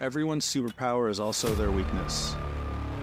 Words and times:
everyone's 0.00 0.44
superpower 0.44 1.10
is 1.10 1.20
also 1.20 1.54
their 1.54 1.70
weakness. 1.70 2.36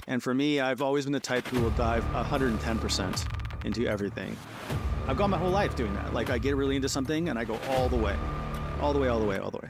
And 0.08 0.22
for 0.22 0.34
me, 0.34 0.60
I've 0.60 0.82
always 0.82 1.06
been 1.06 1.14
the 1.14 1.20
type 1.20 1.48
who 1.48 1.62
will 1.62 1.72
dive 1.72 2.04
110% 2.14 3.66
into 3.66 3.88
everything. 3.88 4.36
I've 5.08 5.18
gone 5.18 5.30
my 5.30 5.38
whole 5.38 5.50
life 5.50 5.76
doing 5.76 5.94
that. 5.96 6.14
Like 6.14 6.30
I 6.30 6.38
get 6.38 6.56
really 6.56 6.76
into 6.76 6.90
something 6.90 7.30
and 7.30 7.40
I 7.40 7.46
go 7.46 7.60
all 7.70 7.90
the 7.90 7.96
way, 7.96 8.16
all 8.82 8.94
the 8.94 9.00
way, 9.00 9.08
all 9.08 9.20
the 9.20 9.26
way, 9.26 9.38
all 9.38 9.52
the 9.52 9.58
way. 9.58 9.70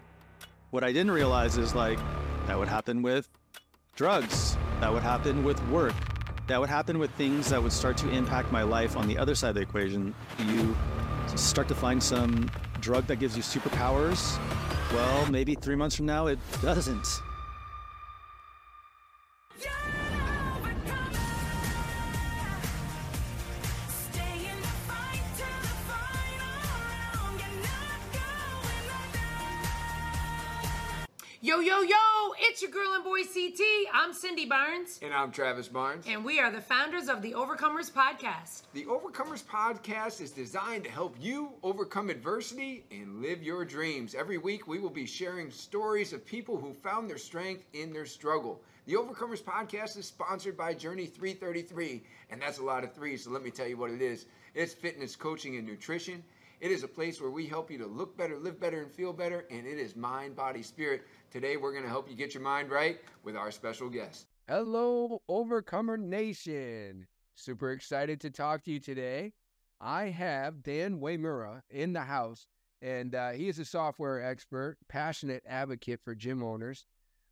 What 0.72 0.84
I 0.84 0.92
didn't 0.92 1.12
realize 1.12 1.58
is 1.58 1.76
like 1.76 2.00
that 2.48 2.58
would 2.58 2.68
happen 2.68 3.02
with 3.02 3.30
drugs, 3.96 4.58
that 4.80 4.92
would 4.92 5.04
happen 5.04 5.44
with 5.44 5.64
work, 5.68 5.94
that 6.48 6.60
would 6.60 6.70
happen 6.70 7.00
with 7.00 7.12
things 7.12 7.50
that 7.50 7.62
would 7.62 7.72
start 7.72 7.96
to 7.98 8.10
impact 8.10 8.52
my 8.52 8.64
life 8.64 8.98
on 8.98 9.08
the 9.08 9.18
other 9.18 9.36
side 9.36 9.50
of 9.50 9.56
the 9.56 9.62
equation. 9.62 10.14
You 10.40 10.76
start 11.36 11.68
to 11.70 11.76
find 11.76 12.02
some 12.02 12.50
drug 12.80 13.08
that 13.08 13.18
gives 13.18 13.38
you 13.38 13.44
superpowers. 13.44 14.38
Well, 14.94 15.26
maybe 15.32 15.56
three 15.56 15.76
months 15.76 15.96
from 15.96 16.06
now, 16.06 16.28
it 16.28 16.38
doesn't. 16.62 17.08
Your 32.64 32.72
girl 32.72 32.94
and 32.94 33.04
boy 33.04 33.20
CT. 33.24 33.60
I'm 33.94 34.14
Cindy 34.14 34.46
Barnes. 34.46 34.98
And 35.02 35.14
I'm 35.14 35.34
Travis 35.34 35.68
Barnes. 35.68 36.06
And 36.08 36.24
we 36.24 36.40
are 36.40 36.50
the 36.50 36.62
founders 36.62 37.10
of 37.10 37.22
the 37.22 37.34
Overcomers 37.34 37.92
Podcast. 37.92 38.62
The 38.72 38.86
Overcomers 38.86 39.44
Podcast 39.44 40.22
is 40.22 40.32
designed 40.32 40.86
to 40.86 40.90
help 40.90 41.18
you 41.20 41.50
overcome 41.62 42.10
adversity 42.10 42.86
and 42.90 43.22
live 43.22 43.44
your 43.44 43.66
dreams. 43.66 44.16
Every 44.16 44.38
week, 44.38 44.66
we 44.66 44.80
will 44.80 44.90
be 44.90 45.06
sharing 45.06 45.52
stories 45.52 46.14
of 46.14 46.26
people 46.26 46.56
who 46.56 46.74
found 46.74 47.10
their 47.10 47.18
strength 47.18 47.66
in 47.74 47.92
their 47.92 48.06
struggle. 48.06 48.62
The 48.86 48.94
Overcomers 48.94 49.44
Podcast 49.44 49.98
is 49.98 50.06
sponsored 50.06 50.56
by 50.56 50.74
Journey 50.74 51.06
333, 51.06 52.02
and 52.30 52.42
that's 52.42 52.60
a 52.60 52.64
lot 52.64 52.86
of 52.86 52.96
threes, 52.96 53.26
so 53.26 53.32
let 53.32 53.44
me 53.44 53.52
tell 53.52 53.68
you 53.68 53.76
what 53.76 53.92
it 53.92 54.02
is 54.02 54.26
it's 54.54 54.74
fitness, 54.74 55.18
coaching, 55.18 55.58
and 55.58 55.68
nutrition. 55.68 56.24
It 56.64 56.72
is 56.72 56.84
a 56.84 56.88
place 56.88 57.20
where 57.20 57.30
we 57.30 57.46
help 57.46 57.70
you 57.70 57.78
to 57.80 57.86
look 57.86 58.16
better, 58.16 58.38
live 58.38 58.58
better, 58.58 58.84
and 58.84 58.90
feel 58.90 59.12
better, 59.12 59.46
and 59.52 59.68
it 59.68 59.78
is 59.78 59.98
mind, 59.98 60.38
body, 60.38 60.64
spirit. 60.64 61.06
Today, 61.34 61.58
we're 61.58 61.72
going 61.72 61.84
to 61.84 61.90
help 61.90 62.08
you 62.08 62.16
get 62.16 62.36
your 62.36 62.44
mind 62.44 62.70
right 62.70 63.00
with 63.24 63.36
our 63.36 63.50
special 63.50 63.90
guest. 63.90 64.28
Hello, 64.48 65.20
Overcomer 65.28 65.98
Nation. 65.98 67.08
Super 67.34 67.72
excited 67.72 68.22
to 68.22 68.30
talk 68.30 68.64
to 68.66 68.72
you 68.72 68.80
today. 68.80 69.34
I 69.82 70.10
have 70.10 70.62
Dan 70.62 71.00
Uyemura 71.00 71.64
in 71.72 71.92
the 71.92 72.02
house, 72.02 72.46
and 72.84 73.16
uh, 73.16 73.32
he 73.32 73.50
is 73.50 73.58
a 73.58 73.66
software 73.66 74.24
expert, 74.24 74.78
passionate 74.88 75.42
advocate 75.48 76.02
for 76.04 76.14
gym 76.14 76.44
owners. 76.44 76.86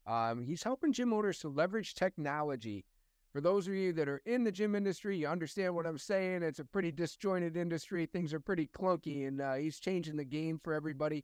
Um, 0.08 0.41
he's 0.41 0.63
helping 0.63 0.93
gym 0.93 1.13
owners 1.13 1.38
to 1.41 1.49
leverage 1.49 1.93
technology. 1.93 2.86
For 3.31 3.39
those 3.39 3.67
of 3.67 3.75
you 3.75 3.93
that 3.93 4.09
are 4.09 4.23
in 4.25 4.43
the 4.43 4.52
gym 4.52 4.73
industry, 4.73 5.15
you 5.15 5.27
understand 5.27 5.75
what 5.75 5.86
I'm 5.86 5.99
saying. 5.99 6.41
It's 6.41 6.58
a 6.58 6.65
pretty 6.65 6.91
disjointed 6.91 7.55
industry. 7.55 8.08
Things 8.08 8.33
are 8.33 8.39
pretty 8.39 8.65
clunky, 8.65 9.27
and 9.27 9.39
uh, 9.39 9.53
he's 9.53 9.80
changing 9.80 10.17
the 10.17 10.25
game 10.25 10.59
for 10.63 10.73
everybody. 10.73 11.23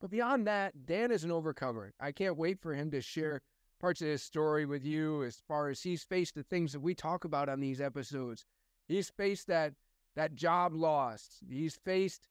But 0.00 0.10
beyond 0.10 0.46
that, 0.46 0.86
Dan 0.86 1.10
is 1.10 1.24
an 1.24 1.32
overcomer. 1.32 1.92
I 1.98 2.12
can't 2.12 2.36
wait 2.36 2.60
for 2.60 2.74
him 2.74 2.90
to 2.92 3.00
share 3.00 3.42
parts 3.80 4.00
of 4.00 4.08
his 4.08 4.22
story 4.22 4.64
with 4.64 4.84
you 4.84 5.24
as 5.24 5.40
far 5.46 5.68
as 5.68 5.82
he's 5.82 6.04
faced 6.04 6.34
the 6.34 6.42
things 6.42 6.72
that 6.72 6.80
we 6.80 6.94
talk 6.94 7.24
about 7.24 7.48
on 7.48 7.60
these 7.60 7.80
episodes. 7.80 8.44
He's 8.86 9.10
faced 9.10 9.48
that 9.48 9.74
that 10.14 10.34
job 10.34 10.74
loss. 10.74 11.38
He's 11.48 11.76
faced 11.76 12.28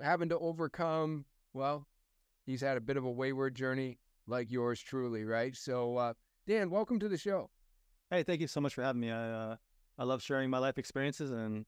having 0.00 0.28
to 0.30 0.38
overcome, 0.38 1.24
well, 1.52 1.86
he's 2.46 2.60
had 2.60 2.76
a 2.76 2.80
bit 2.80 2.96
of 2.96 3.04
a 3.04 3.10
wayward 3.10 3.54
journey 3.54 3.98
like 4.26 4.50
yours 4.50 4.80
truly, 4.80 5.24
right? 5.24 5.56
So 5.56 5.96
uh, 5.96 6.14
Dan, 6.46 6.70
welcome 6.70 6.98
to 7.00 7.08
the 7.08 7.18
show. 7.18 7.50
Hey, 8.10 8.22
thank 8.22 8.40
you 8.40 8.46
so 8.46 8.60
much 8.60 8.74
for 8.74 8.82
having 8.82 9.00
me. 9.00 9.10
I 9.10 9.30
uh, 9.30 9.56
I 9.98 10.04
love 10.04 10.22
sharing 10.22 10.50
my 10.50 10.58
life 10.58 10.78
experiences 10.78 11.30
and 11.32 11.66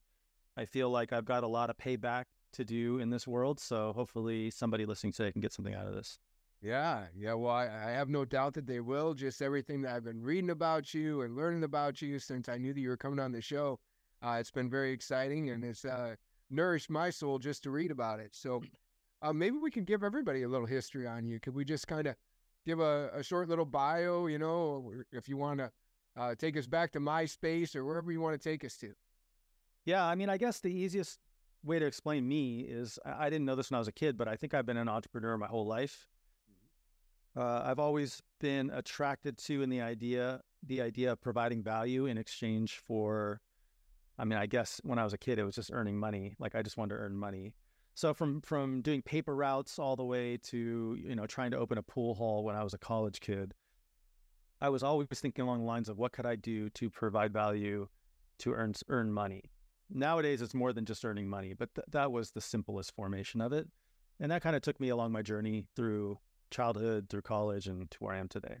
I 0.55 0.65
feel 0.65 0.89
like 0.89 1.13
I've 1.13 1.25
got 1.25 1.43
a 1.43 1.47
lot 1.47 1.69
of 1.69 1.77
payback 1.77 2.25
to 2.53 2.65
do 2.65 2.99
in 2.99 3.09
this 3.09 3.27
world. 3.27 3.59
So 3.59 3.93
hopefully 3.93 4.49
somebody 4.51 4.85
listening 4.85 5.13
today 5.13 5.31
can 5.31 5.41
get 5.41 5.53
something 5.53 5.75
out 5.75 5.87
of 5.87 5.93
this. 5.93 6.19
Yeah, 6.61 7.05
yeah. 7.17 7.33
Well, 7.33 7.53
I, 7.53 7.63
I, 7.65 7.91
have 7.91 8.07
no 8.07 8.23
doubt 8.23 8.53
that 8.53 8.67
they 8.67 8.81
will. 8.81 9.15
Just 9.15 9.41
everything 9.41 9.81
that 9.81 9.95
I've 9.95 10.03
been 10.03 10.21
reading 10.21 10.51
about 10.51 10.93
you 10.93 11.21
and 11.21 11.35
learning 11.35 11.63
about 11.63 12.03
you 12.03 12.19
since 12.19 12.47
I 12.47 12.57
knew 12.57 12.71
that 12.71 12.79
you 12.79 12.89
were 12.89 12.97
coming 12.97 13.19
on 13.19 13.31
the 13.31 13.41
show, 13.41 13.79
uh, 14.21 14.37
it's 14.39 14.51
been 14.51 14.69
very 14.69 14.91
exciting 14.91 15.49
and 15.49 15.63
it's 15.63 15.85
uh, 15.85 16.15
nourished 16.51 16.91
my 16.91 17.09
soul 17.09 17.39
just 17.39 17.63
to 17.63 17.71
read 17.71 17.89
about 17.89 18.19
it. 18.19 18.35
So 18.35 18.61
uh, 19.23 19.33
maybe 19.33 19.57
we 19.57 19.71
can 19.71 19.85
give 19.85 20.03
everybody 20.03 20.43
a 20.43 20.47
little 20.47 20.67
history 20.67 21.07
on 21.07 21.25
you. 21.25 21.39
Could 21.39 21.55
we 21.55 21.65
just 21.65 21.87
kind 21.87 22.05
of 22.05 22.15
give 22.63 22.79
a, 22.79 23.09
a, 23.11 23.23
short 23.23 23.49
little 23.49 23.65
bio? 23.65 24.27
You 24.27 24.37
know, 24.37 24.93
if 25.11 25.27
you 25.27 25.37
want 25.37 25.59
to 25.59 25.71
uh, 26.15 26.35
take 26.35 26.57
us 26.57 26.67
back 26.67 26.91
to 26.91 26.99
MySpace 26.99 27.75
or 27.75 27.85
wherever 27.85 28.11
you 28.11 28.21
want 28.21 28.39
to 28.39 28.49
take 28.49 28.63
us 28.63 28.77
to. 28.77 28.93
Yeah, 29.85 30.05
I 30.05 30.13
mean, 30.13 30.29
I 30.29 30.37
guess 30.37 30.59
the 30.59 30.71
easiest 30.71 31.19
way 31.63 31.79
to 31.79 31.85
explain 31.85 32.27
me 32.27 32.61
is 32.61 32.99
I 33.05 33.29
didn't 33.29 33.45
know 33.45 33.55
this 33.55 33.69
when 33.69 33.75
I 33.77 33.79
was 33.79 33.87
a 33.87 33.93
kid, 33.93 34.17
but 34.17 34.27
I 34.27 34.35
think 34.35 34.53
I've 34.53 34.65
been 34.65 34.77
an 34.77 34.89
entrepreneur 34.89 35.37
my 35.37 35.47
whole 35.47 35.65
life. 35.65 36.07
Uh, 37.35 37.61
I've 37.63 37.79
always 37.79 38.21
been 38.39 38.69
attracted 38.71 39.37
to 39.39 39.61
in 39.61 39.69
the 39.69 39.81
idea 39.81 40.41
the 40.63 40.81
idea 40.81 41.11
of 41.11 41.21
providing 41.21 41.63
value 41.63 42.05
in 42.05 42.17
exchange 42.17 42.81
for. 42.85 43.41
I 44.19 44.25
mean, 44.25 44.37
I 44.37 44.45
guess 44.45 44.79
when 44.83 44.99
I 44.99 45.03
was 45.03 45.13
a 45.13 45.17
kid, 45.17 45.39
it 45.39 45.43
was 45.43 45.55
just 45.55 45.71
earning 45.73 45.97
money. 45.97 46.35
Like 46.37 46.55
I 46.55 46.61
just 46.61 46.77
wanted 46.77 46.95
to 46.95 47.01
earn 47.01 47.15
money. 47.15 47.55
So 47.95 48.13
from 48.13 48.41
from 48.41 48.81
doing 48.81 49.01
paper 49.01 49.35
routes 49.35 49.79
all 49.79 49.95
the 49.95 50.03
way 50.03 50.37
to 50.43 50.97
you 50.99 51.15
know 51.15 51.25
trying 51.25 51.51
to 51.51 51.57
open 51.57 51.77
a 51.77 51.83
pool 51.83 52.15
hall 52.15 52.43
when 52.43 52.55
I 52.55 52.63
was 52.63 52.73
a 52.73 52.77
college 52.77 53.19
kid, 53.21 53.53
I 54.59 54.69
was 54.69 54.83
always 54.83 55.07
thinking 55.13 55.43
along 55.43 55.59
the 55.59 55.65
lines 55.65 55.89
of 55.89 55.97
what 55.97 56.11
could 56.11 56.25
I 56.25 56.35
do 56.35 56.69
to 56.71 56.89
provide 56.89 57.31
value 57.31 57.87
to 58.39 58.53
earn 58.53 58.73
earn 58.89 59.11
money 59.11 59.51
nowadays 59.91 60.41
it's 60.41 60.53
more 60.53 60.73
than 60.73 60.85
just 60.85 61.05
earning 61.05 61.29
money, 61.29 61.53
but 61.53 61.73
th- 61.75 61.85
that 61.91 62.11
was 62.11 62.31
the 62.31 62.41
simplest 62.41 62.95
formation 62.95 63.41
of 63.41 63.53
it. 63.53 63.67
And 64.19 64.31
that 64.31 64.41
kind 64.41 64.55
of 64.55 64.61
took 64.61 64.79
me 64.79 64.89
along 64.89 65.11
my 65.11 65.21
journey 65.21 65.65
through 65.75 66.19
childhood, 66.51 67.07
through 67.09 67.23
college, 67.23 67.67
and 67.67 67.89
to 67.89 67.97
where 67.99 68.13
I 68.13 68.19
am 68.19 68.27
today, 68.27 68.57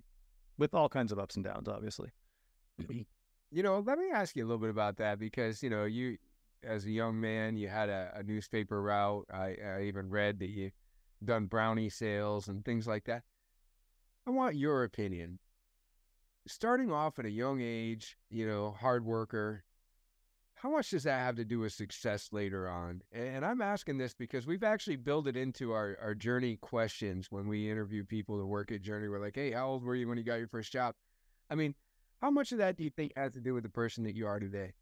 with 0.57 0.73
all 0.73 0.89
kinds 0.89 1.11
of 1.11 1.19
ups 1.19 1.35
and 1.35 1.45
downs, 1.45 1.67
obviously. 1.67 2.09
You 3.53 3.63
know, 3.63 3.83
let 3.85 3.99
me 3.99 4.05
ask 4.13 4.37
you 4.37 4.45
a 4.45 4.47
little 4.47 4.61
bit 4.61 4.69
about 4.69 4.95
that 4.97 5.19
because, 5.19 5.61
you 5.61 5.69
know, 5.69 5.83
you, 5.83 6.17
as 6.63 6.85
a 6.85 6.89
young 6.89 7.19
man, 7.19 7.57
you 7.57 7.67
had 7.67 7.89
a, 7.89 8.09
a 8.15 8.23
newspaper 8.23 8.81
route. 8.81 9.25
I, 9.29 9.57
I 9.61 9.81
even 9.83 10.09
read 10.09 10.39
that 10.39 10.47
you 10.47 10.71
done 11.21 11.47
brownie 11.47 11.89
sales 11.89 12.47
and 12.47 12.63
things 12.63 12.87
like 12.87 13.03
that. 13.05 13.23
I 14.25 14.29
want 14.29 14.55
your 14.55 14.85
opinion. 14.85 15.39
Starting 16.47 16.93
off 16.93 17.19
at 17.19 17.25
a 17.25 17.29
young 17.29 17.59
age, 17.59 18.17
you 18.29 18.47
know, 18.47 18.71
hard 18.71 19.03
worker, 19.03 19.65
how 20.61 20.69
much 20.69 20.91
does 20.91 21.03
that 21.03 21.17
have 21.19 21.35
to 21.37 21.43
do 21.43 21.59
with 21.59 21.73
success 21.73 22.29
later 22.31 22.69
on? 22.69 23.01
And 23.11 23.43
I'm 23.43 23.63
asking 23.63 23.97
this 23.97 24.13
because 24.13 24.45
we've 24.45 24.63
actually 24.63 24.95
built 24.95 25.25
it 25.25 25.35
into 25.35 25.71
our, 25.71 25.97
our 25.99 26.13
journey 26.13 26.57
questions 26.57 27.31
when 27.31 27.47
we 27.47 27.71
interview 27.71 28.03
people 28.03 28.37
to 28.37 28.45
work 28.45 28.71
at 28.71 28.83
Journey. 28.83 29.07
We're 29.07 29.19
like, 29.19 29.35
hey, 29.35 29.51
how 29.51 29.69
old 29.69 29.83
were 29.83 29.95
you 29.95 30.07
when 30.07 30.19
you 30.19 30.23
got 30.23 30.35
your 30.35 30.47
first 30.47 30.71
job? 30.71 30.93
I 31.49 31.55
mean, 31.55 31.73
how 32.21 32.29
much 32.29 32.51
of 32.51 32.59
that 32.59 32.77
do 32.77 32.83
you 32.83 32.91
think 32.91 33.11
has 33.15 33.33
to 33.33 33.39
do 33.39 33.55
with 33.55 33.63
the 33.63 33.69
person 33.69 34.03
that 34.03 34.15
you 34.15 34.27
are 34.27 34.39
today? 34.39 34.73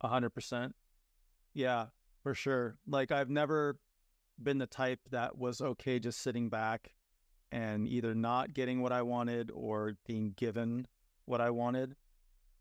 A 0.00 0.06
hundred 0.06 0.30
percent. 0.30 0.76
Yeah, 1.52 1.86
for 2.22 2.32
sure. 2.32 2.76
Like 2.86 3.10
I've 3.10 3.30
never 3.30 3.80
been 4.40 4.58
the 4.58 4.66
type 4.66 5.00
that 5.10 5.36
was 5.36 5.60
okay 5.60 5.98
just 5.98 6.22
sitting 6.22 6.48
back 6.48 6.92
and 7.50 7.88
either 7.88 8.14
not 8.14 8.54
getting 8.54 8.80
what 8.80 8.92
I 8.92 9.02
wanted 9.02 9.50
or 9.52 9.96
being 10.06 10.34
given 10.36 10.86
what 11.24 11.40
I 11.40 11.50
wanted 11.50 11.96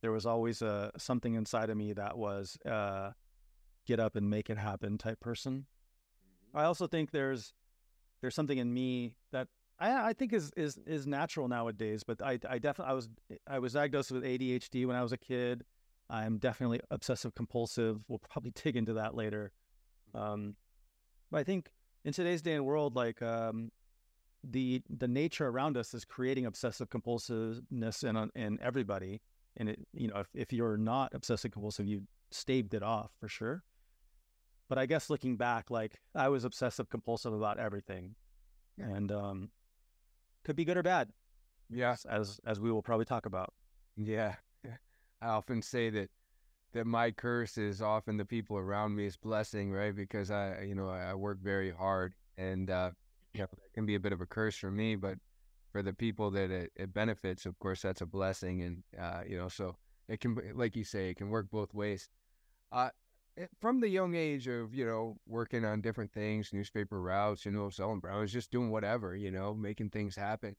there 0.02 0.12
was 0.12 0.26
always 0.26 0.62
a 0.62 0.92
something 0.98 1.36
inside 1.36 1.70
of 1.70 1.78
me 1.78 1.94
that 1.94 2.18
was 2.18 2.58
uh, 2.66 3.12
get 3.86 4.00
up 4.00 4.16
and 4.16 4.30
make 4.30 4.50
it 4.50 4.58
happen 4.58 4.98
type 4.98 5.20
person. 5.20 5.66
Mm-hmm. 6.54 6.58
I 6.58 6.64
also 6.66 6.88
think 6.88 7.12
there's 7.12 7.54
there's 8.22 8.36
something 8.36 8.58
in 8.58 8.74
me 8.74 9.16
that 9.32 9.48
I, 9.80 10.10
I 10.10 10.14
think 10.14 10.34
is 10.34 10.52
is 10.56 10.80
is 10.86 11.08
natural 11.08 11.48
nowadays. 11.48 12.04
But 12.04 12.22
I 12.22 12.40
I 12.50 12.60
definitely 12.60 12.92
I 12.92 12.94
was 12.94 13.10
I 13.48 13.60
was 13.60 13.74
diagnosed 13.74 14.12
with 14.12 14.24
ADHD 14.24 14.86
when 14.86 14.96
I 14.96 15.04
was 15.04 15.12
a 15.12 15.18
kid. 15.18 15.64
I'm 16.10 16.38
definitely 16.38 16.82
obsessive 16.90 17.36
compulsive. 17.36 18.00
We'll 18.08 18.20
probably 18.20 18.52
dig 18.64 18.76
into 18.76 18.94
that 18.94 19.16
later. 19.16 19.52
Mm-hmm. 20.16 20.26
Um, 20.26 20.56
but 21.32 21.40
I 21.40 21.44
think 21.44 21.70
in 22.06 22.14
today's 22.14 22.42
day 22.42 22.54
and 22.54 22.66
world, 22.66 22.96
like 22.96 23.22
um, 23.22 23.72
the 24.44 24.82
the 24.90 25.08
nature 25.08 25.48
around 25.48 25.78
us 25.78 25.94
is 25.94 26.06
creating 26.06 26.46
obsessive 26.46 26.90
compulsiveness 26.90 28.04
in 28.04 28.32
in 28.36 28.60
everybody 28.62 29.22
and 29.60 29.70
it, 29.70 29.80
you 29.94 30.08
know, 30.08 30.18
if, 30.20 30.28
if 30.34 30.54
you're 30.54 30.78
not 30.78 31.14
obsessive 31.14 31.52
compulsive, 31.52 31.86
you 31.86 32.04
staved 32.32 32.74
it 32.74 32.82
off 32.82 33.12
for 33.20 33.28
sure. 33.28 33.64
But 34.70 34.78
I 34.78 34.86
guess 34.86 35.10
looking 35.10 35.36
back, 35.36 35.70
like 35.70 36.00
I 36.16 36.30
was 36.30 36.46
obsessive 36.46 36.90
compulsive 36.90 37.34
about 37.34 37.60
everything, 37.60 38.16
yeah. 38.78 38.86
and 38.86 39.12
um, 39.12 39.50
could 40.44 40.56
be 40.56 40.66
good 40.66 40.78
or 40.78 40.84
bad. 40.84 41.10
Yeah, 41.70 41.96
as 42.08 42.40
as 42.46 42.60
we 42.60 42.72
will 42.72 42.82
probably 42.82 43.06
talk 43.06 43.26
about. 43.26 43.54
Yeah, 43.98 44.36
I 45.22 45.28
often 45.28 45.62
say 45.62 45.90
that 45.90 46.10
that 46.74 46.86
my 46.86 47.12
curse 47.12 47.58
is 47.58 47.82
often 47.82 48.18
the 48.18 48.26
people 48.26 48.58
around 48.58 48.96
me's 48.96 49.18
blessing, 49.18 49.72
right? 49.72 49.96
Because 49.96 50.30
I, 50.30 50.62
you 50.62 50.76
know, 50.76 50.90
I 50.90 51.16
work 51.16 51.40
very 51.42 51.72
hard, 51.72 52.14
and 52.38 52.70
uh, 52.70 52.92
you 53.34 53.42
know, 53.42 53.48
that 53.52 53.74
can 53.74 53.86
be 53.86 53.96
a 53.96 54.00
bit 54.00 54.14
of 54.14 54.22
a 54.22 54.26
curse 54.26 54.56
for 54.56 54.72
me. 54.72 54.96
But 54.96 55.18
for 55.72 55.82
the 55.82 55.94
people 55.94 56.32
that 56.32 56.52
it, 56.52 56.72
it 56.76 56.94
benefits, 56.94 57.46
of 57.46 57.58
course, 57.60 57.82
that's 57.82 58.02
a 58.02 58.06
blessing. 58.06 58.62
And, 58.62 58.84
uh, 59.00 59.22
you 59.28 59.38
know, 59.38 59.48
so 59.48 59.76
it 60.08 60.20
can, 60.20 60.38
like 60.56 60.76
you 60.76 60.84
say, 60.84 61.10
it 61.10 61.18
can 61.18 61.30
work 61.30 61.50
both 61.52 61.74
ways. 61.74 62.10
Uh, 62.72 62.90
eh, 63.38 63.46
from 63.60 63.80
the 63.80 63.90
young 63.90 64.16
age 64.16 64.48
of, 64.48 64.74
you 64.74 64.86
know, 64.86 65.18
working 65.28 65.66
on 65.66 65.82
different 65.82 66.12
things, 66.12 66.52
newspaper 66.52 67.02
routes, 67.02 67.46
you 67.46 67.52
know, 67.52 67.70
selling 67.70 68.00
browns, 68.00 68.34
just 68.34 68.52
doing 68.52 68.72
whatever, 68.72 69.16
you 69.16 69.32
know, 69.32 69.54
making 69.54 69.90
things 69.90 70.16
happen. 70.16 70.56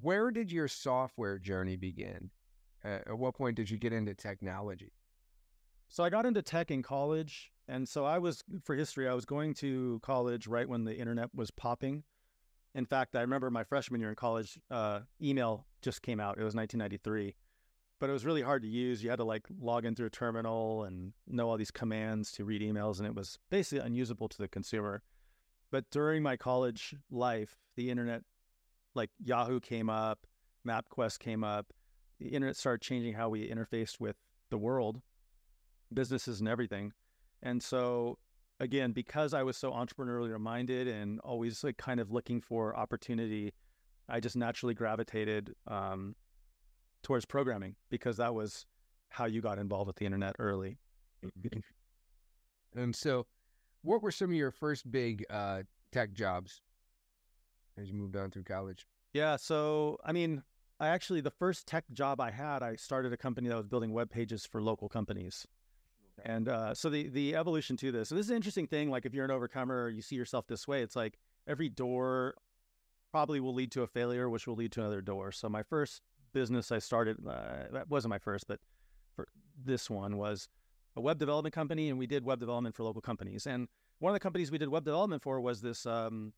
Where 0.00 0.30
did 0.30 0.50
your 0.50 0.68
software 0.68 1.38
journey 1.38 1.76
begin? 1.76 2.30
Uh, 2.84 2.98
at 3.06 3.18
what 3.18 3.34
point 3.34 3.56
did 3.56 3.70
you 3.70 3.78
get 3.78 3.92
into 3.92 4.14
technology? 4.14 4.92
So 5.88 6.04
I 6.04 6.10
got 6.10 6.26
into 6.26 6.42
tech 6.42 6.70
in 6.70 6.82
college. 6.82 7.52
And 7.66 7.88
so 7.88 8.04
I 8.04 8.18
was, 8.18 8.42
for 8.62 8.74
history, 8.74 9.08
I 9.08 9.14
was 9.14 9.24
going 9.24 9.54
to 9.54 10.00
college 10.02 10.46
right 10.46 10.68
when 10.68 10.84
the 10.84 10.96
internet 10.96 11.30
was 11.34 11.50
popping. 11.50 12.04
In 12.74 12.86
fact, 12.86 13.14
I 13.14 13.20
remember 13.20 13.50
my 13.50 13.64
freshman 13.64 14.00
year 14.00 14.10
in 14.10 14.16
college, 14.16 14.58
uh, 14.70 15.00
email 15.22 15.66
just 15.80 16.02
came 16.02 16.18
out. 16.18 16.38
It 16.38 16.44
was 16.44 16.54
1993, 16.54 17.36
but 18.00 18.10
it 18.10 18.12
was 18.12 18.24
really 18.24 18.42
hard 18.42 18.62
to 18.62 18.68
use. 18.68 19.02
You 19.02 19.10
had 19.10 19.16
to 19.16 19.24
like 19.24 19.46
log 19.60 19.84
in 19.84 19.94
through 19.94 20.06
a 20.06 20.10
terminal 20.10 20.84
and 20.84 21.12
know 21.26 21.48
all 21.48 21.56
these 21.56 21.70
commands 21.70 22.32
to 22.32 22.44
read 22.44 22.62
emails, 22.62 22.98
and 22.98 23.06
it 23.06 23.14
was 23.14 23.38
basically 23.50 23.84
unusable 23.84 24.28
to 24.28 24.38
the 24.38 24.48
consumer. 24.48 25.02
But 25.70 25.90
during 25.90 26.22
my 26.22 26.36
college 26.36 26.94
life, 27.10 27.56
the 27.76 27.90
internet, 27.90 28.22
like 28.94 29.10
Yahoo 29.22 29.60
came 29.60 29.88
up, 29.88 30.26
MapQuest 30.66 31.20
came 31.20 31.44
up, 31.44 31.72
the 32.18 32.28
internet 32.28 32.56
started 32.56 32.82
changing 32.82 33.14
how 33.14 33.28
we 33.28 33.48
interfaced 33.48 34.00
with 34.00 34.16
the 34.50 34.58
world, 34.58 35.00
businesses, 35.92 36.40
and 36.40 36.48
everything. 36.48 36.92
And 37.42 37.62
so 37.62 38.18
again, 38.60 38.92
because 38.92 39.34
I 39.34 39.42
was 39.42 39.56
so 39.56 39.72
entrepreneurially 39.72 40.38
minded 40.38 40.88
and 40.88 41.20
always 41.20 41.64
like 41.64 41.76
kind 41.76 42.00
of 42.00 42.10
looking 42.10 42.40
for 42.40 42.76
opportunity, 42.76 43.52
I 44.08 44.20
just 44.20 44.36
naturally 44.36 44.74
gravitated 44.74 45.54
um, 45.66 46.14
towards 47.02 47.24
programming 47.24 47.76
because 47.90 48.16
that 48.18 48.34
was 48.34 48.66
how 49.08 49.26
you 49.26 49.40
got 49.40 49.58
involved 49.58 49.86
with 49.86 49.96
the 49.96 50.04
internet 50.04 50.36
early. 50.38 50.78
and 52.74 52.94
so, 52.94 53.26
what 53.82 54.02
were 54.02 54.10
some 54.10 54.30
of 54.30 54.36
your 54.36 54.50
first 54.50 54.90
big 54.90 55.24
uh, 55.30 55.62
tech 55.92 56.12
jobs 56.12 56.60
as 57.78 57.88
you 57.88 57.94
moved 57.94 58.16
on 58.16 58.30
through 58.30 58.44
college? 58.44 58.86
Yeah, 59.12 59.36
so 59.36 59.98
I 60.04 60.12
mean, 60.12 60.42
I 60.80 60.88
actually 60.88 61.20
the 61.20 61.30
first 61.30 61.66
tech 61.66 61.84
job 61.92 62.20
I 62.20 62.30
had, 62.30 62.62
I 62.62 62.76
started 62.76 63.12
a 63.12 63.16
company 63.16 63.48
that 63.48 63.56
was 63.56 63.66
building 63.66 63.92
web 63.92 64.10
pages 64.10 64.44
for 64.44 64.60
local 64.60 64.88
companies. 64.88 65.46
And 66.22 66.48
uh, 66.48 66.74
so 66.74 66.88
the 66.88 67.08
the 67.08 67.34
evolution 67.34 67.76
to 67.78 67.90
this. 67.90 68.08
So 68.08 68.14
this 68.14 68.26
is 68.26 68.30
an 68.30 68.36
interesting 68.36 68.66
thing. 68.66 68.90
Like 68.90 69.04
if 69.04 69.14
you're 69.14 69.24
an 69.24 69.30
overcomer, 69.30 69.88
you 69.88 70.02
see 70.02 70.16
yourself 70.16 70.46
this 70.46 70.68
way. 70.68 70.82
It's 70.82 70.96
like 70.96 71.18
every 71.46 71.68
door 71.68 72.34
probably 73.10 73.40
will 73.40 73.54
lead 73.54 73.72
to 73.72 73.82
a 73.82 73.86
failure, 73.86 74.28
which 74.28 74.46
will 74.46 74.56
lead 74.56 74.72
to 74.72 74.80
another 74.80 75.00
door. 75.00 75.32
So 75.32 75.48
my 75.48 75.62
first 75.62 76.02
business 76.32 76.72
I 76.72 76.78
started 76.78 77.16
uh, 77.26 77.72
that 77.72 77.88
wasn't 77.88 78.10
my 78.10 78.18
first, 78.18 78.46
but 78.46 78.60
for 79.14 79.26
this 79.64 79.88
one 79.88 80.16
was 80.16 80.48
a 80.96 81.00
web 81.00 81.18
development 81.18 81.54
company, 81.54 81.90
and 81.90 81.98
we 81.98 82.06
did 82.06 82.24
web 82.24 82.38
development 82.40 82.74
for 82.74 82.84
local 82.84 83.02
companies. 83.02 83.46
And 83.46 83.68
one 83.98 84.10
of 84.10 84.14
the 84.14 84.20
companies 84.20 84.50
we 84.50 84.58
did 84.58 84.68
web 84.68 84.84
development 84.84 85.22
for 85.22 85.40
was 85.40 85.60
this. 85.60 85.86
Um, 85.86 86.32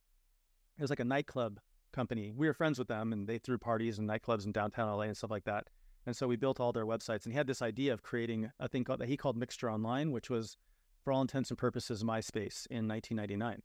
it 0.79 0.83
was 0.83 0.91
like 0.91 1.01
a 1.01 1.05
nightclub 1.05 1.59
company. 1.93 2.33
We 2.37 2.47
were 2.47 2.53
friends 2.53 2.79
with 2.79 2.89
them, 2.89 3.13
and 3.13 3.27
they 3.27 3.39
threw 3.39 3.59
parties 3.59 3.99
and 3.99 4.09
nightclubs 4.09 4.45
in 4.45 4.53
downtown 4.53 4.95
LA 4.95 5.05
and 5.05 5.17
stuff 5.17 5.31
like 5.31 5.45
that. 5.45 5.69
And 6.07 6.17
so 6.17 6.29
we 6.29 6.37
built 6.37 6.61
all 6.61 6.73
their 6.73 6.87
websites. 6.87 7.25
And 7.25 7.33
he 7.33 7.37
had 7.37 7.49
this 7.49 7.63
idea 7.63 7.93
of 7.93 8.03
creating 8.03 8.51
a 8.61 8.69
thing 8.69 8.85
called, 8.85 9.01
that 9.01 9.09
he 9.09 9.17
called 9.17 9.37
Mixture 9.37 9.71
Online, 9.71 10.13
which 10.13 10.31
was, 10.31 10.57
for 11.03 11.13
all 11.13 11.21
intents 11.21 11.51
and 11.51 11.59
purposes, 11.59 12.05
MySpace 12.05 12.67
in 12.71 12.87
1999. 12.87 13.63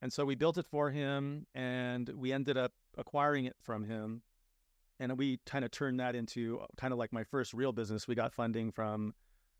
And 0.00 0.12
so 0.12 0.24
we 0.24 0.34
built 0.34 0.56
it 0.58 0.66
for 0.66 0.90
him, 0.90 1.46
and 1.54 2.08
we 2.08 2.32
ended 2.32 2.56
up 2.56 2.72
acquiring 2.96 3.44
it 3.44 3.56
from 3.60 3.84
him. 3.84 4.22
And 5.00 5.16
we 5.18 5.40
kind 5.44 5.64
of 5.64 5.70
turned 5.70 6.00
that 6.00 6.14
into 6.14 6.60
kind 6.76 6.92
of 6.92 6.98
like 6.98 7.12
my 7.12 7.24
first 7.24 7.52
real 7.52 7.72
business. 7.72 8.08
We 8.08 8.14
got 8.14 8.32
funding 8.32 8.72
from 8.72 9.14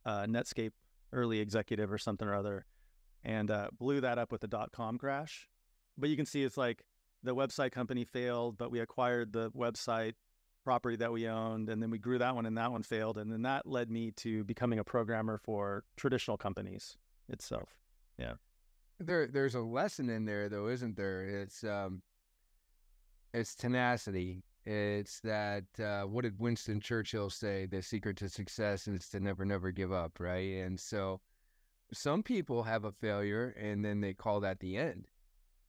uh, 0.06 0.24
Netscape 0.24 0.72
early 1.12 1.40
executive 1.40 1.92
or 1.92 1.98
something 1.98 2.26
or 2.26 2.34
other, 2.34 2.66
and 3.24 3.50
uh, 3.50 3.68
blew 3.78 4.00
that 4.00 4.18
up 4.18 4.32
with 4.32 4.40
the 4.40 4.48
dot 4.48 4.72
com 4.72 4.98
crash. 4.98 5.48
But 5.96 6.08
you 6.08 6.16
can 6.16 6.26
see 6.26 6.42
it's 6.42 6.56
like 6.56 6.82
the 7.22 7.34
website 7.34 7.72
company 7.72 8.04
failed, 8.04 8.58
but 8.58 8.70
we 8.70 8.80
acquired 8.80 9.32
the 9.32 9.50
website 9.52 10.14
property 10.68 10.96
that 10.96 11.10
we 11.10 11.26
owned, 11.26 11.70
and 11.70 11.82
then 11.82 11.90
we 11.90 11.96
grew 11.96 12.18
that 12.18 12.34
one, 12.34 12.44
and 12.44 12.58
that 12.58 12.70
one 12.70 12.82
failed, 12.82 13.16
and 13.16 13.32
then 13.32 13.40
that 13.40 13.66
led 13.66 13.90
me 13.90 14.10
to 14.10 14.44
becoming 14.44 14.78
a 14.78 14.84
programmer 14.84 15.38
for 15.38 15.82
traditional 15.96 16.36
companies 16.36 16.98
itself. 17.30 17.70
Yeah, 18.18 18.34
there 19.00 19.26
there's 19.28 19.54
a 19.54 19.62
lesson 19.62 20.10
in 20.10 20.26
there 20.26 20.50
though, 20.50 20.68
isn't 20.68 20.94
there? 20.94 21.22
It's 21.22 21.64
um, 21.64 22.02
it's 23.32 23.54
tenacity. 23.54 24.42
It's 24.66 25.20
that 25.20 25.64
uh, 25.82 26.02
what 26.02 26.24
did 26.24 26.38
Winston 26.38 26.80
Churchill 26.80 27.30
say? 27.30 27.64
The 27.64 27.80
secret 27.80 28.18
to 28.18 28.28
success 28.28 28.86
is 28.86 29.08
to 29.08 29.20
never, 29.20 29.46
never 29.46 29.70
give 29.70 29.90
up, 29.90 30.20
right? 30.20 30.52
And 30.66 30.78
so, 30.78 31.22
some 31.94 32.22
people 32.22 32.62
have 32.64 32.84
a 32.84 32.92
failure, 32.92 33.56
and 33.58 33.82
then 33.82 34.02
they 34.02 34.12
call 34.12 34.40
that 34.40 34.60
the 34.60 34.76
end 34.76 35.06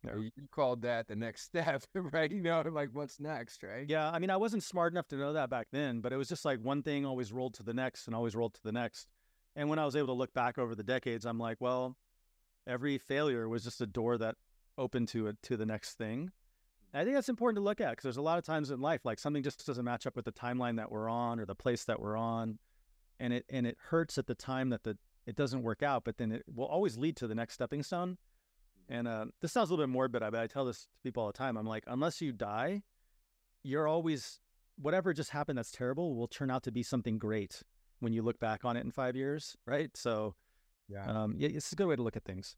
yeah. 0.06 0.16
You 0.16 0.31
called 0.51 0.81
that 0.84 1.07
the 1.07 1.16
next 1.16 1.44
step, 1.46 1.84
right? 1.94 2.31
You 2.31 2.42
know, 2.42 2.62
like 2.72 2.90
what's 2.94 3.19
next, 3.19 3.63
right? 3.63 3.86
Yeah. 3.88 4.10
I 4.10 4.19
mean, 4.19 4.30
I 4.30 4.38
wasn't 4.38 4.63
smart 4.63 4.94
enough 4.94 5.07
to 5.10 5.18
know 5.18 5.34
that 5.34 5.50
back 5.50 5.68
then, 5.72 6.01
but 6.01 6.13
it 6.13 6.18
was 6.18 6.30
just 6.30 6.46
like 6.46 6.60
one 6.60 6.84
thing 6.84 7.06
always 7.06 7.31
rolled 7.31 7.56
to 7.56 7.63
the 7.63 7.74
next 7.74 8.07
and 8.07 8.16
always 8.16 8.36
rolled 8.36 8.54
to 8.56 8.63
the 8.63 8.72
next. 8.72 9.07
And 9.56 9.69
when 9.69 9.80
I 9.80 9.86
was 9.86 9.96
able 9.96 10.07
to 10.07 10.13
look 10.13 10.34
back 10.34 10.57
over 10.57 10.75
the 10.75 10.84
decades, 10.84 11.25
I'm 11.25 11.40
like, 11.40 11.57
well, 11.60 11.98
every 12.68 12.98
failure 12.98 13.50
was 13.50 13.63
just 13.63 13.81
a 13.81 13.88
door 13.88 14.18
that 14.18 14.36
opened 14.78 15.10
to 15.10 15.28
it 15.28 15.38
to 15.44 15.57
the 15.57 15.66
next 15.66 15.98
thing. 15.98 16.25
Mm-hmm. 16.28 16.98
I 16.98 17.04
think 17.04 17.16
that's 17.16 17.30
important 17.30 17.57
to 17.57 17.63
look 17.63 17.81
at 17.81 17.92
because 17.92 18.04
there's 18.04 18.18
a 18.18 18.22
lot 18.22 18.38
of 18.38 18.46
times 18.46 18.72
in 18.72 18.80
life 18.80 19.06
like 19.06 19.19
something 19.19 19.44
just 19.44 19.66
doesn't 19.66 19.86
match 19.86 20.07
up 20.07 20.16
with 20.16 20.25
the 20.25 20.31
timeline 20.31 20.78
that 20.78 20.92
we're 20.92 21.10
on 21.10 21.40
or 21.40 21.46
the 21.46 21.56
place 21.56 21.84
that 21.86 22.00
we're 22.00 22.18
on, 22.18 22.57
and 23.19 23.34
it 23.34 23.46
and 23.50 23.68
it 23.68 23.78
hurts 23.90 24.18
at 24.18 24.28
the 24.28 24.36
time 24.36 24.69
that 24.69 24.84
the 24.84 24.98
it 25.28 25.36
doesn't 25.36 25.62
work 25.62 25.84
out, 25.84 26.04
but 26.06 26.18
then 26.18 26.31
it 26.31 26.44
will 26.54 26.66
always 26.66 26.98
lead 26.98 27.16
to 27.18 27.28
the 27.28 27.36
next 27.36 27.54
stepping 27.54 27.84
stone. 27.84 28.18
And 28.89 29.07
uh, 29.07 29.25
this 29.41 29.51
sounds 29.51 29.69
a 29.69 29.74
little 29.74 29.86
bit 29.86 29.91
morbid, 29.91 30.21
but 30.21 30.36
I 30.36 30.47
tell 30.47 30.65
this 30.65 30.81
to 30.81 30.88
people 31.03 31.24
all 31.24 31.31
the 31.31 31.38
time. 31.38 31.57
I'm 31.57 31.68
like, 31.68 31.83
unless 31.88 32.21
you 32.21 32.31
die, 32.31 32.81
you're 33.63 33.88
always 33.88 34.39
whatever 34.81 35.13
just 35.13 35.30
happened 35.30 35.57
that's 35.57 35.71
terrible 35.71 36.15
will 36.15 36.27
turn 36.27 36.50
out 36.50 36.63
to 36.63 36.71
be 36.71 36.81
something 36.81 37.18
great 37.18 37.62
when 38.00 38.13
you 38.13 38.21
look 38.21 38.39
back 38.39 38.65
on 38.65 38.77
it 38.77 38.81
in 38.81 38.91
five 38.91 39.15
years, 39.15 39.56
right? 39.68 39.95
So, 39.95 40.36
yeah, 40.88 41.06
um, 41.06 41.36
yeah, 41.38 41.50
it's 41.50 41.71
a 41.71 41.75
good 41.75 41.88
way 41.88 41.95
to 41.95 42.01
look 42.01 42.15
at 42.15 42.24
things. 42.24 42.56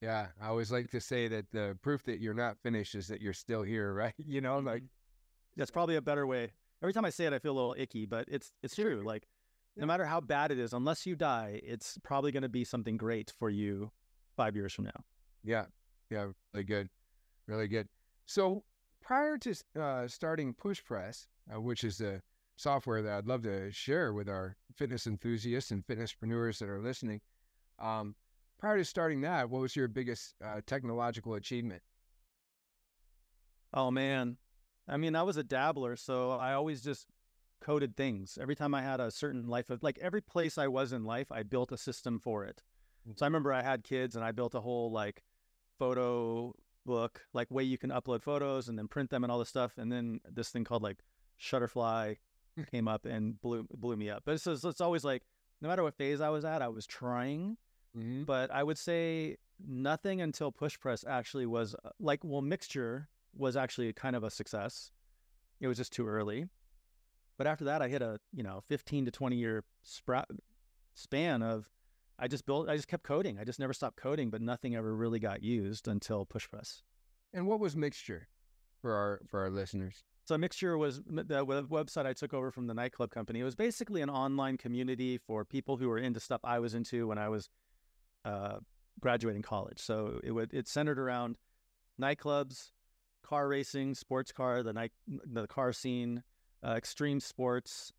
Yeah, 0.00 0.28
I 0.40 0.48
always 0.48 0.70
like 0.70 0.90
to 0.90 1.00
say 1.00 1.28
that 1.28 1.50
the 1.52 1.76
proof 1.82 2.04
that 2.04 2.20
you're 2.20 2.34
not 2.34 2.56
finished 2.62 2.94
is 2.94 3.08
that 3.08 3.20
you're 3.20 3.32
still 3.32 3.62
here, 3.62 3.92
right? 3.94 4.14
You 4.16 4.40
know, 4.40 4.58
like 4.58 4.82
mm-hmm. 4.82 5.56
that's 5.56 5.70
probably 5.70 5.96
a 5.96 6.02
better 6.02 6.26
way. 6.26 6.52
Every 6.82 6.92
time 6.92 7.04
I 7.04 7.10
say 7.10 7.26
it, 7.26 7.32
I 7.32 7.38
feel 7.38 7.52
a 7.52 7.54
little 7.54 7.76
icky, 7.76 8.06
but 8.06 8.26
it's 8.28 8.52
it's 8.62 8.74
true. 8.74 9.02
Like, 9.06 9.26
yeah. 9.76 9.82
no 9.82 9.86
matter 9.86 10.06
how 10.06 10.20
bad 10.20 10.52
it 10.52 10.58
is, 10.58 10.72
unless 10.72 11.04
you 11.04 11.16
die, 11.16 11.60
it's 11.62 11.98
probably 12.02 12.32
going 12.32 12.44
to 12.44 12.48
be 12.48 12.64
something 12.64 12.96
great 12.96 13.32
for 13.38 13.50
you 13.50 13.90
five 14.36 14.54
years 14.54 14.72
from 14.72 14.84
now. 14.84 15.04
Yeah, 15.46 15.66
yeah, 16.10 16.26
really 16.52 16.64
good, 16.64 16.88
really 17.46 17.68
good. 17.68 17.88
So 18.26 18.64
prior 19.00 19.38
to 19.38 19.54
uh, 19.80 20.08
starting 20.08 20.52
Push 20.52 20.84
Press, 20.84 21.28
uh, 21.54 21.60
which 21.60 21.84
is 21.84 22.00
a 22.00 22.20
software 22.56 23.00
that 23.00 23.12
I'd 23.12 23.26
love 23.26 23.42
to 23.44 23.70
share 23.70 24.12
with 24.12 24.28
our 24.28 24.56
fitness 24.74 25.06
enthusiasts 25.06 25.70
and 25.70 25.86
fitnesspreneurs 25.86 26.58
that 26.58 26.68
are 26.68 26.80
listening, 26.80 27.20
um, 27.78 28.16
prior 28.58 28.76
to 28.78 28.84
starting 28.84 29.20
that, 29.20 29.48
what 29.48 29.62
was 29.62 29.76
your 29.76 29.86
biggest 29.86 30.34
uh, 30.44 30.60
technological 30.66 31.34
achievement? 31.34 31.82
Oh 33.72 33.92
man, 33.92 34.38
I 34.88 34.96
mean, 34.96 35.14
I 35.14 35.22
was 35.22 35.36
a 35.36 35.44
dabbler, 35.44 35.94
so 35.94 36.32
I 36.32 36.54
always 36.54 36.80
just 36.80 37.06
coded 37.60 37.96
things. 37.96 38.36
Every 38.40 38.56
time 38.56 38.74
I 38.74 38.82
had 38.82 38.98
a 38.98 39.12
certain 39.12 39.46
life 39.46 39.70
of 39.70 39.84
like 39.84 39.98
every 40.00 40.20
place 40.20 40.58
I 40.58 40.66
was 40.66 40.92
in 40.92 41.04
life, 41.04 41.30
I 41.30 41.44
built 41.44 41.70
a 41.70 41.78
system 41.78 42.18
for 42.18 42.44
it. 42.44 42.62
Mm-hmm. 43.06 43.16
So 43.16 43.24
I 43.24 43.28
remember 43.28 43.52
I 43.52 43.62
had 43.62 43.84
kids 43.84 44.16
and 44.16 44.24
I 44.24 44.32
built 44.32 44.54
a 44.54 44.60
whole 44.60 44.90
like 44.90 45.22
photo 45.78 46.54
book, 46.84 47.22
like 47.32 47.50
way 47.50 47.64
you 47.64 47.78
can 47.78 47.90
upload 47.90 48.22
photos 48.22 48.68
and 48.68 48.78
then 48.78 48.88
print 48.88 49.10
them 49.10 49.24
and 49.24 49.30
all 49.30 49.38
this 49.38 49.48
stuff. 49.48 49.72
And 49.76 49.90
then 49.90 50.20
this 50.30 50.48
thing 50.50 50.64
called 50.64 50.82
like 50.82 50.98
Shutterfly 51.40 52.16
came 52.70 52.88
up 52.88 53.04
and 53.04 53.40
blew 53.40 53.66
blew 53.70 53.96
me 53.96 54.08
up. 54.10 54.22
But 54.24 54.34
it's, 54.34 54.46
it's 54.46 54.80
always 54.80 55.04
like 55.04 55.22
no 55.60 55.68
matter 55.68 55.82
what 55.82 55.96
phase 55.96 56.20
I 56.20 56.30
was 56.30 56.44
at, 56.44 56.62
I 56.62 56.68
was 56.68 56.86
trying. 56.86 57.56
Mm-hmm. 57.96 58.24
But 58.24 58.50
I 58.50 58.62
would 58.62 58.78
say 58.78 59.36
nothing 59.66 60.20
until 60.20 60.52
push 60.52 60.78
press 60.78 61.04
actually 61.06 61.46
was 61.46 61.74
uh, 61.84 61.90
like 61.98 62.20
well 62.22 62.42
mixture 62.42 63.08
was 63.34 63.56
actually 63.56 63.92
kind 63.92 64.16
of 64.16 64.24
a 64.24 64.30
success. 64.30 64.92
It 65.60 65.68
was 65.68 65.76
just 65.76 65.92
too 65.92 66.06
early. 66.06 66.48
But 67.38 67.46
after 67.46 67.64
that, 67.66 67.82
I 67.82 67.88
hit 67.88 68.02
a 68.02 68.18
you 68.32 68.42
know 68.42 68.62
15 68.68 69.06
to 69.06 69.10
20 69.10 69.36
year 69.36 69.64
spra- 69.84 70.24
span 70.94 71.42
of 71.42 71.68
I 72.18 72.28
just 72.28 72.46
built, 72.46 72.68
I 72.68 72.76
just 72.76 72.88
kept 72.88 73.04
coding. 73.04 73.38
I 73.38 73.44
just 73.44 73.60
never 73.60 73.72
stopped 73.72 73.96
coding, 73.96 74.30
but 74.30 74.40
nothing 74.40 74.74
ever 74.74 74.94
really 74.94 75.18
got 75.18 75.42
used 75.42 75.88
until 75.88 76.24
push 76.24 76.48
press. 76.48 76.82
And 77.32 77.46
what 77.46 77.60
was 77.60 77.76
Mixture 77.76 78.28
for 78.80 78.92
our 78.94 79.20
for 79.26 79.40
our 79.40 79.50
listeners? 79.50 80.04
So 80.24 80.36
Mixture 80.36 80.76
was 80.76 81.02
the 81.06 81.44
website 81.46 82.06
I 82.06 82.12
took 82.12 82.34
over 82.34 82.50
from 82.50 82.66
the 82.66 82.74
nightclub 82.74 83.10
company. 83.10 83.40
It 83.40 83.44
was 83.44 83.54
basically 83.54 84.02
an 84.02 84.10
online 84.10 84.56
community 84.56 85.18
for 85.18 85.44
people 85.44 85.76
who 85.76 85.88
were 85.88 85.98
into 85.98 86.18
stuff 86.18 86.40
I 86.42 86.58
was 86.58 86.74
into 86.74 87.06
when 87.06 87.18
I 87.18 87.28
was 87.28 87.48
uh, 88.24 88.56
graduating 89.00 89.42
college. 89.42 89.78
So 89.78 90.20
it 90.24 90.32
would 90.32 90.52
it 90.52 90.66
centered 90.66 90.98
around 90.98 91.36
nightclubs, 92.00 92.70
car 93.22 93.46
racing, 93.46 93.94
sports 93.94 94.32
car, 94.32 94.62
the 94.62 94.72
night, 94.72 94.92
the 95.06 95.46
car 95.46 95.72
scene, 95.72 96.22
uh, 96.66 96.72
extreme 96.72 97.20
sports, 97.20 97.92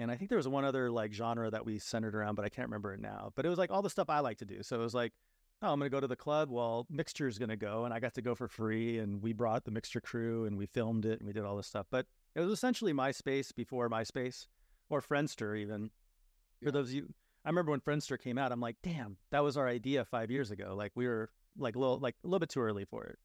and 0.00 0.10
I 0.10 0.16
think 0.16 0.30
there 0.30 0.38
was 0.38 0.48
one 0.48 0.64
other 0.64 0.90
like 0.90 1.12
genre 1.12 1.50
that 1.50 1.64
we 1.64 1.78
centered 1.78 2.14
around, 2.14 2.34
but 2.34 2.44
I 2.44 2.48
can't 2.48 2.68
remember 2.68 2.94
it 2.94 3.00
now. 3.00 3.32
But 3.34 3.44
it 3.44 3.48
was 3.48 3.58
like 3.58 3.70
all 3.70 3.82
the 3.82 3.90
stuff 3.90 4.08
I 4.08 4.20
like 4.20 4.38
to 4.38 4.44
do. 4.44 4.62
So 4.62 4.76
it 4.76 4.82
was 4.82 4.94
like, 4.94 5.12
oh, 5.62 5.72
I'm 5.72 5.78
going 5.78 5.90
to 5.90 5.94
go 5.94 6.00
to 6.00 6.06
the 6.06 6.16
club. 6.16 6.50
Well, 6.50 6.86
Mixture 6.90 7.28
is 7.28 7.38
going 7.38 7.50
to 7.50 7.56
go, 7.56 7.84
and 7.84 7.92
I 7.92 8.00
got 8.00 8.14
to 8.14 8.22
go 8.22 8.34
for 8.34 8.48
free. 8.48 8.98
And 8.98 9.22
we 9.22 9.32
brought 9.32 9.64
the 9.64 9.70
Mixture 9.70 10.00
crew, 10.00 10.46
and 10.46 10.56
we 10.56 10.66
filmed 10.66 11.04
it, 11.04 11.20
and 11.20 11.26
we 11.26 11.32
did 11.32 11.44
all 11.44 11.56
this 11.56 11.66
stuff. 11.66 11.86
But 11.90 12.06
it 12.34 12.40
was 12.40 12.50
essentially 12.50 12.92
MySpace 12.92 13.54
before 13.54 13.88
MySpace, 13.90 14.46
or 14.88 15.02
Friendster 15.02 15.58
even. 15.58 15.90
For 16.62 16.70
those 16.70 16.88
of 16.88 16.94
you, 16.94 17.14
I 17.44 17.48
remember 17.48 17.70
when 17.70 17.80
Friendster 17.80 18.18
came 18.18 18.38
out. 18.38 18.52
I'm 18.52 18.60
like, 18.60 18.76
damn, 18.82 19.16
that 19.30 19.42
was 19.42 19.56
our 19.56 19.68
idea 19.68 20.04
five 20.04 20.30
years 20.30 20.50
ago. 20.50 20.74
Like 20.76 20.92
we 20.94 21.06
were 21.06 21.30
like 21.58 21.76
a 21.76 21.78
little 21.78 21.98
like 21.98 22.16
a 22.24 22.26
little 22.26 22.38
bit 22.38 22.50
too 22.50 22.60
early 22.60 22.84
for 22.84 23.04
it. 23.04 23.18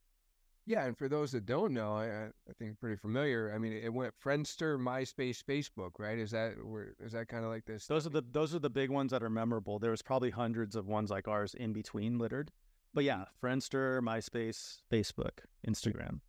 Yeah, 0.67 0.85
and 0.85 0.97
for 0.97 1.07
those 1.07 1.31
that 1.33 1.45
don't 1.45 1.73
know, 1.73 1.93
I, 1.93 2.25
I 2.25 2.53
think 2.57 2.79
pretty 2.79 2.95
familiar. 2.95 3.53
I 3.53 3.59
mean, 3.59 3.71
it 3.71 3.93
went 3.93 4.13
Friendster, 4.19 4.79
MySpace, 4.79 5.43
Facebook, 5.43 5.91
right? 5.99 6.17
Is 6.17 6.31
that 6.31 6.53
where 6.65 6.95
is 6.99 7.11
that 7.11 7.27
kind 7.27 7.45
of 7.45 7.51
like 7.51 7.65
this? 7.65 7.85
Those 7.85 8.07
are 8.07 8.09
the 8.09 8.23
those 8.31 8.55
are 8.55 8.59
the 8.59 8.69
big 8.69 8.89
ones 8.89 9.11
that 9.11 9.21
are 9.21 9.29
memorable. 9.29 9.77
There 9.77 9.91
was 9.91 10.01
probably 10.01 10.31
hundreds 10.31 10.75
of 10.75 10.87
ones 10.87 11.11
like 11.11 11.27
ours 11.27 11.53
in 11.53 11.71
between 11.71 12.17
littered. 12.17 12.51
But 12.95 13.03
yeah, 13.03 13.25
Friendster, 13.43 13.99
MySpace, 13.99 14.77
Facebook, 14.91 15.39
Instagram. 15.67 16.21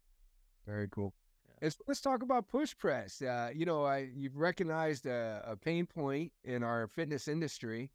Very 0.66 0.88
cool. 0.88 1.14
Let's, 1.62 1.78
let's 1.87 2.00
talk 2.00 2.23
about 2.23 2.49
push 2.49 2.76
press. 2.76 3.23
Uh, 3.23 3.50
you 3.55 3.64
know, 3.64 3.85
I 3.85 4.09
you've 4.14 4.37
recognized 4.37 5.07
a, 5.07 5.43
a 5.47 5.57
pain 5.57 5.87
point 5.87 6.33
in 6.45 6.62
our 6.62 6.88
fitness 6.88 7.28
industry, 7.28 7.90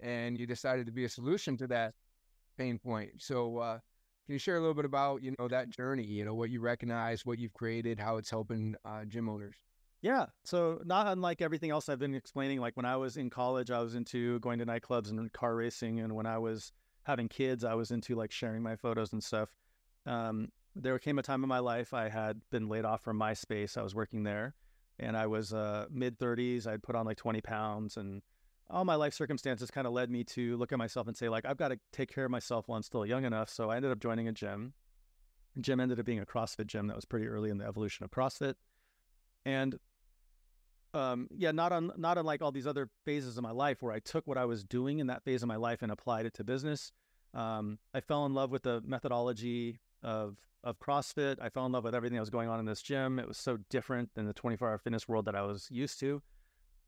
and 0.00 0.38
you 0.38 0.46
decided 0.46 0.84
to 0.86 0.92
be 0.92 1.04
a 1.04 1.08
solution 1.08 1.56
to 1.56 1.66
that 1.68 1.94
pain 2.58 2.78
point. 2.78 3.12
So, 3.18 3.58
uh, 3.58 3.78
can 4.26 4.32
you 4.32 4.38
share 4.38 4.56
a 4.56 4.60
little 4.60 4.74
bit 4.74 4.84
about 4.84 5.22
you 5.22 5.34
know 5.38 5.46
that 5.48 5.70
journey? 5.70 6.04
You 6.04 6.24
know, 6.24 6.34
what 6.34 6.50
you 6.50 6.60
recognize, 6.60 7.24
what 7.24 7.38
you've 7.38 7.54
created, 7.54 8.00
how 8.00 8.16
it's 8.16 8.28
helping 8.28 8.74
uh, 8.84 9.04
gym 9.04 9.28
owners. 9.28 9.56
Yeah. 10.02 10.26
So 10.44 10.80
not 10.84 11.06
unlike 11.06 11.40
everything 11.40 11.70
else 11.70 11.88
I've 11.88 11.98
been 11.98 12.14
explaining, 12.14 12.60
like 12.60 12.76
when 12.76 12.86
I 12.86 12.96
was 12.96 13.16
in 13.16 13.30
college, 13.30 13.70
I 13.70 13.80
was 13.80 13.94
into 13.94 14.38
going 14.40 14.58
to 14.58 14.66
nightclubs 14.66 15.10
and 15.10 15.32
car 15.32 15.54
racing. 15.54 16.00
And 16.00 16.14
when 16.14 16.26
I 16.26 16.38
was 16.38 16.72
having 17.04 17.28
kids, 17.28 17.64
I 17.64 17.74
was 17.74 17.90
into 17.90 18.14
like 18.14 18.30
sharing 18.30 18.62
my 18.62 18.76
photos 18.76 19.12
and 19.12 19.22
stuff. 19.22 19.48
Um, 20.04 20.48
there 20.74 20.98
came 20.98 21.18
a 21.18 21.22
time 21.22 21.42
in 21.42 21.48
my 21.48 21.60
life 21.60 21.94
I 21.94 22.08
had 22.08 22.40
been 22.50 22.68
laid 22.68 22.84
off 22.84 23.02
from 23.02 23.18
MySpace. 23.18 23.78
I 23.78 23.82
was 23.82 23.94
working 23.94 24.24
there 24.24 24.54
and 24.98 25.16
I 25.16 25.26
was 25.26 25.52
uh, 25.52 25.86
mid 25.90 26.18
30s. 26.18 26.66
I'd 26.66 26.82
put 26.82 26.94
on 26.94 27.06
like 27.06 27.16
20 27.16 27.40
pounds 27.40 27.96
and 27.96 28.22
all 28.68 28.84
my 28.84 28.94
life 28.96 29.14
circumstances 29.14 29.70
kind 29.70 29.86
of 29.86 29.92
led 29.92 30.10
me 30.10 30.24
to 30.24 30.56
look 30.56 30.72
at 30.72 30.78
myself 30.78 31.06
and 31.06 31.16
say, 31.16 31.28
like, 31.28 31.44
I've 31.44 31.56
got 31.56 31.68
to 31.68 31.78
take 31.92 32.12
care 32.12 32.24
of 32.24 32.30
myself 32.30 32.66
while 32.66 32.76
I'm 32.76 32.82
still 32.82 33.06
young 33.06 33.24
enough. 33.24 33.48
So 33.48 33.70
I 33.70 33.76
ended 33.76 33.92
up 33.92 34.00
joining 34.00 34.28
a 34.28 34.32
gym. 34.32 34.72
Gym 35.60 35.80
ended 35.80 35.98
up 36.00 36.06
being 36.06 36.18
a 36.18 36.26
CrossFit 36.26 36.66
gym 36.66 36.88
that 36.88 36.96
was 36.96 37.04
pretty 37.04 37.26
early 37.28 37.50
in 37.50 37.58
the 37.58 37.64
evolution 37.64 38.04
of 38.04 38.10
CrossFit. 38.10 38.54
And 39.44 39.78
um, 40.92 41.28
yeah, 41.36 41.52
not 41.52 41.72
on 41.72 41.92
not 41.96 42.18
unlike 42.18 42.42
all 42.42 42.52
these 42.52 42.66
other 42.66 42.88
phases 43.04 43.36
of 43.36 43.42
my 43.42 43.50
life 43.50 43.82
where 43.82 43.92
I 43.92 44.00
took 44.00 44.26
what 44.26 44.38
I 44.38 44.44
was 44.44 44.64
doing 44.64 44.98
in 44.98 45.06
that 45.08 45.22
phase 45.22 45.42
of 45.42 45.48
my 45.48 45.56
life 45.56 45.82
and 45.82 45.92
applied 45.92 46.26
it 46.26 46.34
to 46.34 46.44
business. 46.44 46.92
Um, 47.34 47.78
I 47.94 48.00
fell 48.00 48.24
in 48.26 48.34
love 48.34 48.50
with 48.50 48.62
the 48.62 48.82
methodology 48.84 49.78
of 50.02 50.36
of 50.64 50.80
CrossFit. 50.80 51.36
I 51.40 51.48
fell 51.48 51.66
in 51.66 51.72
love 51.72 51.84
with 51.84 51.94
everything 51.94 52.16
that 52.16 52.22
was 52.22 52.30
going 52.30 52.48
on 52.48 52.58
in 52.58 52.66
this 52.66 52.82
gym. 52.82 53.18
It 53.18 53.28
was 53.28 53.38
so 53.38 53.58
different 53.70 54.14
than 54.14 54.26
the 54.26 54.32
24 54.32 54.68
hour 54.68 54.78
fitness 54.78 55.06
world 55.06 55.26
that 55.26 55.36
I 55.36 55.42
was 55.42 55.68
used 55.70 56.00
to. 56.00 56.22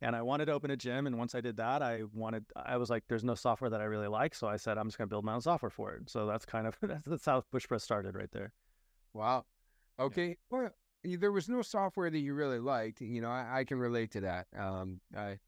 And 0.01 0.15
I 0.15 0.23
wanted 0.23 0.47
to 0.47 0.53
open 0.53 0.71
a 0.71 0.77
gym. 0.77 1.07
And 1.07 1.19
once 1.19 1.35
I 1.35 1.41
did 1.41 1.57
that, 1.57 1.83
I 1.83 2.03
wanted, 2.13 2.45
I 2.55 2.77
was 2.77 2.89
like, 2.89 3.05
there's 3.09 3.25
no 3.25 3.35
software 3.35 3.71
that 3.71 3.81
I 3.81 3.85
really 3.85 4.07
like. 4.07 4.35
So 4.35 4.47
I 4.47 4.57
said, 4.57 4.79
I'm 4.79 4.87
just 4.87 4.99
going 4.99 5.09
to 5.09 5.11
build 5.13 5.25
my 5.25 5.35
own 5.35 5.41
software 5.41 5.71
for 5.71 5.95
it. 5.95 6.09
So 6.09 6.27
that's 6.27 6.47
kind 6.47 6.67
of, 6.67 6.77
that's, 6.83 7.05
that's 7.05 7.25
how 7.25 7.43
Push 7.51 7.67
Press 7.67 7.83
started 7.83 8.15
right 8.15 8.31
there. 8.31 8.53
Wow. 9.13 9.45
Okay. 9.99 10.37
Well, 10.51 10.71
there 11.03 11.33
was 11.33 11.49
no 11.49 11.63
software 11.63 12.11
that 12.11 12.19
you 12.19 12.35
really 12.35 12.61
liked. 12.61 13.01
You 13.01 13.21
know, 13.21 13.31
I, 13.31 13.61
I 13.61 13.65
can 13.65 13.79
relate 13.79 14.13
to 14.13 14.21
that. 14.21 14.47
Um, 14.57 15.01
I, 15.17 15.39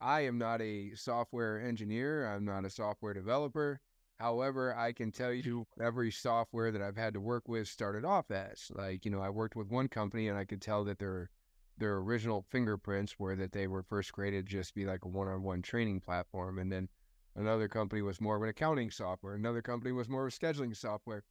I 0.00 0.22
am 0.22 0.38
not 0.38 0.62
a 0.62 0.94
software 0.94 1.60
engineer. 1.60 2.26
I'm 2.26 2.44
not 2.44 2.64
a 2.64 2.70
software 2.70 3.14
developer. 3.14 3.80
However, 4.20 4.74
I 4.76 4.92
can 4.92 5.10
tell 5.10 5.32
you 5.32 5.66
every 5.80 6.10
software 6.10 6.70
that 6.72 6.82
I've 6.82 6.96
had 6.96 7.14
to 7.14 7.20
work 7.20 7.48
with 7.48 7.68
started 7.68 8.04
off 8.04 8.30
as 8.30 8.70
like, 8.74 9.04
you 9.04 9.10
know, 9.10 9.20
I 9.20 9.30
worked 9.30 9.56
with 9.56 9.68
one 9.68 9.88
company 9.88 10.28
and 10.28 10.38
I 10.38 10.44
could 10.44 10.62
tell 10.62 10.84
that 10.84 10.98
their 10.98 11.30
their 11.78 11.96
original 11.96 12.44
fingerprints 12.50 13.18
were 13.18 13.34
that 13.36 13.52
they 13.52 13.66
were 13.66 13.82
first 13.82 14.12
created 14.12 14.46
just 14.46 14.70
to 14.70 14.74
be 14.74 14.86
like 14.86 15.04
a 15.04 15.08
one-on-one 15.08 15.62
training 15.62 16.00
platform. 16.00 16.58
And 16.58 16.70
then 16.70 16.88
another 17.34 17.68
company 17.68 18.02
was 18.02 18.20
more 18.20 18.36
of 18.36 18.42
an 18.42 18.48
accounting 18.48 18.90
software. 18.90 19.34
Another 19.34 19.62
company 19.62 19.92
was 19.92 20.08
more 20.08 20.26
of 20.26 20.32
a 20.32 20.36
scheduling 20.36 20.76
software. 20.76 21.24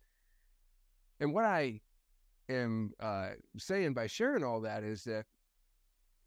And 1.20 1.34
what 1.34 1.46
I 1.46 1.82
am 2.50 2.92
uh, 3.00 3.30
saying 3.58 3.94
by 3.94 4.08
sharing 4.08 4.44
all 4.44 4.62
that 4.62 4.84
is 4.84 5.06
that 5.06 5.26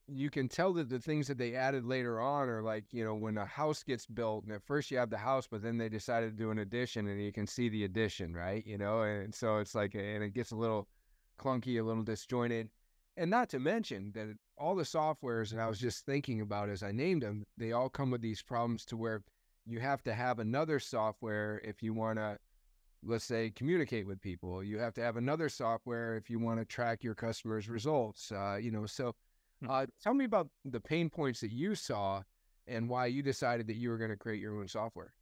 you 0.08 0.30
can 0.30 0.48
tell 0.48 0.72
that 0.72 0.88
the 0.88 1.00
things 1.00 1.26
that 1.26 1.36
they 1.36 1.54
added 1.54 1.84
later 1.84 2.20
on 2.20 2.48
are 2.48 2.62
like, 2.62 2.84
you 2.92 3.04
know, 3.04 3.14
when 3.14 3.36
a 3.36 3.44
house 3.44 3.82
gets 3.82 4.06
built 4.06 4.44
and 4.44 4.52
at 4.52 4.62
first 4.62 4.90
you 4.90 4.96
have 4.96 5.10
the 5.10 5.18
house, 5.18 5.48
but 5.50 5.62
then 5.62 5.78
they 5.78 5.88
decided 5.88 6.30
to 6.30 6.36
do 6.36 6.50
an 6.50 6.58
addition 6.58 7.08
and 7.08 7.20
you 7.20 7.32
can 7.32 7.46
see 7.46 7.68
the 7.68 7.84
addition, 7.84 8.32
right? 8.32 8.64
You 8.64 8.78
know, 8.78 9.02
and 9.02 9.34
so 9.34 9.58
it's 9.58 9.74
like, 9.74 9.94
and 9.94 10.22
it 10.22 10.32
gets 10.32 10.52
a 10.52 10.56
little 10.56 10.88
clunky, 11.38 11.80
a 11.80 11.82
little 11.82 12.04
disjointed. 12.04 12.70
And 13.16 13.30
not 13.30 13.48
to 13.50 13.58
mention 13.58 14.12
that 14.14 14.36
all 14.58 14.74
the 14.74 14.82
softwares 14.82 15.50
that 15.50 15.60
I 15.60 15.68
was 15.68 15.78
just 15.78 16.04
thinking 16.04 16.40
about 16.40 16.68
as 16.68 16.82
I 16.82 16.92
named 16.92 17.22
them, 17.22 17.44
they 17.56 17.72
all 17.72 17.88
come 17.88 18.10
with 18.10 18.20
these 18.20 18.42
problems 18.42 18.84
to 18.86 18.96
where 18.96 19.22
you 19.64 19.80
have 19.80 20.02
to 20.04 20.14
have 20.14 20.38
another 20.38 20.78
software 20.78 21.60
if 21.64 21.82
you 21.82 21.92
want 21.94 22.18
to 22.18 22.38
let's 23.02 23.24
say 23.24 23.52
communicate 23.54 24.06
with 24.06 24.20
people 24.20 24.64
you 24.64 24.78
have 24.78 24.94
to 24.94 25.02
have 25.02 25.16
another 25.16 25.48
software 25.48 26.16
if 26.16 26.30
you 26.30 26.38
want 26.38 26.58
to 26.58 26.64
track 26.64 27.04
your 27.04 27.14
customers 27.14 27.68
results 27.68 28.32
uh, 28.32 28.56
you 28.60 28.70
know 28.70 28.86
so 28.86 29.14
Hmm. 29.62 29.70
uh, 29.70 29.86
tell 30.02 30.12
me 30.14 30.24
about 30.24 30.48
the 30.64 30.80
pain 30.80 31.08
points 31.08 31.40
that 31.40 31.50
you 31.50 31.74
saw 31.74 32.22
and 32.66 32.88
why 32.88 33.06
you 33.06 33.22
decided 33.22 33.66
that 33.68 33.76
you 33.76 33.88
were 33.88 33.96
going 33.96 34.10
to 34.10 34.16
create 34.16 34.40
your 34.40 34.58
own 34.58 34.68
software 34.68 35.14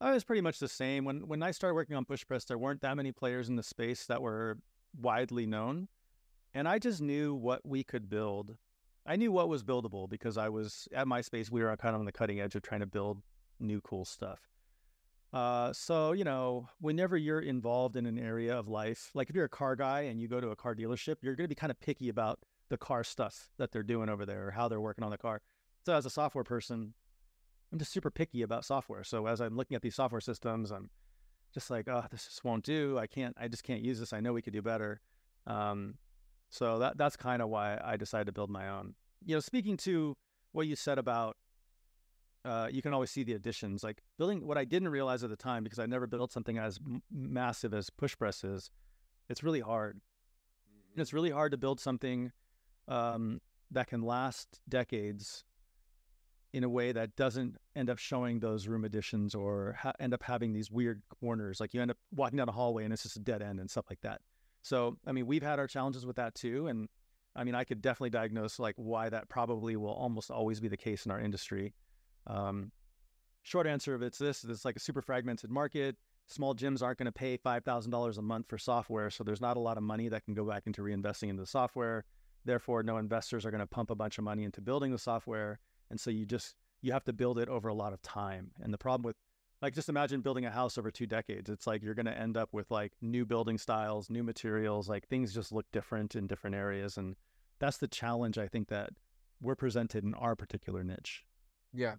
I 0.00 0.12
was 0.12 0.22
pretty 0.22 0.42
much 0.42 0.60
the 0.60 0.68
same. 0.68 1.04
When 1.04 1.26
when 1.26 1.42
I 1.42 1.50
started 1.50 1.74
working 1.74 1.96
on 1.96 2.04
Push 2.04 2.24
Press, 2.24 2.44
there 2.44 2.56
weren't 2.56 2.82
that 2.82 2.96
many 2.96 3.10
players 3.10 3.48
in 3.48 3.56
the 3.56 3.64
space 3.64 4.06
that 4.06 4.22
were 4.22 4.58
widely 4.96 5.44
known. 5.44 5.88
And 6.54 6.68
I 6.68 6.78
just 6.78 7.00
knew 7.00 7.34
what 7.34 7.66
we 7.66 7.84
could 7.84 8.08
build. 8.08 8.56
I 9.06 9.16
knew 9.16 9.32
what 9.32 9.48
was 9.48 9.62
buildable 9.62 10.08
because 10.08 10.36
I 10.36 10.48
was 10.48 10.88
at 10.94 11.06
MySpace, 11.06 11.50
we 11.50 11.62
were 11.62 11.74
kind 11.76 11.94
of 11.94 12.00
on 12.00 12.06
the 12.06 12.12
cutting 12.12 12.40
edge 12.40 12.54
of 12.54 12.62
trying 12.62 12.80
to 12.80 12.86
build 12.86 13.22
new 13.60 13.80
cool 13.80 14.04
stuff. 14.04 14.40
Uh, 15.32 15.72
so, 15.72 16.12
you 16.12 16.24
know, 16.24 16.68
whenever 16.80 17.16
you're 17.16 17.40
involved 17.40 17.96
in 17.96 18.06
an 18.06 18.18
area 18.18 18.56
of 18.56 18.68
life, 18.68 19.10
like 19.14 19.28
if 19.28 19.36
you're 19.36 19.44
a 19.44 19.48
car 19.48 19.76
guy 19.76 20.02
and 20.02 20.20
you 20.20 20.28
go 20.28 20.40
to 20.40 20.48
a 20.48 20.56
car 20.56 20.74
dealership, 20.74 21.16
you're 21.20 21.34
going 21.34 21.44
to 21.44 21.48
be 21.48 21.54
kind 21.54 21.70
of 21.70 21.78
picky 21.80 22.08
about 22.08 22.38
the 22.70 22.78
car 22.78 23.04
stuff 23.04 23.50
that 23.58 23.70
they're 23.72 23.82
doing 23.82 24.08
over 24.08 24.24
there 24.24 24.48
or 24.48 24.50
how 24.50 24.68
they're 24.68 24.80
working 24.80 25.04
on 25.04 25.10
the 25.10 25.18
car. 25.18 25.42
So, 25.84 25.94
as 25.94 26.06
a 26.06 26.10
software 26.10 26.44
person, 26.44 26.94
I'm 27.72 27.78
just 27.78 27.92
super 27.92 28.10
picky 28.10 28.42
about 28.42 28.64
software. 28.64 29.04
So 29.04 29.26
as 29.26 29.40
I'm 29.40 29.56
looking 29.56 29.74
at 29.74 29.82
these 29.82 29.94
software 29.94 30.20
systems, 30.20 30.70
I'm 30.70 30.90
just 31.52 31.70
like, 31.70 31.88
oh, 31.88 32.04
this 32.10 32.24
just 32.26 32.44
won't 32.44 32.64
do. 32.64 32.98
I 32.98 33.06
can't. 33.06 33.36
I 33.38 33.48
just 33.48 33.64
can't 33.64 33.82
use 33.82 34.00
this. 34.00 34.12
I 34.12 34.20
know 34.20 34.32
we 34.32 34.42
could 34.42 34.52
do 34.52 34.62
better. 34.62 35.00
Um, 35.46 35.94
so 36.50 36.78
that 36.78 36.96
that's 36.96 37.16
kind 37.16 37.42
of 37.42 37.48
why 37.48 37.80
I 37.82 37.96
decided 37.96 38.26
to 38.26 38.32
build 38.32 38.50
my 38.50 38.68
own. 38.68 38.94
You 39.24 39.36
know, 39.36 39.40
speaking 39.40 39.76
to 39.78 40.16
what 40.52 40.66
you 40.66 40.76
said 40.76 40.98
about, 40.98 41.36
uh, 42.44 42.68
you 42.70 42.82
can 42.82 42.94
always 42.94 43.10
see 43.10 43.22
the 43.22 43.34
additions. 43.34 43.84
Like 43.84 44.02
building 44.16 44.46
what 44.46 44.56
I 44.56 44.64
didn't 44.64 44.88
realize 44.88 45.22
at 45.22 45.30
the 45.30 45.36
time 45.36 45.64
because 45.64 45.78
I 45.78 45.86
never 45.86 46.06
built 46.06 46.32
something 46.32 46.58
as 46.58 46.78
m- 46.84 47.02
massive 47.12 47.74
as 47.74 47.90
push 47.90 48.16
presses. 48.16 48.70
It's 49.28 49.42
really 49.42 49.60
hard. 49.60 50.00
And 50.94 51.02
it's 51.02 51.12
really 51.12 51.30
hard 51.30 51.52
to 51.52 51.58
build 51.58 51.80
something 51.80 52.32
um, 52.86 53.40
that 53.70 53.88
can 53.88 54.02
last 54.02 54.60
decades 54.68 55.44
in 56.54 56.64
a 56.64 56.68
way 56.68 56.92
that 56.92 57.14
doesn't 57.14 57.56
end 57.76 57.90
up 57.90 57.98
showing 57.98 58.40
those 58.40 58.66
room 58.66 58.84
additions 58.84 59.34
or 59.34 59.76
ha- 59.78 59.92
end 60.00 60.14
up 60.14 60.22
having 60.22 60.54
these 60.54 60.70
weird 60.70 61.02
corners. 61.20 61.60
Like 61.60 61.74
you 61.74 61.82
end 61.82 61.90
up 61.90 61.98
walking 62.14 62.38
down 62.38 62.48
a 62.48 62.52
hallway 62.52 62.84
and 62.84 62.92
it's 62.92 63.02
just 63.02 63.16
a 63.16 63.20
dead 63.20 63.42
end 63.42 63.60
and 63.60 63.70
stuff 63.70 63.84
like 63.90 64.00
that. 64.00 64.22
So, 64.62 64.96
I 65.06 65.12
mean, 65.12 65.26
we've 65.26 65.42
had 65.42 65.58
our 65.58 65.66
challenges 65.66 66.04
with 66.04 66.16
that 66.16 66.34
too. 66.34 66.66
And 66.66 66.88
I 67.36 67.44
mean, 67.44 67.54
I 67.54 67.64
could 67.64 67.80
definitely 67.80 68.10
diagnose 68.10 68.58
like 68.58 68.74
why 68.76 69.08
that 69.08 69.28
probably 69.28 69.76
will 69.76 69.92
almost 69.92 70.30
always 70.30 70.60
be 70.60 70.68
the 70.68 70.76
case 70.76 71.06
in 71.06 71.12
our 71.12 71.20
industry. 71.20 71.74
Um, 72.26 72.72
short 73.42 73.66
answer 73.66 73.94
of 73.94 74.02
it's 74.02 74.18
this: 74.18 74.44
it's 74.44 74.64
like 74.64 74.76
a 74.76 74.80
super 74.80 75.02
fragmented 75.02 75.50
market. 75.50 75.96
Small 76.26 76.54
gyms 76.54 76.82
aren't 76.82 76.98
going 76.98 77.06
to 77.06 77.12
pay 77.12 77.36
five 77.36 77.64
thousand 77.64 77.90
dollars 77.90 78.18
a 78.18 78.22
month 78.22 78.46
for 78.48 78.58
software, 78.58 79.08
so 79.08 79.24
there's 79.24 79.40
not 79.40 79.56
a 79.56 79.60
lot 79.60 79.76
of 79.76 79.82
money 79.82 80.08
that 80.08 80.24
can 80.24 80.34
go 80.34 80.44
back 80.44 80.64
into 80.66 80.82
reinvesting 80.82 81.30
into 81.30 81.42
the 81.42 81.46
software. 81.46 82.04
Therefore, 82.44 82.82
no 82.82 82.98
investors 82.98 83.46
are 83.46 83.50
going 83.50 83.60
to 83.60 83.66
pump 83.66 83.90
a 83.90 83.94
bunch 83.94 84.18
of 84.18 84.24
money 84.24 84.44
into 84.44 84.60
building 84.60 84.90
the 84.90 84.98
software, 84.98 85.58
and 85.90 85.98
so 86.00 86.10
you 86.10 86.26
just 86.26 86.54
you 86.82 86.92
have 86.92 87.04
to 87.04 87.12
build 87.12 87.38
it 87.38 87.48
over 87.48 87.68
a 87.68 87.74
lot 87.74 87.92
of 87.92 88.02
time. 88.02 88.50
And 88.60 88.72
the 88.72 88.78
problem 88.78 89.04
with 89.04 89.16
like 89.60 89.74
just 89.74 89.88
imagine 89.88 90.20
building 90.20 90.46
a 90.46 90.50
house 90.50 90.78
over 90.78 90.90
two 90.90 91.06
decades. 91.06 91.50
It's 91.50 91.66
like 91.66 91.82
you're 91.82 91.94
going 91.94 92.06
to 92.06 92.16
end 92.16 92.36
up 92.36 92.50
with 92.52 92.70
like 92.70 92.92
new 93.00 93.26
building 93.26 93.58
styles, 93.58 94.08
new 94.08 94.22
materials, 94.22 94.88
like 94.88 95.08
things 95.08 95.34
just 95.34 95.52
look 95.52 95.66
different 95.72 96.14
in 96.14 96.26
different 96.26 96.56
areas, 96.56 96.96
and 96.96 97.16
that's 97.58 97.78
the 97.78 97.88
challenge 97.88 98.38
I 98.38 98.46
think 98.46 98.68
that 98.68 98.90
we're 99.40 99.56
presented 99.56 100.04
in 100.04 100.14
our 100.14 100.36
particular 100.36 100.84
niche. 100.84 101.24
Yeah. 101.72 101.96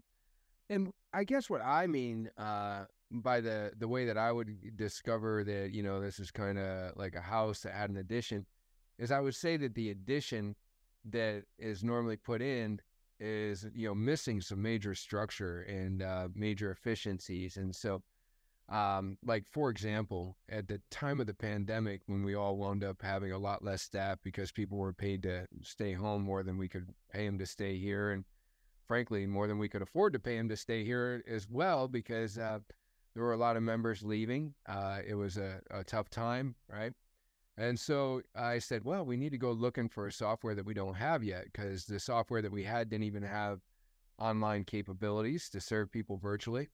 And 0.69 0.91
I 1.13 1.23
guess 1.23 1.49
what 1.49 1.61
I 1.61 1.87
mean 1.87 2.29
uh, 2.37 2.85
by 3.11 3.41
the 3.41 3.71
the 3.77 3.87
way 3.87 4.05
that 4.05 4.17
I 4.17 4.31
would 4.31 4.77
discover 4.77 5.43
that 5.43 5.71
you 5.73 5.83
know 5.83 5.99
this 5.99 6.19
is 6.19 6.31
kind 6.31 6.59
of 6.59 6.95
like 6.95 7.15
a 7.15 7.21
house 7.21 7.61
that 7.61 7.73
had 7.73 7.89
an 7.89 7.97
addition, 7.97 8.45
is 8.97 9.11
I 9.11 9.19
would 9.19 9.35
say 9.35 9.57
that 9.57 9.75
the 9.75 9.89
addition 9.89 10.55
that 11.05 11.43
is 11.57 11.83
normally 11.83 12.17
put 12.17 12.41
in 12.41 12.79
is 13.19 13.65
you 13.73 13.87
know 13.87 13.95
missing 13.95 14.41
some 14.41 14.61
major 14.61 14.95
structure 14.95 15.61
and 15.61 16.01
uh, 16.01 16.27
major 16.33 16.71
efficiencies, 16.71 17.57
and 17.57 17.75
so 17.75 18.01
um, 18.69 19.17
like 19.25 19.47
for 19.47 19.69
example, 19.69 20.37
at 20.47 20.67
the 20.67 20.79
time 20.91 21.19
of 21.19 21.27
the 21.27 21.33
pandemic, 21.33 22.01
when 22.05 22.23
we 22.23 22.35
all 22.35 22.55
wound 22.55 22.83
up 22.83 23.01
having 23.01 23.31
a 23.31 23.37
lot 23.37 23.63
less 23.63 23.81
staff 23.81 24.19
because 24.23 24.51
people 24.51 24.77
were 24.77 24.93
paid 24.93 25.23
to 25.23 25.47
stay 25.63 25.93
home 25.93 26.23
more 26.23 26.43
than 26.43 26.57
we 26.57 26.67
could 26.67 26.93
pay 27.11 27.25
them 27.25 27.39
to 27.39 27.45
stay 27.45 27.77
here, 27.77 28.11
and 28.11 28.25
frankly, 28.87 29.25
more 29.25 29.47
than 29.47 29.57
we 29.57 29.69
could 29.69 29.81
afford 29.81 30.13
to 30.13 30.19
pay 30.19 30.37
them 30.37 30.49
to 30.49 30.57
stay 30.57 30.83
here 30.83 31.23
as 31.27 31.49
well, 31.49 31.87
because 31.87 32.37
uh, 32.37 32.59
there 33.13 33.23
were 33.23 33.33
a 33.33 33.37
lot 33.37 33.57
of 33.57 33.63
members 33.63 34.03
leaving. 34.03 34.53
Uh, 34.67 34.99
it 35.05 35.15
was 35.15 35.37
a, 35.37 35.61
a 35.71 35.83
tough 35.83 36.09
time, 36.09 36.55
right? 36.71 36.93
And 37.59 37.77
so 37.77 38.21
I 38.35 38.59
said, 38.59 38.85
well, 38.85 39.05
we 39.05 39.17
need 39.17 39.33
to 39.33 39.37
go 39.37 39.51
looking 39.51 39.89
for 39.89 40.07
a 40.07 40.13
software 40.13 40.55
that 40.55 40.65
we 40.65 40.73
don't 40.73 40.93
have 40.93 41.25
yet, 41.25 41.43
because 41.51 41.83
the 41.83 41.99
software 41.99 42.41
that 42.41 42.53
we 42.53 42.63
had 42.63 42.89
didn't 42.89 43.03
even 43.03 43.23
have 43.23 43.59
online 44.17 44.63
capabilities 44.63 45.49
to 45.49 45.59
serve 45.59 45.91
people 45.91 46.17
virtually. 46.17 46.69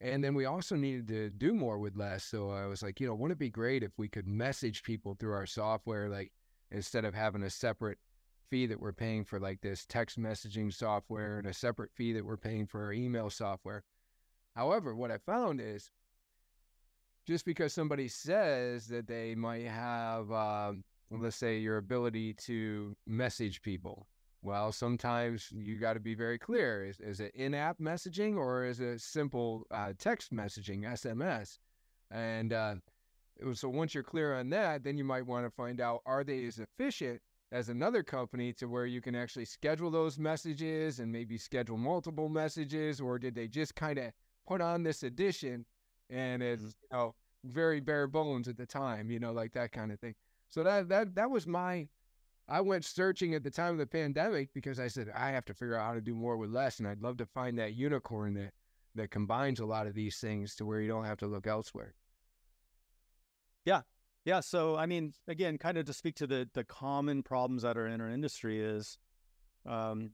And 0.00 0.22
then 0.22 0.34
we 0.34 0.44
also 0.44 0.76
needed 0.76 1.08
to 1.08 1.30
do 1.30 1.52
more 1.52 1.78
with 1.78 1.96
less. 1.96 2.22
So 2.22 2.50
I 2.50 2.66
was 2.66 2.84
like, 2.84 3.00
you 3.00 3.08
know, 3.08 3.14
wouldn't 3.14 3.36
it 3.36 3.40
be 3.40 3.50
great 3.50 3.82
if 3.82 3.98
we 3.98 4.08
could 4.08 4.28
message 4.28 4.84
people 4.84 5.16
through 5.18 5.32
our 5.32 5.46
software, 5.46 6.08
like 6.08 6.32
instead 6.70 7.04
of 7.04 7.14
having 7.14 7.42
a 7.42 7.50
separate 7.50 7.98
fee 8.48 8.66
that 8.66 8.80
we're 8.80 8.92
paying 8.92 9.24
for 9.24 9.40
like 9.40 9.60
this 9.60 9.84
text 9.86 10.20
messaging 10.20 10.72
software 10.72 11.38
and 11.38 11.48
a 11.48 11.54
separate 11.54 11.90
fee 11.92 12.12
that 12.12 12.24
we're 12.24 12.36
paying 12.36 12.66
for 12.66 12.84
our 12.84 12.92
email 12.92 13.28
software. 13.28 13.82
However, 14.54 14.94
what 14.94 15.10
I 15.10 15.18
found 15.18 15.60
is 15.60 15.90
just 17.26 17.44
because 17.44 17.72
somebody 17.72 18.08
says 18.08 18.86
that 18.88 19.06
they 19.06 19.34
might 19.34 19.66
have, 19.66 20.30
um, 20.32 20.84
let's 21.10 21.36
say, 21.36 21.58
your 21.58 21.76
ability 21.78 22.34
to 22.34 22.96
message 23.06 23.62
people 23.62 24.06
well, 24.42 24.72
sometimes 24.72 25.52
you 25.52 25.76
got 25.76 25.92
to 25.92 26.00
be 26.00 26.14
very 26.14 26.38
clear. 26.38 26.84
Is, 26.84 26.98
is 26.98 27.20
it 27.20 27.32
in 27.34 27.54
app 27.54 27.78
messaging 27.78 28.36
or 28.36 28.64
is 28.64 28.80
it 28.80 29.00
simple 29.00 29.66
uh, 29.70 29.92
text 29.96 30.34
messaging, 30.34 30.82
SMS? 30.82 31.58
And 32.10 32.52
uh, 32.52 32.74
so 33.54 33.68
once 33.68 33.94
you're 33.94 34.02
clear 34.02 34.34
on 34.34 34.50
that, 34.50 34.82
then 34.82 34.98
you 34.98 35.04
might 35.04 35.26
want 35.26 35.46
to 35.46 35.50
find 35.50 35.80
out 35.80 36.02
are 36.06 36.24
they 36.24 36.44
as 36.44 36.58
efficient 36.58 37.20
as 37.52 37.68
another 37.68 38.02
company 38.02 38.52
to 38.54 38.66
where 38.66 38.86
you 38.86 39.00
can 39.00 39.14
actually 39.14 39.44
schedule 39.44 39.90
those 39.90 40.18
messages 40.18 40.98
and 40.98 41.12
maybe 41.12 41.38
schedule 41.38 41.76
multiple 41.76 42.28
messages, 42.28 43.00
or 43.00 43.18
did 43.18 43.34
they 43.34 43.46
just 43.46 43.76
kind 43.76 43.98
of 43.98 44.10
put 44.46 44.60
on 44.60 44.82
this 44.82 45.04
addition 45.04 45.64
and 46.12 46.42
it's 46.42 46.62
mm-hmm. 46.62 46.68
you 46.68 46.98
know 46.98 47.14
very 47.44 47.80
bare 47.80 48.06
bones 48.06 48.46
at 48.48 48.56
the 48.56 48.66
time, 48.66 49.10
you 49.10 49.18
know, 49.18 49.32
like 49.32 49.52
that 49.52 49.72
kind 49.72 49.90
of 49.90 49.98
thing. 49.98 50.14
So 50.48 50.62
that 50.62 50.88
that 50.88 51.14
that 51.14 51.30
was 51.30 51.46
my 51.46 51.88
I 52.48 52.60
went 52.60 52.84
searching 52.84 53.34
at 53.34 53.42
the 53.42 53.50
time 53.50 53.72
of 53.72 53.78
the 53.78 53.86
pandemic 53.86 54.52
because 54.52 54.78
I 54.78 54.88
said 54.88 55.10
I 55.14 55.30
have 55.30 55.44
to 55.46 55.54
figure 55.54 55.76
out 55.76 55.86
how 55.86 55.94
to 55.94 56.00
do 56.00 56.14
more 56.14 56.36
with 56.36 56.50
less, 56.50 56.78
and 56.78 56.86
I'd 56.86 57.02
love 57.02 57.16
to 57.18 57.26
find 57.26 57.58
that 57.58 57.74
unicorn 57.74 58.34
that 58.34 58.52
that 58.94 59.10
combines 59.10 59.60
a 59.60 59.66
lot 59.66 59.86
of 59.86 59.94
these 59.94 60.18
things 60.18 60.54
to 60.56 60.66
where 60.66 60.80
you 60.80 60.88
don't 60.88 61.04
have 61.04 61.18
to 61.18 61.26
look 61.26 61.46
elsewhere. 61.46 61.94
Yeah, 63.64 63.82
yeah. 64.24 64.40
So 64.40 64.76
I 64.76 64.86
mean, 64.86 65.14
again, 65.26 65.58
kind 65.58 65.78
of 65.78 65.86
to 65.86 65.92
speak 65.92 66.16
to 66.16 66.26
the 66.26 66.48
the 66.52 66.64
common 66.64 67.22
problems 67.22 67.62
that 67.62 67.76
are 67.78 67.86
in 67.86 68.00
our 68.00 68.10
industry 68.10 68.60
is, 68.60 68.98
um, 69.66 70.10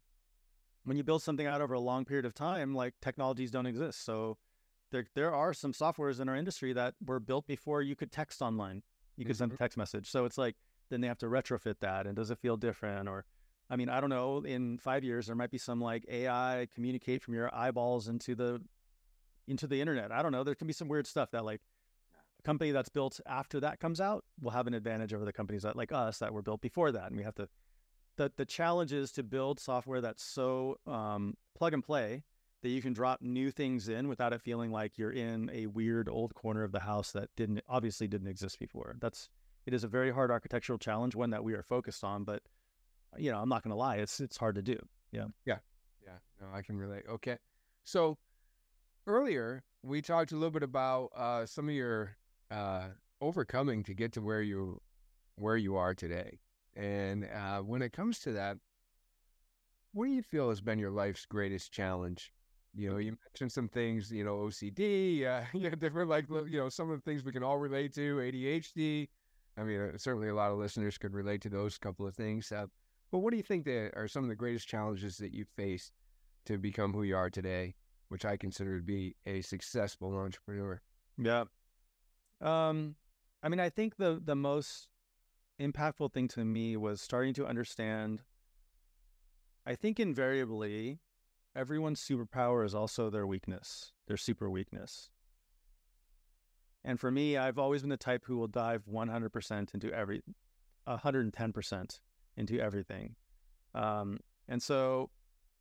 when 0.85 0.97
you 0.97 1.02
build 1.02 1.23
something 1.23 1.47
out 1.47 1.61
over 1.61 1.75
a 1.75 1.81
long 1.81 2.05
period 2.05 2.25
of 2.25 2.35
time, 2.35 2.75
like 2.75 2.95
technologies 3.02 3.50
don't 3.50 3.67
exist. 3.67 4.05
So 4.05 4.38
there 4.90 5.07
there 5.14 5.35
are 5.35 5.52
some 5.52 5.73
softwares 5.73 6.21
in 6.21 6.28
our 6.28 6.37
industry 6.37 6.73
that 6.73 6.95
were 7.04 7.21
built 7.21 7.47
before 7.47 7.83
you 7.83 7.97
could 7.97 8.12
text 8.12 8.42
online. 8.42 8.83
You 9.16 9.25
could 9.25 9.35
mm-hmm. 9.35 9.38
send 9.38 9.52
a 9.52 9.57
text 9.57 9.76
message. 9.76 10.11
So 10.11 10.25
it's 10.25 10.38
like 10.38 10.57
then 10.90 11.00
they 11.00 11.09
have 11.09 11.18
to 11.18 11.26
retrofit 11.26 11.76
that 11.80 12.07
and 12.07 12.16
does 12.16 12.30
it 12.30 12.38
feel 12.38 12.57
different 12.57 13.09
or 13.09 13.25
i 13.71 13.76
mean 13.76 13.88
i 13.88 14.00
don't 14.00 14.11
know 14.11 14.42
in 14.44 14.79
five 14.79 15.05
years 15.05 15.27
there 15.27 15.37
might 15.37 15.51
be 15.51 15.59
some 15.59 15.81
like 15.81 16.05
ai 16.09 16.66
communicate 16.74 17.22
from 17.22 17.35
your 17.35 17.55
eyeballs 17.55 18.09
into 18.09 18.35
the 18.35 18.61
into 19.46 19.66
the 19.66 19.81
internet 19.81 20.12
i 20.12 20.22
don't 20.22 20.33
know 20.33 20.44
there 20.44 20.55
can 20.55 20.66
be 20.66 20.72
some 20.72 20.88
weird 20.88 21.07
stuff 21.07 21.31
that 21.31 21.44
like 21.44 21.61
a 22.38 22.42
company 22.42 22.70
that's 22.70 22.88
built 22.88 23.20
after 23.27 23.61
that 23.61 23.81
comes 23.81 24.01
out 24.01 24.24
will 24.40 24.51
have 24.51 24.66
an 24.66 24.74
advantage 24.74 25.12
over 25.12 25.24
the 25.24 25.33
companies 25.33 25.62
that 25.62 25.77
like 25.77 25.92
us 25.92 26.18
that 26.18 26.33
were 26.33 26.42
built 26.42 26.61
before 26.61 26.92
that 26.92 27.09
and 27.09 27.16
we 27.16 27.22
have 27.22 27.35
to 27.35 27.48
the 28.16 28.33
the 28.37 28.44
challenge 28.44 28.92
is 28.92 29.12
to 29.12 29.22
build 29.22 29.61
software 29.61 30.01
that's 30.01 30.24
so 30.24 30.77
um, 30.87 31.35
plug 31.55 31.72
and 31.72 31.85
play 31.85 32.24
that 32.62 32.71
you 32.71 32.83
can 32.83 32.92
drop 32.92 33.21
new 33.23 33.51
things 33.51 33.88
in 33.88 34.09
without 34.09 34.33
it 34.33 34.40
feeling 34.40 34.71
like 34.71 34.99
you're 34.99 35.12
in 35.12 35.51
a 35.53 35.66
weird 35.66 36.09
old 36.09 36.35
corner 36.35 36.64
of 36.64 36.73
the 36.73 36.81
house 36.81 37.12
that 37.12 37.29
didn't 37.37 37.61
obviously 37.68 38.09
didn't 38.09 38.29
exist 38.29 38.59
before 38.59 38.97
that's 39.01 39.29
it 39.68 39.75
is 39.75 39.85
a 39.85 39.88
very 39.88 40.11
hard 40.11 40.31
architectural 40.31 40.79
challenge, 40.79 41.14
one 41.14 41.29
that 41.29 41.44
we 41.44 41.53
are 41.53 41.62
focused 41.62 42.03
on. 42.03 42.25
But 42.25 42.42
you 43.18 43.31
know, 43.31 43.38
I'm 43.38 43.51
not 43.51 43.62
to 43.64 43.75
lie, 43.75 43.97
it's 43.97 44.18
it's 44.18 44.38
hard 44.38 44.55
to 44.55 44.62
do. 44.62 44.79
Yeah, 45.12 45.27
yeah, 45.44 45.59
yeah. 46.03 46.14
No, 46.40 46.47
I 46.55 46.62
can 46.62 46.79
relate. 46.79 47.05
Okay, 47.07 47.37
so 47.85 48.16
earlier 49.07 49.62
we 49.83 50.01
talked 50.01 50.33
a 50.33 50.37
little 50.37 50.51
bit 50.51 50.62
about 50.62 51.11
uh, 51.14 51.44
some 51.44 51.68
of 51.68 51.75
your 51.75 52.16
uh, 52.51 52.88
overcoming 53.21 53.83
to 53.85 53.94
get 53.94 54.12
to 54.12 54.23
where 54.23 54.40
you 54.40 54.81
where 55.37 55.59
you 55.59 55.77
are 55.77 55.94
today, 55.94 56.38
and 56.75 57.27
uh, 57.27 57.59
when 57.59 57.83
it 57.83 57.92
comes 57.92 58.21
to 58.21 58.33
that, 58.33 58.57
what 59.92 60.07
do 60.07 60.12
you 60.12 60.23
feel 60.23 60.49
has 60.49 60.62
been 60.62 60.79
your 60.79 60.90
life's 60.90 61.27
greatest 61.27 61.73
challenge? 61.73 62.33
You 62.74 62.90
know, 62.90 62.96
you 62.98 63.16
mentioned 63.26 63.50
some 63.50 63.68
things, 63.68 64.11
you 64.12 64.24
know, 64.24 64.37
OCD, 64.37 65.24
uh, 65.24 65.42
yeah, 65.54 65.70
different 65.70 66.09
like 66.09 66.28
you 66.28 66.59
know 66.59 66.68
some 66.68 66.90
of 66.90 66.98
the 66.98 67.11
things 67.11 67.24
we 67.24 67.33
can 67.33 67.42
all 67.42 67.59
relate 67.59 67.94
to, 67.94 68.16
ADHD, 68.16 69.09
I 69.59 69.64
mean, 69.64 69.81
uh, 69.81 69.98
certainly 69.98 70.28
a 70.28 70.35
lot 70.35 70.52
of 70.52 70.59
listeners 70.59 70.98
could 70.98 71.12
relate 71.12 71.40
to 71.42 71.48
those 71.48 71.78
couple 71.78 72.07
of 72.07 72.14
things. 72.14 72.52
Uh, 72.52 72.66
but 73.11 73.18
what 73.18 73.33
do 73.33 73.37
you 73.37 73.42
think 73.42 73.64
that 73.64 73.92
are 73.96 74.07
some 74.07 74.22
of 74.22 74.28
the 74.28 74.37
greatest 74.37 74.68
challenges 74.68 75.16
that 75.18 75.33
you 75.33 75.44
faced 75.57 75.92
to 76.46 76.59
become 76.59 76.92
who 76.92 77.02
you 77.02 77.16
are 77.16 77.31
today, 77.31 77.74
which 78.09 78.24
I 78.24 78.37
consider 78.37 78.78
to 78.78 78.85
be 78.85 79.16
a 79.26 79.40
successful 79.40 80.16
entrepreneur? 80.16 80.81
Yeah. 81.16 81.44
Um, 82.40 82.94
I 83.42 83.48
mean, 83.48 83.59
I 83.59 83.68
think 83.68 83.96
the 83.96 84.20
the 84.24 84.37
most 84.37 84.88
impactful 85.61 86.12
thing 86.12 86.28
to 86.28 86.44
me 86.44 86.76
was 86.76 87.00
starting 87.00 87.35
to 87.35 87.46
understand. 87.46 88.22
I 89.66 89.74
think 89.74 89.98
invariably, 89.98 91.00
everyone's 91.57 92.01
superpower 92.01 92.65
is 92.65 92.75
also 92.75 93.11
their 93.11 93.27
weakness, 93.27 93.93
their 94.07 94.17
super 94.17 94.49
weakness. 94.51 95.11
And 96.85 96.99
for 96.99 97.11
me, 97.11 97.37
I've 97.37 97.59
always 97.59 97.83
been 97.83 97.91
the 97.91 97.97
type 97.97 98.25
who 98.25 98.37
will 98.37 98.47
dive 98.47 98.85
100% 98.91 99.75
into 99.75 99.93
every, 99.93 100.23
110% 100.87 102.01
into 102.37 102.61
everything. 102.61 103.17
Um, 103.75 104.21
and 104.49 104.63
so 104.63 105.11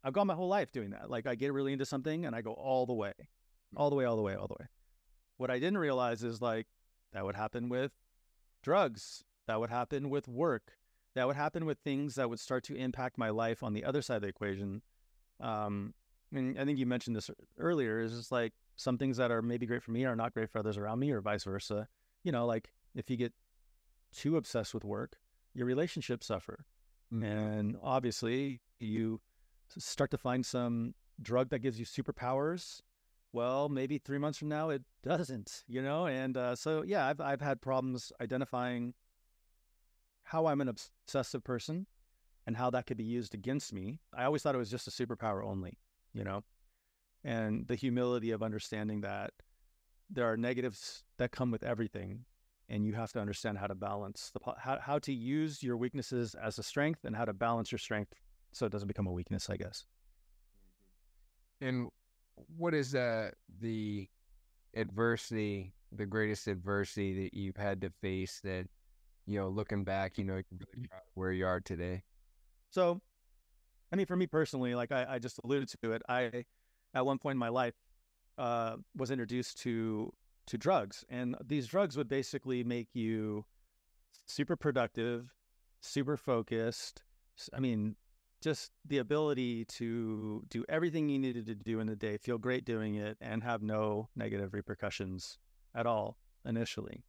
I've 0.03 0.13
gone 0.13 0.27
my 0.27 0.35
whole 0.35 0.47
life 0.47 0.71
doing 0.71 0.91
that. 0.91 1.09
Like 1.09 1.27
I 1.27 1.35
get 1.35 1.51
really 1.51 1.73
into 1.73 1.85
something 1.85 2.25
and 2.25 2.35
I 2.35 2.41
go 2.41 2.53
all 2.53 2.85
the 2.85 2.93
way, 2.93 3.13
hmm. 3.17 3.77
all 3.77 3.89
the 3.89 3.95
way, 3.95 4.05
all 4.05 4.15
the 4.15 4.21
way, 4.21 4.35
all 4.35 4.47
the 4.47 4.55
way. 4.59 4.67
What 5.37 5.51
I 5.51 5.59
didn't 5.59 5.79
realize 5.79 6.23
is 6.23 6.41
like 6.41 6.67
that 7.13 7.25
would 7.25 7.35
happen 7.35 7.69
with 7.69 7.91
drugs, 8.63 9.23
that 9.47 9.59
would 9.59 9.69
happen 9.69 10.09
with 10.09 10.27
work, 10.27 10.73
that 11.15 11.27
would 11.27 11.35
happen 11.35 11.65
with 11.65 11.79
things 11.79 12.15
that 12.15 12.29
would 12.29 12.39
start 12.39 12.63
to 12.65 12.75
impact 12.75 13.17
my 13.17 13.29
life 13.29 13.63
on 13.63 13.73
the 13.73 13.83
other 13.83 14.01
side 14.01 14.17
of 14.17 14.21
the 14.23 14.27
equation. 14.27 14.81
Um, 15.39 15.93
and 16.33 16.59
I 16.59 16.65
think 16.65 16.79
you 16.79 16.85
mentioned 16.85 17.15
this 17.15 17.29
earlier. 17.57 17.99
Is 17.99 18.13
just 18.13 18.31
like 18.31 18.53
some 18.75 18.97
things 18.97 19.17
that 19.17 19.31
are 19.31 19.41
maybe 19.41 19.65
great 19.65 19.83
for 19.83 19.91
me 19.91 20.05
are 20.05 20.15
not 20.15 20.33
great 20.33 20.49
for 20.49 20.59
others 20.59 20.77
around 20.77 20.99
me, 20.99 21.11
or 21.11 21.21
vice 21.21 21.43
versa. 21.43 21.87
You 22.23 22.31
know, 22.31 22.45
like 22.45 22.71
if 22.95 23.09
you 23.09 23.17
get 23.17 23.33
too 24.13 24.37
obsessed 24.37 24.73
with 24.73 24.83
work, 24.83 25.17
your 25.53 25.65
relationships 25.65 26.27
suffer. 26.27 26.65
Mm-hmm. 27.13 27.23
And 27.23 27.77
obviously, 27.81 28.61
you 28.79 29.21
start 29.77 30.11
to 30.11 30.17
find 30.17 30.45
some 30.45 30.93
drug 31.21 31.49
that 31.49 31.59
gives 31.59 31.79
you 31.79 31.85
superpowers. 31.85 32.81
Well, 33.33 33.69
maybe 33.69 33.97
three 33.97 34.17
months 34.17 34.37
from 34.37 34.49
now, 34.49 34.69
it 34.69 34.83
doesn't, 35.03 35.63
you 35.67 35.81
know? 35.81 36.07
And 36.07 36.37
uh, 36.37 36.55
so, 36.55 36.83
yeah, 36.83 37.07
I've, 37.07 37.21
I've 37.21 37.41
had 37.41 37.61
problems 37.61 38.11
identifying 38.21 38.93
how 40.23 40.47
I'm 40.47 40.61
an 40.61 40.69
obsessive 40.69 41.43
person 41.43 41.87
and 42.47 42.57
how 42.57 42.71
that 42.71 42.87
could 42.87 42.97
be 42.97 43.03
used 43.03 43.35
against 43.35 43.71
me. 43.71 43.99
I 44.17 44.23
always 44.23 44.41
thought 44.41 44.55
it 44.55 44.57
was 44.57 44.71
just 44.71 44.87
a 44.87 44.91
superpower 44.91 45.43
only, 45.43 45.77
you 46.13 46.23
know? 46.23 46.43
and 47.23 47.67
the 47.67 47.75
humility 47.75 48.31
of 48.31 48.41
understanding 48.41 49.01
that 49.01 49.31
there 50.09 50.25
are 50.25 50.37
negatives 50.37 51.03
that 51.17 51.31
come 51.31 51.51
with 51.51 51.61
everything 51.61 52.23
and 52.69 52.85
you 52.85 52.93
have 52.93 53.11
to 53.11 53.19
understand 53.19 53.57
how 53.57 53.67
to 53.67 53.75
balance 53.75 54.31
the 54.33 54.53
how, 54.57 54.77
how 54.79 54.99
to 54.99 55.13
use 55.13 55.61
your 55.61 55.77
weaknesses 55.77 56.35
as 56.41 56.57
a 56.57 56.63
strength 56.63 57.03
and 57.03 57.15
how 57.15 57.25
to 57.25 57.33
balance 57.33 57.71
your 57.71 57.79
strength 57.79 58.13
so 58.53 58.65
it 58.65 58.71
doesn't 58.71 58.87
become 58.87 59.07
a 59.07 59.11
weakness 59.11 59.49
i 59.49 59.57
guess 59.57 59.85
mm-hmm. 61.61 61.67
and 61.67 61.89
what 62.55 62.73
is 62.73 62.95
uh, 62.95 63.29
the 63.59 64.07
adversity 64.75 65.73
the 65.91 66.05
greatest 66.05 66.47
adversity 66.47 67.23
that 67.23 67.33
you've 67.33 67.57
had 67.57 67.81
to 67.81 67.89
face 68.01 68.39
that 68.43 68.67
you 69.25 69.39
know 69.39 69.49
looking 69.49 69.83
back 69.83 70.17
you 70.17 70.23
know 70.23 70.35
you're 70.35 70.67
really 70.73 70.87
proud 70.89 70.99
of 70.99 71.11
where 71.15 71.31
you 71.31 71.45
are 71.45 71.59
today 71.59 72.03
so 72.69 73.01
i 73.91 73.95
mean 73.95 74.05
for 74.05 74.15
me 74.15 74.27
personally 74.27 74.75
like 74.75 74.91
I, 74.91 75.05
I 75.09 75.19
just 75.19 75.39
alluded 75.43 75.69
to 75.81 75.91
it 75.91 76.01
i 76.09 76.45
at 76.93 77.05
one 77.05 77.17
point 77.17 77.35
in 77.35 77.39
my 77.39 77.49
life, 77.49 77.75
uh, 78.37 78.77
was 78.95 79.11
introduced 79.11 79.59
to 79.61 80.13
to 80.47 80.57
drugs, 80.57 81.03
and 81.09 81.35
these 81.45 81.67
drugs 81.67 81.97
would 81.97 82.07
basically 82.07 82.63
make 82.63 82.87
you 82.93 83.45
super 84.25 84.55
productive, 84.55 85.33
super 85.81 86.15
focused. 86.15 87.03
I 87.53 87.59
mean, 87.59 87.97
just 88.41 88.71
the 88.85 88.99
ability 88.99 89.65
to 89.65 90.43
do 90.49 90.63
everything 90.69 91.09
you 91.09 91.19
needed 91.19 91.45
to 91.47 91.55
do 91.55 91.81
in 91.81 91.87
the 91.87 91.97
day, 91.97 92.17
feel 92.17 92.37
great 92.37 92.63
doing 92.63 92.95
it, 92.95 93.17
and 93.19 93.43
have 93.43 93.61
no 93.61 94.07
negative 94.15 94.53
repercussions 94.53 95.37
at 95.75 95.85
all 95.85 96.17
initially. 96.45 97.03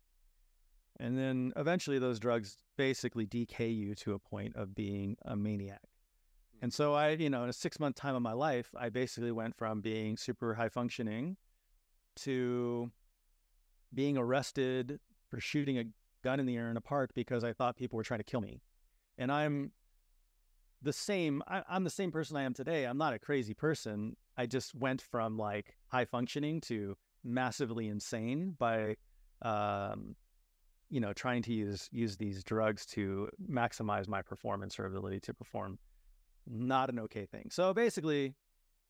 And 1.00 1.16
then 1.16 1.52
eventually, 1.56 1.98
those 1.98 2.18
drugs 2.18 2.56
basically 2.76 3.26
decay 3.26 3.68
you 3.68 3.94
to 3.96 4.14
a 4.14 4.18
point 4.18 4.56
of 4.56 4.74
being 4.74 5.16
a 5.24 5.36
maniac. 5.36 5.82
And 6.60 6.72
so 6.72 6.94
I, 6.94 7.10
you 7.10 7.30
know, 7.30 7.44
in 7.44 7.48
a 7.48 7.52
six 7.52 7.78
month 7.78 7.96
time 7.96 8.16
of 8.16 8.22
my 8.22 8.32
life, 8.32 8.74
I 8.76 8.88
basically 8.88 9.30
went 9.30 9.56
from 9.56 9.80
being 9.80 10.16
super 10.16 10.54
high 10.54 10.68
functioning 10.68 11.36
to 12.16 12.90
being 13.94 14.18
arrested 14.18 14.98
for 15.30 15.40
shooting 15.40 15.78
a 15.78 15.84
gun 16.24 16.40
in 16.40 16.46
the 16.46 16.56
air 16.56 16.70
in 16.70 16.76
a 16.76 16.80
park 16.80 17.10
because 17.14 17.44
I 17.44 17.52
thought 17.52 17.76
people 17.76 17.96
were 17.96 18.02
trying 18.02 18.20
to 18.20 18.24
kill 18.24 18.40
me. 18.40 18.60
And 19.18 19.30
I'm 19.30 19.72
the 20.82 20.92
same, 20.92 21.42
I, 21.46 21.62
am 21.70 21.84
the 21.84 21.90
same 21.90 22.10
person 22.10 22.36
I 22.36 22.42
am 22.42 22.54
today. 22.54 22.84
I'm 22.84 22.98
not 22.98 23.14
a 23.14 23.18
crazy 23.18 23.54
person. 23.54 24.16
I 24.36 24.46
just 24.46 24.74
went 24.74 25.02
from 25.02 25.36
like 25.36 25.76
high 25.88 26.04
functioning 26.04 26.60
to 26.62 26.96
massively 27.24 27.88
insane 27.88 28.56
by, 28.58 28.96
um, 29.42 30.16
you 30.90 31.00
know, 31.00 31.12
trying 31.12 31.42
to 31.42 31.52
use 31.52 31.88
use 31.92 32.16
these 32.16 32.42
drugs 32.42 32.86
to 32.86 33.28
maximize 33.50 34.08
my 34.08 34.22
performance 34.22 34.78
or 34.78 34.86
ability 34.86 35.20
to 35.20 35.34
perform 35.34 35.78
not 36.46 36.88
an 36.88 36.98
okay 37.00 37.26
thing. 37.26 37.48
So 37.50 37.74
basically, 37.74 38.34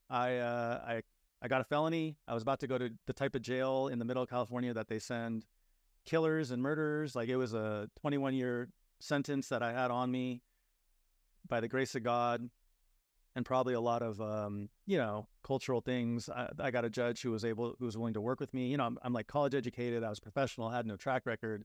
I 0.09 0.37
uh, 0.37 0.81
I 0.87 1.03
I 1.43 1.49
got 1.49 1.61
a 1.61 1.65
felony. 1.65 2.17
I 2.27 2.35
was 2.35 2.43
about 2.43 2.61
to 2.61 2.67
go 2.67 2.79
to 2.79 2.91
the 3.07 3.13
type 3.13 3.35
of 3.35 3.43
jail 3.43 3.89
in 3.89 3.99
the 3.99 4.05
middle 4.05 4.23
of 4.23 4.29
California 4.29 4.73
that 4.75 4.89
they 4.89 4.99
send 4.99 5.45
killers 6.05 6.51
and 6.51 6.63
murderers. 6.63 7.15
Like 7.15 7.29
it 7.29 7.37
was 7.37 7.55
a 7.55 7.89
21 8.01 8.35
year 8.35 8.69
sentence 9.01 9.49
that 9.49 9.63
I 9.63 9.73
had 9.73 9.91
on 9.91 10.11
me 10.11 10.43
by 11.49 11.61
the 11.61 11.69
grace 11.69 11.95
of 11.95 12.03
God 12.03 12.49
and 13.37 13.47
probably 13.47 13.75
a 13.75 13.81
lot 13.81 14.03
of 14.03 14.21
um, 14.21 14.69
you 14.87 14.99
know 14.99 15.29
cultural 15.45 15.81
things. 15.81 16.29
I, 16.29 16.49
I, 16.59 16.71
got 16.71 16.85
a 16.85 16.91
judge 16.91 17.23
who 17.23 17.31
was 17.31 17.45
able, 17.45 17.77
who 17.79 17.85
was 17.85 17.97
willing 17.97 18.15
to 18.15 18.21
work 18.21 18.41
with 18.41 18.53
me. 18.53 18.67
You 18.69 18.77
know, 18.77 18.85
I'm, 18.85 18.99
I'm 19.03 19.13
like 19.13 19.29
college 19.29 19.55
educated. 19.55 20.03
I 20.03 20.11
was 20.11 20.19
professional, 20.19 20.71
had 20.71 20.87
no 20.87 20.97
track 20.97 21.25
record. 21.25 21.65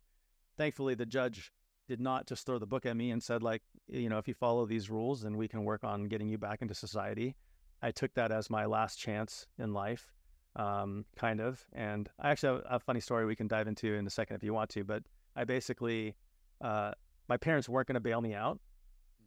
Thankfully, 0.57 0.95
the 0.95 1.05
judge 1.05 1.51
did 1.87 1.99
not 1.99 2.25
just 2.27 2.45
throw 2.45 2.59
the 2.59 2.65
book 2.65 2.85
at 2.85 2.95
me 2.95 3.11
and 3.11 3.21
said 3.21 3.43
like 3.43 3.61
you 3.87 4.09
know 4.09 4.17
if 4.17 4.27
you 4.27 4.33
follow 4.33 4.65
these 4.65 4.89
rules 4.89 5.21
then 5.21 5.37
we 5.37 5.47
can 5.47 5.63
work 5.63 5.83
on 5.83 6.05
getting 6.05 6.29
you 6.29 6.37
back 6.37 6.61
into 6.61 6.73
society 6.73 7.35
i 7.81 7.91
took 7.91 8.13
that 8.13 8.31
as 8.31 8.49
my 8.49 8.65
last 8.65 8.97
chance 8.97 9.47
in 9.59 9.73
life 9.73 10.13
um, 10.55 11.03
kind 11.15 11.41
of 11.41 11.65
and 11.73 12.09
i 12.19 12.29
actually 12.29 12.55
have 12.55 12.65
a 12.69 12.79
funny 12.79 12.99
story 12.99 13.25
we 13.25 13.35
can 13.35 13.47
dive 13.47 13.67
into 13.67 13.93
in 13.93 14.05
a 14.05 14.09
second 14.09 14.35
if 14.35 14.43
you 14.43 14.53
want 14.53 14.69
to 14.69 14.83
but 14.83 15.03
i 15.35 15.43
basically 15.43 16.15
uh, 16.61 16.91
my 17.27 17.37
parents 17.37 17.67
weren't 17.67 17.87
going 17.87 17.95
to 17.95 17.99
bail 17.99 18.21
me 18.21 18.33
out 18.33 18.59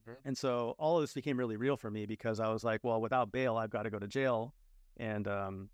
mm-hmm. 0.09 0.17
and 0.25 0.39
so 0.39 0.75
all 0.79 0.97
of 0.97 1.03
this 1.03 1.13
became 1.13 1.37
really 1.37 1.57
real 1.57 1.77
for 1.77 1.91
me 1.91 2.07
because 2.07 2.41
i 2.41 2.49
was 2.49 2.65
like 2.65 2.83
well 2.85 3.01
without 3.01 3.33
bail 3.33 3.57
i've 3.57 3.71
got 3.71 3.83
to 3.83 3.91
go 3.91 3.99
to 3.99 4.07
jail 4.07 4.55
and 4.99 5.27
um, 5.29 5.69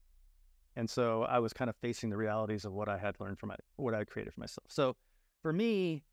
and 0.75 0.89
so 0.89 1.23
i 1.25 1.39
was 1.39 1.53
kind 1.53 1.69
of 1.69 1.77
facing 1.77 2.09
the 2.09 2.17
realities 2.17 2.65
of 2.65 2.73
what 2.73 2.89
i 2.89 2.97
had 2.97 3.15
learned 3.21 3.39
from 3.39 3.51
my 3.51 3.57
what 3.77 3.95
i 3.95 3.99
had 3.99 4.09
created 4.09 4.33
for 4.33 4.41
myself 4.41 4.67
so 4.69 4.97
for 5.43 5.53
me 5.53 6.05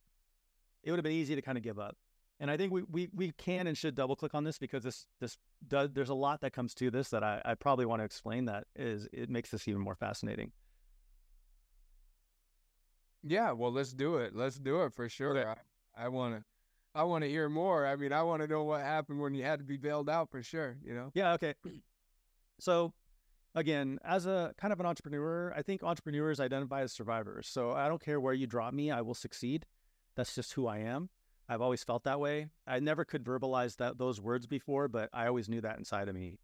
it 0.84 0.92
would 0.92 0.98
have 0.98 1.04
been 1.04 1.14
easy 1.14 1.36
to 1.36 1.42
kind 1.42 1.58
of 1.58 1.64
give 1.64 1.80
up. 1.80 1.96
And 2.40 2.50
I 2.50 2.56
think 2.56 2.72
we, 2.72 2.84
we, 2.84 3.10
we 3.14 3.32
can 3.32 3.68
and 3.68 3.78
should 3.78 3.96
double 3.96 4.16
click 4.16 4.34
on 4.34 4.46
this 4.46 4.58
because 4.58 4.84
this 4.84 5.06
this 5.20 5.38
does 5.68 5.90
there's 5.92 6.10
a 6.10 6.14
lot 6.14 6.40
that 6.42 6.54
comes 6.54 6.74
to 6.76 6.90
this 6.90 7.10
that 7.10 7.22
I, 7.22 7.42
I 7.44 7.56
probably 7.56 7.86
want 7.86 8.00
to 8.00 8.06
explain 8.06 8.46
that 8.46 8.66
is 8.76 9.10
it 9.12 9.30
makes 9.30 9.52
this 9.52 9.68
even 9.68 9.82
more 9.82 9.96
fascinating. 9.96 10.52
Yeah, 13.24 13.52
well 13.52 13.74
let's 13.74 13.92
do 13.92 14.18
it. 14.18 14.34
Let's 14.36 14.58
do 14.58 14.84
it 14.84 14.94
for 14.94 15.10
sure. 15.10 15.38
Okay. 15.38 15.50
I, 15.98 16.06
I 16.06 16.08
wanna 16.08 16.46
I 16.96 17.04
wanna 17.04 17.26
hear 17.26 17.50
more. 17.50 17.86
I 17.86 17.98
mean 17.98 18.14
I 18.14 18.24
wanna 18.24 18.48
know 18.48 18.64
what 18.64 18.82
happened 18.82 19.20
when 19.20 19.34
you 19.34 19.44
had 19.44 19.60
to 19.60 19.66
be 19.66 19.76
bailed 19.76 20.10
out 20.10 20.32
for 20.32 20.42
sure, 20.42 20.78
you 20.82 20.94
know? 20.94 21.12
Yeah, 21.14 21.34
okay. 21.34 21.56
So 22.62 22.94
again, 23.56 24.00
as 24.04 24.26
a 24.26 24.54
kind 24.58 24.74
of 24.74 24.80
an 24.80 24.86
entrepreneur, 24.86 25.54
I 25.56 25.62
think 25.62 25.84
entrepreneurs 25.84 26.40
identify 26.40 26.82
as 26.82 26.92
survivors. 26.92 27.48
So 27.48 27.72
I 27.72 27.88
don't 27.88 28.04
care 28.04 28.20
where 28.20 28.34
you 28.34 28.48
drop 28.48 28.74
me, 28.74 28.92
I 28.92 29.02
will 29.02 29.14
succeed. 29.14 29.66
That's 30.16 30.36
just 30.36 30.54
who 30.54 30.68
I 30.68 30.80
am. 30.80 31.10
I've 31.48 31.62
always 31.62 31.84
felt 31.84 32.04
that 32.04 32.20
way. 32.20 32.48
I 32.68 32.80
never 32.80 33.04
could 33.04 33.24
verbalize 33.24 33.78
that 33.78 33.98
those 33.98 34.22
words 34.22 34.46
before, 34.46 34.88
but 34.88 35.10
I 35.14 35.28
always 35.28 35.50
knew 35.50 35.62
that 35.62 35.80
inside 35.80 36.08
of 36.08 36.16
me. 36.16 36.38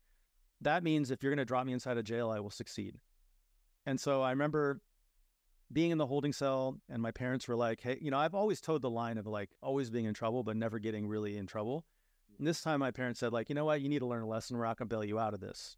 That 0.62 0.84
means 0.84 1.12
if 1.12 1.22
you're 1.22 1.32
going 1.32 1.38
to 1.38 1.46
drop 1.46 1.66
me 1.66 1.74
inside 1.74 1.98
a 1.98 2.04
jail, 2.04 2.32
I 2.32 2.40
will 2.40 2.50
succeed. 2.50 2.98
And 3.86 4.00
so 4.00 4.24
I 4.24 4.32
remember 4.32 4.82
being 5.72 5.92
in 5.92 5.98
the 5.98 6.08
holding 6.08 6.34
cell 6.34 6.80
and 6.90 7.02
my 7.02 7.12
parents 7.12 7.48
were 7.48 7.56
like, 7.56 7.82
"Hey, 7.82 8.00
you 8.02 8.10
know, 8.10 8.18
I've 8.18 8.34
always 8.34 8.62
towed 8.62 8.82
the 8.82 8.90
line 8.90 9.18
of 9.18 9.28
like 9.28 9.52
always 9.62 9.90
being 9.90 10.06
in 10.06 10.14
trouble 10.14 10.44
but 10.44 10.58
never 10.58 10.80
getting 10.80 11.08
really 11.08 11.38
in 11.38 11.46
trouble." 11.46 11.86
Mm. 12.34 12.40
And 12.40 12.48
this 12.48 12.62
time 12.62 12.80
my 12.80 12.92
parents 12.92 13.20
said 13.20 13.34
like, 13.34 13.50
"You 13.50 13.56
know 13.56 13.66
what? 13.66 13.82
You 13.82 13.90
need 13.90 14.00
to 14.00 14.08
learn 14.08 14.24
a 14.24 14.28
lesson. 14.28 14.58
We're 14.58 14.66
not 14.66 14.78
going 14.78 14.90
to 14.90 14.96
bail 14.96 15.04
you 15.04 15.20
out 15.20 15.34
of 15.34 15.40
this. 15.40 15.78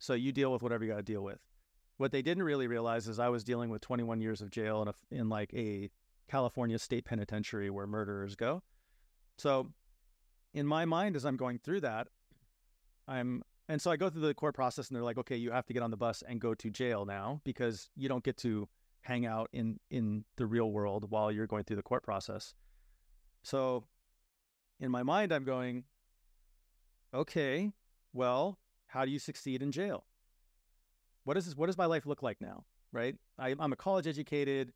So 0.00 0.14
you 0.14 0.32
deal 0.32 0.52
with 0.52 0.62
whatever 0.62 0.84
you 0.84 0.90
got 0.90 0.96
to 0.96 1.02
deal 1.04 1.22
with." 1.22 1.38
What 1.98 2.10
they 2.10 2.22
didn't 2.22 2.42
really 2.42 2.66
realize 2.66 3.06
is 3.06 3.18
I 3.18 3.28
was 3.28 3.44
dealing 3.44 3.68
with 3.70 3.82
21 3.82 4.20
years 4.22 4.40
of 4.40 4.50
jail 4.50 4.80
in 4.80 4.88
a, 4.88 4.94
in 5.10 5.28
like 5.28 5.52
a 5.54 5.90
California 6.30 6.78
State 6.78 7.04
Penitentiary 7.04 7.68
where 7.68 7.86
murderers 7.86 8.36
go. 8.36 8.62
So, 9.36 9.72
in 10.54 10.66
my 10.66 10.84
mind, 10.84 11.16
as 11.16 11.26
I'm 11.26 11.36
going 11.36 11.58
through 11.58 11.80
that, 11.80 12.08
I'm 13.06 13.42
and 13.68 13.80
so 13.80 13.90
I 13.90 13.96
go 13.96 14.10
through 14.10 14.22
the 14.22 14.34
court 14.34 14.54
process, 14.54 14.88
and 14.88 14.96
they're 14.96 15.04
like, 15.04 15.18
"Okay, 15.18 15.36
you 15.36 15.50
have 15.50 15.66
to 15.66 15.72
get 15.72 15.82
on 15.82 15.90
the 15.90 15.96
bus 15.96 16.22
and 16.22 16.40
go 16.40 16.54
to 16.54 16.70
jail 16.70 17.04
now 17.04 17.40
because 17.44 17.90
you 17.94 18.08
don't 18.08 18.24
get 18.24 18.36
to 18.38 18.68
hang 19.02 19.26
out 19.26 19.48
in 19.52 19.78
in 19.90 20.24
the 20.36 20.46
real 20.46 20.72
world 20.72 21.10
while 21.10 21.30
you're 21.30 21.46
going 21.46 21.64
through 21.64 21.76
the 21.76 21.82
court 21.82 22.02
process." 22.02 22.54
So, 23.42 23.84
in 24.78 24.90
my 24.90 25.02
mind, 25.02 25.32
I'm 25.32 25.44
going, 25.44 25.84
"Okay, 27.12 27.72
well, 28.12 28.58
how 28.90 29.04
do 29.04 29.10
you 29.10 29.18
succeed 29.18 29.62
in 29.62 29.72
jail? 29.72 30.04
What 31.24 31.36
is 31.36 31.46
this, 31.46 31.56
what 31.56 31.66
does 31.66 31.78
my 31.78 31.86
life 31.86 32.06
look 32.06 32.22
like 32.22 32.40
now?" 32.40 32.64
Right? 32.92 33.16
I, 33.38 33.54
I'm 33.58 33.72
a 33.72 33.76
college 33.76 34.06
educated 34.06 34.72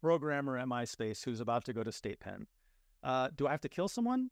programmer 0.00 0.58
at 0.58 0.66
MySpace 0.66 1.24
who's 1.24 1.40
about 1.40 1.64
to 1.66 1.72
go 1.72 1.82
to 1.82 1.92
state 1.92 2.20
pen. 2.20 2.46
Uh, 3.02 3.28
do 3.36 3.46
I 3.46 3.50
have 3.50 3.60
to 3.62 3.68
kill 3.68 3.88
someone? 3.88 4.30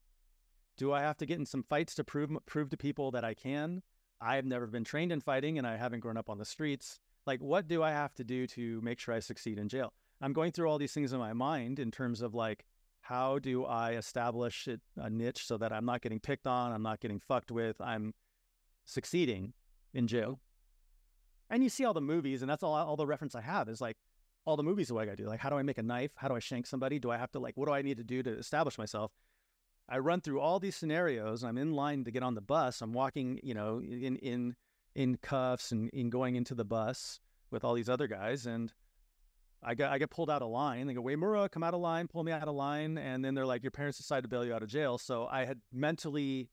Do 0.76 0.92
I 0.92 1.00
have 1.02 1.16
to 1.18 1.26
get 1.26 1.38
in 1.38 1.46
some 1.46 1.62
fights 1.62 1.94
to 1.96 2.04
prove 2.04 2.30
prove 2.46 2.70
to 2.70 2.76
people 2.76 3.10
that 3.10 3.24
I 3.24 3.34
can? 3.34 3.82
I've 4.20 4.44
never 4.44 4.66
been 4.66 4.84
trained 4.84 5.12
in 5.12 5.20
fighting 5.20 5.58
and 5.58 5.66
I 5.66 5.76
haven't 5.76 6.00
grown 6.00 6.16
up 6.16 6.28
on 6.28 6.38
the 6.38 6.44
streets. 6.44 6.98
Like, 7.26 7.42
what 7.42 7.68
do 7.68 7.82
I 7.82 7.90
have 7.90 8.14
to 8.14 8.24
do 8.24 8.46
to 8.48 8.80
make 8.82 8.98
sure 8.98 9.14
I 9.14 9.20
succeed 9.20 9.58
in 9.58 9.68
jail? 9.68 9.92
I'm 10.20 10.32
going 10.32 10.52
through 10.52 10.68
all 10.68 10.78
these 10.78 10.92
things 10.92 11.12
in 11.12 11.18
my 11.18 11.32
mind 11.32 11.78
in 11.78 11.90
terms 11.90 12.20
of 12.20 12.34
like, 12.34 12.64
how 13.02 13.38
do 13.38 13.64
I 13.64 13.92
establish 13.92 14.68
a 14.96 15.10
niche 15.10 15.46
so 15.46 15.56
that 15.58 15.72
I'm 15.72 15.86
not 15.86 16.02
getting 16.02 16.20
picked 16.20 16.46
on, 16.46 16.72
I'm 16.72 16.82
not 16.82 17.00
getting 17.00 17.18
fucked 17.18 17.50
with, 17.50 17.80
I'm 17.80 18.12
succeeding 18.84 19.52
in 19.92 20.06
jail. 20.06 20.40
And 21.48 21.62
you 21.62 21.68
see 21.68 21.84
all 21.84 21.94
the 21.94 22.00
movies, 22.00 22.42
and 22.42 22.50
that's 22.50 22.62
all 22.62 22.74
all 22.74 22.96
the 22.96 23.06
reference 23.06 23.34
I 23.34 23.40
have 23.40 23.68
is 23.68 23.80
like, 23.80 23.96
all 24.44 24.56
the 24.56 24.62
movies 24.62 24.92
way 24.92 25.08
I 25.08 25.14
do. 25.14 25.26
Like, 25.26 25.40
how 25.40 25.50
do 25.50 25.56
I 25.56 25.62
make 25.62 25.78
a 25.78 25.82
knife? 25.82 26.12
How 26.16 26.28
do 26.28 26.34
I 26.34 26.38
shank 26.38 26.66
somebody? 26.66 26.98
Do 26.98 27.10
I 27.10 27.18
have 27.18 27.30
to 27.32 27.38
like, 27.38 27.56
what 27.56 27.66
do 27.66 27.74
I 27.74 27.82
need 27.82 27.98
to 27.98 28.04
do 28.04 28.22
to 28.22 28.38
establish 28.38 28.78
myself? 28.78 29.12
I 29.88 29.98
run 29.98 30.20
through 30.20 30.40
all 30.40 30.60
these 30.60 30.76
scenarios. 30.76 31.42
I'm 31.42 31.58
in 31.58 31.72
line 31.72 32.04
to 32.04 32.10
get 32.10 32.22
on 32.22 32.34
the 32.34 32.40
bus. 32.40 32.80
I'm 32.80 32.92
walking, 32.92 33.40
you 33.42 33.54
know, 33.54 33.80
in 33.80 34.16
in 34.16 34.54
in 34.94 35.16
cuffs 35.16 35.72
and 35.72 35.88
in 35.90 36.10
going 36.10 36.36
into 36.36 36.54
the 36.54 36.64
bus 36.64 37.20
with 37.50 37.64
all 37.64 37.74
these 37.74 37.88
other 37.88 38.06
guys, 38.06 38.46
and 38.46 38.72
I 39.62 39.74
get 39.74 39.90
I 39.90 39.98
get 39.98 40.10
pulled 40.10 40.30
out 40.30 40.42
of 40.42 40.50
line. 40.50 40.86
They 40.86 40.94
go, 40.94 41.02
Uyemura, 41.02 41.50
come 41.50 41.64
out 41.64 41.74
of 41.74 41.80
line, 41.80 42.06
pull 42.06 42.22
me 42.22 42.32
out 42.32 42.46
of 42.46 42.54
line, 42.54 42.98
and 42.98 43.24
then 43.24 43.34
they're 43.34 43.46
like, 43.46 43.64
your 43.64 43.72
parents 43.72 43.98
decided 43.98 44.22
to 44.22 44.28
bail 44.28 44.44
you 44.44 44.54
out 44.54 44.62
of 44.62 44.68
jail. 44.68 44.96
So 44.96 45.26
I 45.26 45.44
had 45.44 45.60
mentally 45.72 46.50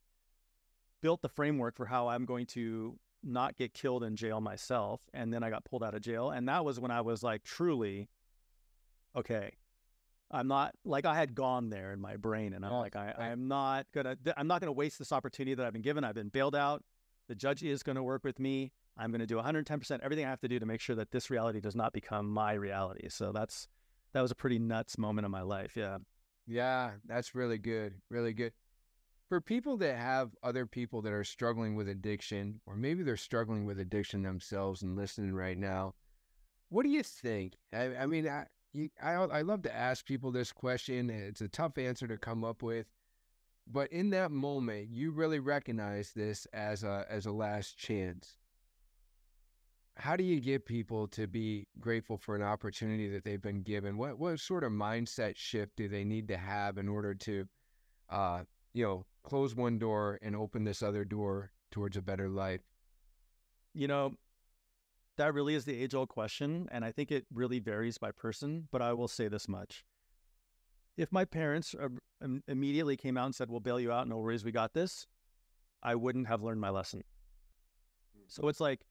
built 1.07 1.21
the 1.21 1.29
framework 1.29 1.77
for 1.77 1.85
how 1.85 2.09
I'm 2.09 2.25
going 2.25 2.45
to 2.47 2.99
not 3.23 3.55
get 3.55 3.73
killed 3.73 4.03
in 4.03 4.17
jail 4.17 4.41
myself. 4.41 4.99
And 5.13 5.33
then 5.33 5.41
I 5.41 5.49
got 5.49 5.63
pulled 5.63 5.81
out 5.81 5.95
of 5.95 6.01
jail. 6.01 6.31
And 6.31 6.49
that 6.49 6.65
was 6.65 6.81
when 6.81 6.91
I 6.91 6.99
was 6.99 7.23
like, 7.23 7.45
truly, 7.45 8.09
okay, 9.15 9.53
I'm 10.29 10.49
not 10.49 10.75
like 10.83 11.05
I 11.05 11.15
had 11.15 11.33
gone 11.33 11.69
there 11.69 11.93
in 11.93 12.01
my 12.01 12.17
brain. 12.17 12.51
And 12.51 12.65
I'm 12.65 12.73
oh, 12.73 12.79
like, 12.79 12.97
I, 12.97 13.05
right. 13.05 13.19
I'm 13.19 13.47
not 13.47 13.85
gonna, 13.93 14.17
I'm 14.35 14.47
not 14.47 14.59
gonna 14.59 14.73
waste 14.73 14.99
this 14.99 15.13
opportunity 15.13 15.55
that 15.55 15.65
I've 15.65 15.71
been 15.71 15.81
given. 15.81 16.03
I've 16.03 16.13
been 16.13 16.27
bailed 16.27 16.57
out. 16.57 16.83
The 17.29 17.35
judge 17.35 17.63
is 17.63 17.83
going 17.83 17.95
to 17.95 18.03
work 18.03 18.25
with 18.25 18.37
me. 18.37 18.73
I'm 18.97 19.09
going 19.09 19.21
to 19.21 19.25
do 19.25 19.37
110% 19.37 19.99
everything 20.03 20.25
I 20.25 20.29
have 20.29 20.41
to 20.41 20.49
do 20.49 20.59
to 20.59 20.65
make 20.65 20.81
sure 20.81 20.97
that 20.97 21.11
this 21.11 21.29
reality 21.29 21.61
does 21.61 21.75
not 21.75 21.93
become 21.93 22.29
my 22.29 22.51
reality. 22.51 23.07
So 23.07 23.31
that's, 23.31 23.69
that 24.11 24.19
was 24.19 24.31
a 24.31 24.35
pretty 24.35 24.59
nuts 24.59 24.97
moment 24.97 25.23
in 25.23 25.31
my 25.31 25.41
life. 25.41 25.77
Yeah. 25.77 25.99
Yeah. 26.47 26.91
That's 27.05 27.33
really 27.33 27.59
good. 27.59 27.93
Really 28.09 28.33
good 28.33 28.51
for 29.29 29.41
people 29.41 29.77
that 29.77 29.97
have 29.97 30.35
other 30.43 30.65
people 30.65 31.01
that 31.03 31.13
are 31.13 31.23
struggling 31.23 31.75
with 31.75 31.89
addiction, 31.89 32.61
or 32.65 32.75
maybe 32.75 33.03
they're 33.03 33.17
struggling 33.17 33.65
with 33.65 33.79
addiction 33.79 34.23
themselves 34.23 34.81
and 34.83 34.95
listening 34.95 35.33
right 35.33 35.57
now, 35.57 35.93
what 36.69 36.83
do 36.83 36.89
you 36.89 37.03
think? 37.03 37.55
I, 37.73 37.95
I 37.97 38.05
mean, 38.07 38.27
I, 38.27 38.45
you, 38.73 38.89
I 39.01 39.13
I 39.13 39.41
love 39.41 39.63
to 39.63 39.75
ask 39.75 40.05
people 40.05 40.31
this 40.31 40.51
question. 40.51 41.09
It's 41.09 41.41
a 41.41 41.47
tough 41.49 41.77
answer 41.77 42.07
to 42.07 42.17
come 42.17 42.43
up 42.43 42.63
with, 42.63 42.87
but 43.67 43.91
in 43.91 44.09
that 44.11 44.31
moment, 44.31 44.89
you 44.89 45.11
really 45.11 45.39
recognize 45.39 46.13
this 46.13 46.45
as 46.53 46.83
a 46.83 47.05
as 47.09 47.25
a 47.25 47.31
last 47.31 47.77
chance. 47.77 48.37
how 49.97 50.15
do 50.15 50.23
you 50.23 50.39
get 50.39 50.65
people 50.65 51.07
to 51.07 51.27
be 51.27 51.67
grateful 51.79 52.17
for 52.17 52.35
an 52.35 52.41
opportunity 52.43 53.09
that 53.09 53.23
they've 53.23 53.41
been 53.41 53.63
given? 53.63 53.97
What 53.97 54.19
what 54.19 54.39
sort 54.39 54.63
of 54.63 54.71
mindset 54.71 55.35
shift 55.37 55.75
do 55.75 55.87
they 55.87 56.03
need 56.03 56.27
to 56.29 56.37
have 56.37 56.77
in 56.77 56.87
order 56.87 57.15
to, 57.15 57.47
uh, 58.09 58.43
you 58.73 58.83
know, 58.83 59.05
close 59.23 59.55
one 59.55 59.79
door 59.79 60.19
and 60.21 60.35
open 60.35 60.63
this 60.63 60.81
other 60.81 61.03
door 61.03 61.51
towards 61.71 61.97
a 61.97 62.01
better 62.01 62.29
life? 62.29 62.61
You 63.73 63.87
know, 63.87 64.13
that 65.17 65.33
really 65.33 65.55
is 65.55 65.65
the 65.65 65.81
age 65.81 65.93
old 65.93 66.09
question. 66.09 66.67
And 66.71 66.85
I 66.85 66.91
think 66.91 67.11
it 67.11 67.25
really 67.33 67.59
varies 67.59 67.97
by 67.97 68.11
person. 68.11 68.67
But 68.71 68.81
I 68.81 68.93
will 68.93 69.07
say 69.07 69.27
this 69.27 69.47
much 69.47 69.83
if 70.97 71.11
my 71.11 71.25
parents 71.25 71.75
immediately 72.47 72.97
came 72.97 73.17
out 73.17 73.25
and 73.25 73.35
said, 73.35 73.49
We'll 73.49 73.59
bail 73.59 73.79
you 73.79 73.91
out, 73.91 74.07
no 74.07 74.17
worries, 74.17 74.43
we 74.43 74.51
got 74.51 74.73
this, 74.73 75.05
I 75.83 75.95
wouldn't 75.95 76.27
have 76.27 76.41
learned 76.41 76.59
my 76.59 76.71
lesson. 76.71 77.03
Hmm. 78.15 78.23
So 78.27 78.47
it's 78.47 78.59
like 78.59 78.81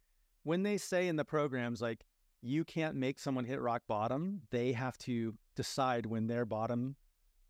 when 0.44 0.62
they 0.62 0.78
say 0.78 1.08
in 1.08 1.16
the 1.16 1.24
programs, 1.24 1.82
like, 1.82 2.04
you 2.42 2.64
can't 2.64 2.94
make 2.94 3.18
someone 3.18 3.44
hit 3.44 3.60
rock 3.60 3.82
bottom, 3.88 4.42
they 4.50 4.72
have 4.72 4.96
to 4.98 5.34
decide 5.56 6.06
when 6.06 6.28
their 6.28 6.44
bottom, 6.44 6.94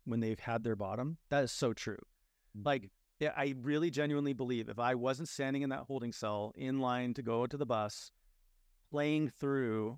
when 0.05 0.19
they've 0.19 0.39
had 0.39 0.63
their 0.63 0.75
bottom. 0.75 1.17
That 1.29 1.43
is 1.43 1.51
so 1.51 1.73
true. 1.73 1.99
Like. 2.63 2.89
I 3.19 3.55
really 3.63 3.89
genuinely 3.89 4.33
believe 4.33 4.69
if 4.69 4.77
I 4.77 4.93
wasn't 4.93 5.27
standing 5.27 5.63
in 5.63 5.71
that 5.71 5.85
holding 5.87 6.11
cell 6.11 6.53
in 6.55 6.77
line 6.77 7.15
to 7.15 7.23
go 7.23 7.47
to 7.47 7.57
the 7.57 7.65
bus, 7.65 8.11
playing 8.91 9.29
through 9.29 9.97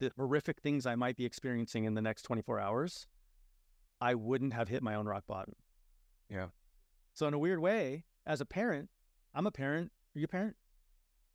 the 0.00 0.10
horrific 0.16 0.60
things 0.60 0.84
I 0.84 0.96
might 0.96 1.16
be 1.16 1.24
experiencing 1.24 1.84
in 1.84 1.94
the 1.94 2.02
next 2.02 2.22
24 2.22 2.58
hours, 2.58 3.06
I 4.00 4.16
wouldn't 4.16 4.52
have 4.52 4.68
hit 4.68 4.82
my 4.82 4.96
own 4.96 5.06
rock 5.06 5.24
bottom. 5.28 5.54
Yeah. 6.28 6.48
So 7.12 7.28
in 7.28 7.34
a 7.34 7.38
weird 7.38 7.60
way, 7.60 8.04
as 8.26 8.40
a 8.40 8.46
parent, 8.46 8.90
I'm 9.34 9.46
a 9.46 9.52
parent. 9.52 9.92
Are 10.16 10.18
you 10.18 10.24
a 10.24 10.28
parent? 10.28 10.56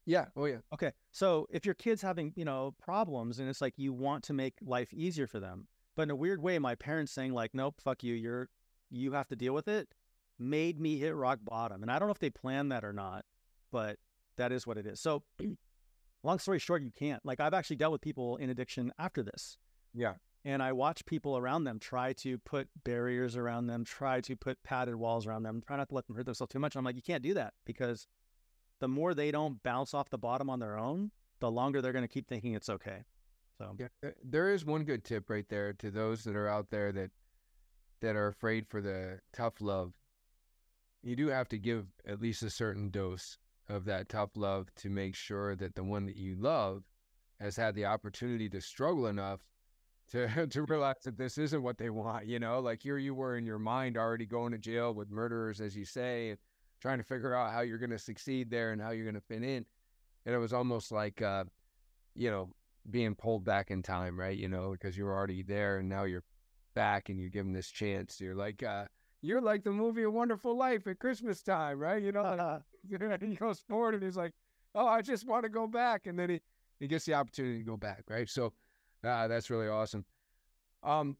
Yeah. 0.05 0.25
Oh 0.35 0.45
yeah. 0.45 0.57
Okay. 0.73 0.91
So 1.11 1.47
if 1.49 1.65
your 1.65 1.75
kid's 1.75 2.01
having, 2.01 2.33
you 2.35 2.43
know, 2.43 2.75
problems 2.77 3.39
and 3.39 3.47
it's 3.47 3.61
like 3.61 3.75
you 3.77 3.93
want 3.93 4.23
to 4.25 4.33
make 4.33 4.55
life 4.61 4.93
easier 4.93 5.27
for 5.27 5.39
them, 5.39 5.67
but 5.95 6.03
in 6.03 6.11
a 6.11 6.15
weird 6.15 6.41
way, 6.41 6.59
my 6.59 6.75
parents 6.75 7.11
saying 7.11 7.33
like, 7.33 7.53
nope, 7.53 7.75
fuck 7.79 8.03
you, 8.03 8.15
you're 8.15 8.49
you 8.91 9.11
have 9.13 9.27
to 9.27 9.35
deal 9.35 9.53
with 9.53 9.67
it, 9.67 9.87
made 10.39 10.79
me 10.79 10.97
hit 10.97 11.15
rock 11.15 11.39
bottom. 11.43 11.81
And 11.81 11.91
I 11.91 11.99
don't 11.99 12.07
know 12.07 12.13
if 12.13 12.19
they 12.19 12.29
planned 12.29 12.71
that 12.71 12.83
or 12.83 12.93
not, 12.93 13.25
but 13.71 13.97
that 14.37 14.51
is 14.51 14.65
what 14.65 14.77
it 14.77 14.85
is. 14.85 14.99
So 14.99 15.23
long 16.23 16.39
story 16.39 16.59
short, 16.59 16.81
you 16.81 16.91
can't. 16.91 17.23
Like 17.25 17.39
I've 17.39 17.53
actually 17.53 17.75
dealt 17.75 17.91
with 17.91 18.01
people 18.01 18.37
in 18.37 18.49
addiction 18.49 18.91
after 18.97 19.23
this. 19.23 19.57
Yeah. 19.93 20.13
And 20.45 20.63
I 20.63 20.71
watch 20.71 21.05
people 21.05 21.37
around 21.37 21.65
them 21.65 21.79
try 21.79 22.13
to 22.13 22.37
put 22.37 22.69
barriers 22.85 23.35
around 23.35 23.67
them, 23.67 23.83
try 23.83 24.21
to 24.21 24.35
put 24.37 24.63
padded 24.63 24.95
walls 24.95 25.27
around 25.27 25.43
them, 25.43 25.61
try 25.65 25.75
not 25.75 25.89
to 25.89 25.95
let 25.95 26.07
them 26.07 26.15
hurt 26.15 26.25
themselves 26.25 26.53
too 26.53 26.59
much. 26.59 26.75
I'm 26.75 26.85
like, 26.85 26.95
you 26.95 27.01
can't 27.01 27.23
do 27.23 27.33
that 27.33 27.53
because 27.65 28.07
the 28.79 28.87
more 28.87 29.13
they 29.13 29.31
don't 29.31 29.61
bounce 29.63 29.93
off 29.93 30.09
the 30.09 30.17
bottom 30.17 30.49
on 30.49 30.59
their 30.59 30.77
own, 30.77 31.11
the 31.41 31.51
longer 31.51 31.81
they're 31.81 31.91
going 31.91 32.05
to 32.05 32.13
keep 32.13 32.27
thinking 32.27 32.53
it's 32.53 32.69
okay. 32.69 33.03
So 33.57 33.75
yeah, 33.77 34.11
there 34.23 34.53
is 34.53 34.63
one 34.63 34.85
good 34.85 35.03
tip 35.03 35.29
right 35.29 35.47
there 35.49 35.73
to 35.73 35.91
those 35.91 36.23
that 36.23 36.35
are 36.35 36.47
out 36.47 36.69
there 36.69 36.93
that 36.93 37.11
that 38.01 38.15
are 38.15 38.27
afraid 38.27 38.65
for 38.67 38.81
the 38.81 39.19
tough 39.33 39.59
love. 39.59 39.91
You 41.01 41.15
do 41.15 41.27
have 41.27 41.47
to 41.49 41.57
give 41.57 41.87
at 42.05 42.21
least 42.21 42.43
a 42.43 42.49
certain 42.49 42.89
dose 42.89 43.37
of 43.69 43.85
that 43.85 44.09
tough 44.09 44.31
love 44.35 44.73
to 44.75 44.89
make 44.89 45.15
sure 45.15 45.55
that 45.55 45.75
the 45.75 45.83
one 45.83 46.05
that 46.05 46.17
you 46.17 46.35
love 46.35 46.83
has 47.39 47.55
had 47.55 47.75
the 47.75 47.85
opportunity 47.85 48.49
to 48.49 48.59
struggle 48.59 49.07
enough 49.07 49.39
to 50.11 50.47
to 50.47 50.63
realize 50.63 51.03
that 51.03 51.17
this 51.17 51.37
isn't 51.37 51.63
what 51.63 51.77
they 51.77 51.89
want. 51.89 52.25
You 52.25 52.39
know, 52.39 52.59
like 52.59 52.81
here 52.81 52.97
you 52.97 53.13
were 53.13 53.37
in 53.37 53.45
your 53.45 53.59
mind 53.59 53.97
already 53.97 54.25
going 54.25 54.51
to 54.51 54.57
jail 54.57 54.93
with 54.93 55.09
murderers, 55.09 55.61
as 55.61 55.75
you 55.75 55.85
say, 55.85 56.31
and 56.31 56.39
trying 56.81 56.97
to 56.97 57.03
figure 57.03 57.33
out 57.33 57.53
how 57.53 57.61
you're 57.61 57.77
going 57.77 57.89
to 57.91 57.99
succeed 57.99 58.49
there 58.49 58.71
and 58.71 58.81
how 58.81 58.91
you're 58.91 59.05
going 59.05 59.15
to 59.15 59.21
fit 59.21 59.43
in. 59.43 59.65
And 60.25 60.35
it 60.35 60.37
was 60.37 60.53
almost 60.53 60.91
like, 60.91 61.21
uh, 61.21 61.45
you 62.15 62.29
know, 62.29 62.49
being 62.89 63.15
pulled 63.15 63.45
back 63.45 63.71
in 63.71 63.81
time, 63.81 64.19
right? 64.19 64.37
You 64.37 64.49
know, 64.49 64.71
because 64.71 64.97
you 64.97 65.05
were 65.05 65.15
already 65.15 65.43
there 65.43 65.77
and 65.77 65.89
now 65.89 66.03
you're 66.03 66.23
back 66.73 67.09
and 67.09 67.19
you're 67.19 67.29
given 67.29 67.53
this 67.53 67.69
chance. 67.69 68.19
You're 68.19 68.35
like, 68.35 68.63
uh, 68.63 68.85
you're 69.21 69.41
like 69.41 69.63
the 69.63 69.71
movie 69.71 70.03
A 70.03 70.09
Wonderful 70.09 70.55
Life 70.57 70.87
at 70.87 70.99
Christmas 70.99 71.41
time, 71.41 71.79
right? 71.79 72.01
You 72.01 72.11
know, 72.11 72.61
like, 72.89 73.21
he 73.21 73.35
goes 73.35 73.59
forward 73.59 73.95
and 73.95 74.03
he's 74.03 74.17
like, 74.17 74.33
oh, 74.75 74.87
I 74.87 75.01
just 75.01 75.27
want 75.27 75.43
to 75.43 75.49
go 75.49 75.67
back. 75.67 76.07
And 76.07 76.17
then 76.17 76.29
he, 76.29 76.39
he 76.79 76.87
gets 76.87 77.05
the 77.05 77.13
opportunity 77.13 77.59
to 77.59 77.65
go 77.65 77.77
back, 77.77 78.03
right? 78.09 78.29
So 78.29 78.53
uh, 79.03 79.27
that's 79.27 79.49
really 79.49 79.67
awesome. 79.67 80.05
Um, 80.83 81.17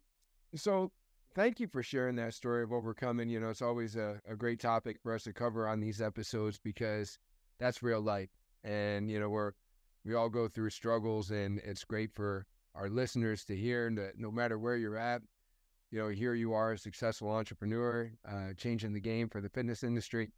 so 0.55 0.91
thank 1.35 1.59
you 1.59 1.67
for 1.67 1.83
sharing 1.83 2.15
that 2.15 2.33
story 2.33 2.63
of 2.63 2.71
overcoming. 2.71 3.29
You 3.29 3.39
know, 3.39 3.49
it's 3.49 3.61
always 3.61 3.95
a, 3.95 4.21
a 4.29 4.35
great 4.35 4.59
topic 4.59 4.97
for 5.01 5.13
us 5.13 5.23
to 5.23 5.33
cover 5.33 5.67
on 5.67 5.79
these 5.79 6.01
episodes 6.01 6.59
because 6.63 7.19
that's 7.59 7.83
real 7.83 8.01
life. 8.01 8.29
And, 8.63 9.09
you 9.11 9.19
know, 9.19 9.29
we're, 9.29 9.51
we 10.05 10.15
all 10.15 10.29
go 10.29 10.47
through 10.47 10.69
struggles 10.69 11.31
and 11.31 11.59
it's 11.65 11.83
great 11.83 12.13
for 12.13 12.45
our 12.75 12.89
listeners 12.89 13.43
to 13.45 13.55
hear 13.55 13.91
that 13.95 14.17
no 14.17 14.31
matter 14.31 14.57
where 14.57 14.77
you're 14.77 14.97
at, 14.97 15.21
you 15.91 15.99
know, 15.99 16.09
here 16.09 16.33
you 16.33 16.53
are, 16.53 16.73
a 16.73 16.77
successful 16.77 17.29
entrepreneur, 17.29 18.11
uh, 18.27 18.53
changing 18.55 18.93
the 18.93 18.99
game 18.99 19.27
for 19.27 19.41
the 19.41 19.49
fitness 19.49 19.83
industry 19.83 20.31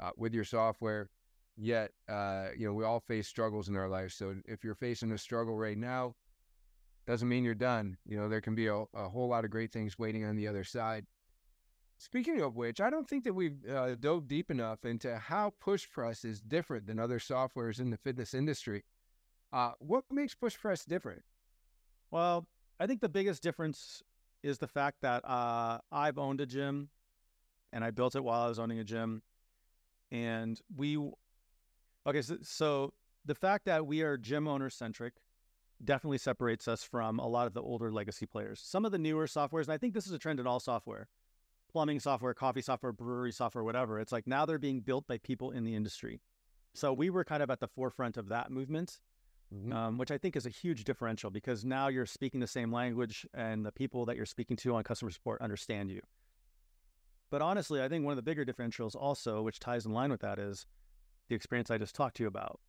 uh, 0.00 0.10
with 0.16 0.32
your 0.34 0.44
software. 0.44 1.10
Yet, 1.56 1.90
uh, 2.08 2.48
you 2.56 2.66
know, 2.66 2.72
we 2.72 2.84
all 2.84 3.00
face 3.00 3.28
struggles 3.28 3.68
in 3.68 3.76
our 3.76 3.88
life. 3.88 4.12
So 4.12 4.34
if 4.46 4.64
you're 4.64 4.74
facing 4.74 5.12
a 5.12 5.18
struggle 5.18 5.56
right 5.56 5.76
now, 5.76 6.14
doesn't 7.06 7.28
mean 7.28 7.44
you're 7.44 7.54
done. 7.54 7.96
You 8.06 8.16
know, 8.16 8.28
there 8.28 8.40
can 8.40 8.54
be 8.54 8.68
a, 8.68 8.84
a 8.94 9.08
whole 9.08 9.28
lot 9.28 9.44
of 9.44 9.50
great 9.50 9.72
things 9.72 9.98
waiting 9.98 10.24
on 10.24 10.36
the 10.36 10.46
other 10.46 10.64
side. 10.64 11.06
Speaking 11.98 12.40
of 12.40 12.56
which, 12.56 12.80
I 12.80 12.90
don't 12.90 13.08
think 13.08 13.24
that 13.24 13.34
we've 13.34 13.58
uh, 13.68 13.94
dove 13.96 14.26
deep 14.26 14.50
enough 14.50 14.84
into 14.84 15.16
how 15.18 15.52
Push 15.60 15.90
Press 15.90 16.24
is 16.24 16.40
different 16.40 16.86
than 16.86 16.98
other 16.98 17.18
softwares 17.18 17.80
in 17.80 17.90
the 17.90 17.96
fitness 17.96 18.34
industry. 18.34 18.84
Uh, 19.52 19.72
what 19.78 20.04
makes 20.10 20.34
Push 20.34 20.58
Press 20.58 20.84
different? 20.84 21.22
Well, 22.10 22.46
I 22.80 22.86
think 22.86 23.00
the 23.00 23.08
biggest 23.08 23.42
difference 23.42 24.02
is 24.42 24.58
the 24.58 24.66
fact 24.66 24.98
that 25.02 25.24
uh, 25.24 25.78
I've 25.90 26.18
owned 26.18 26.40
a 26.40 26.46
gym 26.46 26.88
and 27.72 27.84
I 27.84 27.90
built 27.90 28.16
it 28.16 28.24
while 28.24 28.42
I 28.42 28.48
was 28.48 28.58
owning 28.58 28.78
a 28.78 28.84
gym. 28.84 29.22
And 30.10 30.60
we, 30.76 30.98
okay, 32.06 32.22
so, 32.22 32.36
so 32.42 32.92
the 33.24 33.34
fact 33.34 33.64
that 33.66 33.86
we 33.86 34.02
are 34.02 34.16
gym 34.16 34.46
owner 34.46 34.70
centric, 34.70 35.14
definitely 35.84 36.18
separates 36.18 36.68
us 36.68 36.84
from 36.84 37.18
a 37.18 37.26
lot 37.26 37.46
of 37.46 37.54
the 37.54 37.62
older 37.62 37.90
legacy 37.90 38.24
players. 38.24 38.60
Some 38.64 38.84
of 38.84 38.92
the 38.92 38.98
newer 38.98 39.26
softwares, 39.26 39.62
and 39.64 39.72
I 39.72 39.78
think 39.78 39.94
this 39.94 40.06
is 40.06 40.12
a 40.12 40.18
trend 40.18 40.38
in 40.38 40.46
all 40.46 40.60
software 40.60 41.08
plumbing 41.72 42.00
software, 42.00 42.34
coffee 42.34 42.60
software, 42.60 42.92
brewery 42.92 43.32
software, 43.32 43.64
whatever. 43.64 43.98
It's 43.98 44.12
like 44.12 44.26
now 44.26 44.44
they're 44.44 44.58
being 44.58 44.80
built 44.80 45.06
by 45.06 45.18
people 45.18 45.50
in 45.50 45.64
the 45.64 45.74
industry. 45.74 46.20
So 46.74 46.92
we 46.92 47.10
were 47.10 47.24
kind 47.24 47.42
of 47.42 47.50
at 47.50 47.60
the 47.60 47.68
forefront 47.68 48.16
of 48.16 48.28
that 48.28 48.50
movement, 48.50 49.00
mm-hmm. 49.52 49.72
um, 49.72 49.98
which 49.98 50.10
I 50.10 50.18
think 50.18 50.36
is 50.36 50.46
a 50.46 50.50
huge 50.50 50.84
differential 50.84 51.30
because 51.30 51.64
now 51.64 51.88
you're 51.88 52.06
speaking 52.06 52.40
the 52.40 52.46
same 52.46 52.72
language 52.72 53.26
and 53.34 53.64
the 53.64 53.72
people 53.72 54.06
that 54.06 54.16
you're 54.16 54.26
speaking 54.26 54.56
to 54.58 54.74
on 54.74 54.82
customer 54.84 55.10
support 55.10 55.40
understand 55.40 55.90
you. 55.90 56.00
But 57.30 57.42
honestly, 57.42 57.82
I 57.82 57.88
think 57.88 58.04
one 58.04 58.12
of 58.12 58.16
the 58.16 58.22
bigger 58.22 58.44
differentials 58.44 58.94
also, 58.94 59.42
which 59.42 59.58
ties 59.58 59.86
in 59.86 59.92
line 59.92 60.10
with 60.10 60.20
that, 60.20 60.38
is 60.38 60.66
the 61.28 61.34
experience 61.34 61.70
I 61.70 61.78
just 61.78 61.94
talked 61.94 62.16
to 62.18 62.22
you 62.22 62.28
about. 62.28 62.60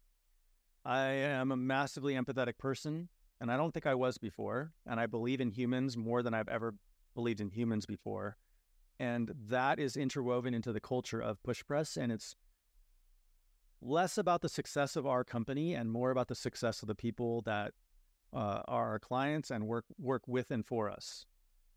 I 0.85 1.07
am 1.07 1.51
a 1.51 1.57
massively 1.57 2.13
empathetic 2.13 2.57
person, 2.57 3.09
and 3.41 3.51
I 3.51 3.57
don't 3.57 3.73
think 3.73 3.85
I 3.85 3.95
was 3.95 4.17
before. 4.17 4.71
And 4.85 4.99
I 4.99 5.05
believe 5.05 5.41
in 5.41 5.51
humans 5.51 5.97
more 5.97 6.23
than 6.23 6.33
I've 6.33 6.47
ever 6.47 6.75
believed 7.13 7.41
in 7.41 7.49
humans 7.49 7.85
before. 7.85 8.37
And 8.99 9.33
that 9.49 9.79
is 9.79 9.97
interwoven 9.97 10.53
into 10.53 10.71
the 10.71 10.79
culture 10.79 11.19
of 11.19 11.43
Push 11.43 11.65
Press. 11.65 11.97
And 11.97 12.11
it's 12.11 12.35
less 13.83 14.17
about 14.17 14.41
the 14.41 14.49
success 14.49 14.95
of 14.95 15.05
our 15.05 15.23
company 15.23 15.73
and 15.73 15.91
more 15.91 16.11
about 16.11 16.27
the 16.27 16.35
success 16.35 16.81
of 16.81 16.87
the 16.87 16.95
people 16.95 17.41
that 17.41 17.73
uh, 18.33 18.61
are 18.67 18.91
our 18.91 18.99
clients 18.99 19.51
and 19.51 19.67
work 19.67 19.85
work 19.99 20.23
with 20.27 20.51
and 20.51 20.65
for 20.65 20.89
us. 20.89 21.25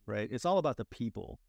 Right? 0.06 0.28
It's 0.30 0.44
all 0.44 0.58
about 0.58 0.76
the 0.76 0.84
people. 0.84 1.40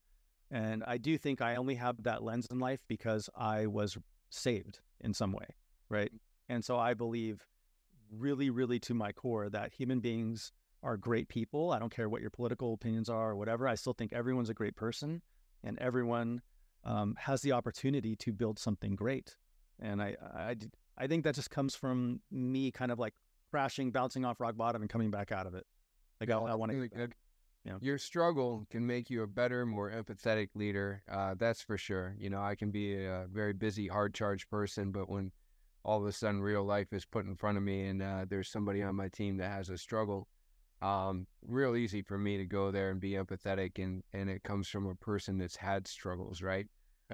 And 0.49 0.83
I 0.87 0.97
do 0.97 1.17
think 1.17 1.41
I 1.41 1.55
only 1.55 1.75
have 1.75 2.03
that 2.03 2.23
lens 2.23 2.47
in 2.49 2.59
life 2.59 2.79
because 2.87 3.29
I 3.35 3.67
was 3.67 3.97
saved 4.29 4.79
in 5.01 5.13
some 5.13 5.31
way. 5.31 5.47
Right. 5.89 6.11
And 6.49 6.63
so 6.63 6.77
I 6.77 6.93
believe 6.93 7.41
really, 8.11 8.49
really 8.49 8.79
to 8.79 8.93
my 8.93 9.11
core 9.11 9.49
that 9.49 9.73
human 9.73 9.99
beings 9.99 10.51
are 10.83 10.97
great 10.97 11.27
people. 11.27 11.71
I 11.71 11.79
don't 11.79 11.93
care 11.93 12.09
what 12.09 12.21
your 12.21 12.29
political 12.29 12.73
opinions 12.73 13.09
are 13.09 13.31
or 13.31 13.35
whatever. 13.35 13.67
I 13.67 13.75
still 13.75 13.93
think 13.93 14.13
everyone's 14.13 14.49
a 14.49 14.53
great 14.53 14.75
person 14.75 15.21
and 15.63 15.77
everyone 15.79 16.41
um, 16.83 17.15
has 17.19 17.41
the 17.41 17.51
opportunity 17.51 18.15
to 18.15 18.31
build 18.31 18.57
something 18.59 18.95
great. 18.95 19.35
And 19.79 20.01
I, 20.01 20.15
I, 20.33 20.55
I 20.97 21.07
think 21.07 21.23
that 21.23 21.35
just 21.35 21.49
comes 21.49 21.75
from 21.75 22.21
me 22.31 22.71
kind 22.71 22.91
of 22.91 22.99
like 22.99 23.13
crashing, 23.51 23.91
bouncing 23.91 24.25
off 24.25 24.39
rock 24.39 24.57
bottom 24.57 24.81
and 24.81 24.89
coming 24.89 25.11
back 25.11 25.31
out 25.31 25.47
of 25.47 25.55
it. 25.55 25.65
Like 26.19 26.29
I, 26.29 26.37
I 26.37 26.55
want 26.55 26.71
to. 26.71 26.77
Really. 26.77 27.07
Yeah. 27.63 27.77
Your 27.81 27.97
struggle 27.97 28.65
can 28.69 28.87
make 28.87 29.09
you 29.09 29.23
a 29.23 29.27
better, 29.27 29.65
more 29.65 29.91
empathetic 29.91 30.49
leader. 30.55 31.03
Uh, 31.11 31.35
that's 31.37 31.61
for 31.61 31.77
sure. 31.77 32.15
You 32.17 32.29
know, 32.29 32.41
I 32.41 32.55
can 32.55 32.71
be 32.71 33.03
a 33.03 33.25
very 33.29 33.51
busy, 33.51 33.87
hard 33.87 34.13
charged 34.13 34.49
person, 34.49 34.91
but 34.91 35.09
when 35.09 35.31
all 35.83 35.99
of 35.99 36.05
a 36.05 36.11
sudden 36.11 36.41
real 36.41 36.63
life 36.63 36.91
is 36.91 37.05
put 37.05 37.25
in 37.25 37.35
front 37.35 37.57
of 37.57 37.63
me 37.63 37.85
and 37.87 38.01
uh, 38.01 38.25
there's 38.29 38.49
somebody 38.49 38.83
on 38.83 38.95
my 38.95 39.07
team 39.07 39.37
that 39.37 39.49
has 39.49 39.69
a 39.69 39.77
struggle 39.77 40.27
um, 40.81 41.25
real 41.47 41.75
easy 41.75 42.01
for 42.01 42.17
me 42.17 42.37
to 42.37 42.45
go 42.45 42.69
there 42.69 42.91
and 42.91 42.99
be 42.99 43.11
empathetic 43.11 43.83
and 43.83 44.03
and 44.13 44.29
it 44.29 44.43
comes 44.43 44.67
from 44.67 44.85
a 44.85 44.95
person 44.95 45.37
that's 45.37 45.55
had 45.55 45.87
struggles 45.87 46.41
right 46.41 46.67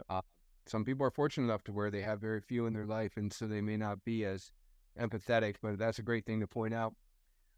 uh, 0.09 0.21
some 0.65 0.85
people 0.85 1.05
are 1.05 1.11
fortunate 1.11 1.45
enough 1.45 1.63
to 1.65 1.73
where 1.73 1.91
they 1.91 2.01
have 2.01 2.21
very 2.21 2.41
few 2.41 2.65
in 2.65 2.73
their 2.73 2.85
life 2.85 3.17
and 3.17 3.31
so 3.31 3.47
they 3.47 3.61
may 3.61 3.77
not 3.77 4.03
be 4.03 4.25
as 4.25 4.51
empathetic, 4.99 5.55
but 5.61 5.77
that's 5.77 5.99
a 5.99 6.03
great 6.03 6.25
thing 6.25 6.39
to 6.39 6.47
point 6.47 6.73
out. 6.73 6.93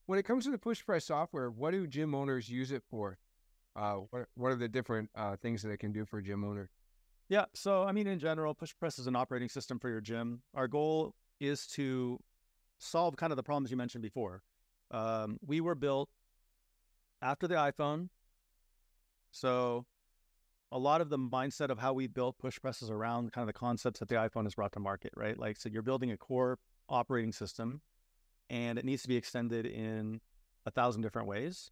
When 0.05 0.19
it 0.19 0.23
comes 0.23 0.45
to 0.45 0.51
the 0.51 0.57
push 0.57 0.85
press 0.85 1.05
software, 1.05 1.49
what 1.49 1.71
do 1.71 1.87
gym 1.87 2.13
owners 2.13 2.49
use 2.49 2.71
it 2.71 2.83
for? 2.89 3.17
Uh, 3.75 3.95
what, 4.09 4.27
what 4.35 4.51
are 4.51 4.55
the 4.55 4.67
different 4.67 5.09
uh, 5.15 5.35
things 5.35 5.61
that 5.63 5.71
it 5.71 5.77
can 5.77 5.91
do 5.91 6.05
for 6.05 6.19
a 6.19 6.23
gym 6.23 6.43
owner? 6.43 6.69
Yeah. 7.27 7.45
So, 7.53 7.83
I 7.83 7.91
mean, 7.91 8.07
in 8.07 8.19
general, 8.19 8.53
push 8.53 8.73
press 8.79 8.99
is 8.99 9.07
an 9.07 9.15
operating 9.15 9.49
system 9.49 9.79
for 9.79 9.89
your 9.89 10.01
gym. 10.01 10.43
Our 10.53 10.67
goal 10.67 11.15
is 11.39 11.67
to 11.67 12.19
solve 12.77 13.15
kind 13.17 13.31
of 13.31 13.37
the 13.37 13.43
problems 13.43 13.71
you 13.71 13.77
mentioned 13.77 14.03
before. 14.03 14.43
Um, 14.91 15.39
we 15.45 15.59
were 15.59 15.75
built 15.75 16.09
after 17.21 17.47
the 17.47 17.55
iPhone. 17.55 18.09
So, 19.31 19.85
a 20.75 20.77
lot 20.77 20.99
of 20.99 21.09
the 21.09 21.17
mindset 21.17 21.69
of 21.69 21.79
how 21.79 21.93
we 21.93 22.05
built 22.05 22.38
push 22.38 22.59
presses 22.59 22.89
around 22.89 23.31
kind 23.31 23.43
of 23.43 23.47
the 23.47 23.57
concepts 23.57 24.01
that 24.01 24.09
the 24.09 24.15
iPhone 24.15 24.43
has 24.43 24.55
brought 24.55 24.73
to 24.73 24.79
market, 24.81 25.13
right? 25.15 25.39
Like, 25.39 25.55
so 25.55 25.69
you're 25.69 25.81
building 25.81 26.11
a 26.11 26.17
core 26.17 26.59
operating 26.89 27.31
system 27.31 27.79
and 28.49 28.77
it 28.77 28.83
needs 28.83 29.01
to 29.03 29.07
be 29.07 29.15
extended 29.15 29.65
in 29.65 30.19
a 30.65 30.71
thousand 30.71 31.01
different 31.01 31.29
ways. 31.29 31.71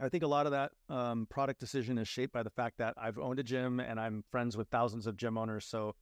I 0.00 0.08
think 0.08 0.22
a 0.22 0.26
lot 0.26 0.46
of 0.46 0.52
that 0.52 0.72
um, 0.88 1.26
product 1.28 1.60
decision 1.60 1.98
is 1.98 2.08
shaped 2.08 2.32
by 2.32 2.42
the 2.42 2.48
fact 2.48 2.78
that 2.78 2.94
I've 2.96 3.18
owned 3.18 3.40
a 3.40 3.42
gym 3.42 3.78
and 3.78 4.00
I'm 4.00 4.24
friends 4.30 4.56
with 4.56 4.68
thousands 4.68 5.06
of 5.06 5.18
gym 5.18 5.36
owners. 5.36 5.66
So 5.66 5.94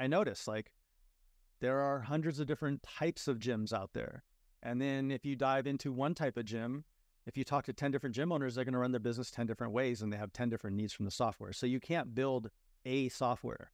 I 0.00 0.06
notice 0.06 0.48
like 0.48 0.72
there 1.60 1.80
are 1.80 2.00
hundreds 2.00 2.40
of 2.40 2.46
different 2.46 2.82
types 2.82 3.28
of 3.28 3.38
gyms 3.38 3.74
out 3.74 3.90
there. 3.92 4.24
And 4.62 4.80
then 4.80 5.10
if 5.10 5.26
you 5.26 5.36
dive 5.36 5.66
into 5.66 5.92
one 5.92 6.14
type 6.14 6.38
of 6.38 6.46
gym, 6.46 6.84
if 7.26 7.36
you 7.36 7.44
talk 7.44 7.64
to 7.66 7.72
10 7.72 7.90
different 7.90 8.14
gym 8.14 8.32
owners, 8.32 8.54
they're 8.54 8.64
going 8.64 8.72
to 8.72 8.78
run 8.78 8.92
their 8.92 9.00
business 9.00 9.30
10 9.30 9.46
different 9.46 9.72
ways 9.72 10.02
and 10.02 10.12
they 10.12 10.16
have 10.16 10.32
10 10.32 10.48
different 10.48 10.76
needs 10.76 10.92
from 10.92 11.04
the 11.04 11.10
software. 11.10 11.52
So 11.52 11.66
you 11.66 11.80
can't 11.80 12.14
build 12.14 12.50
a 12.84 13.08
software. 13.10 13.70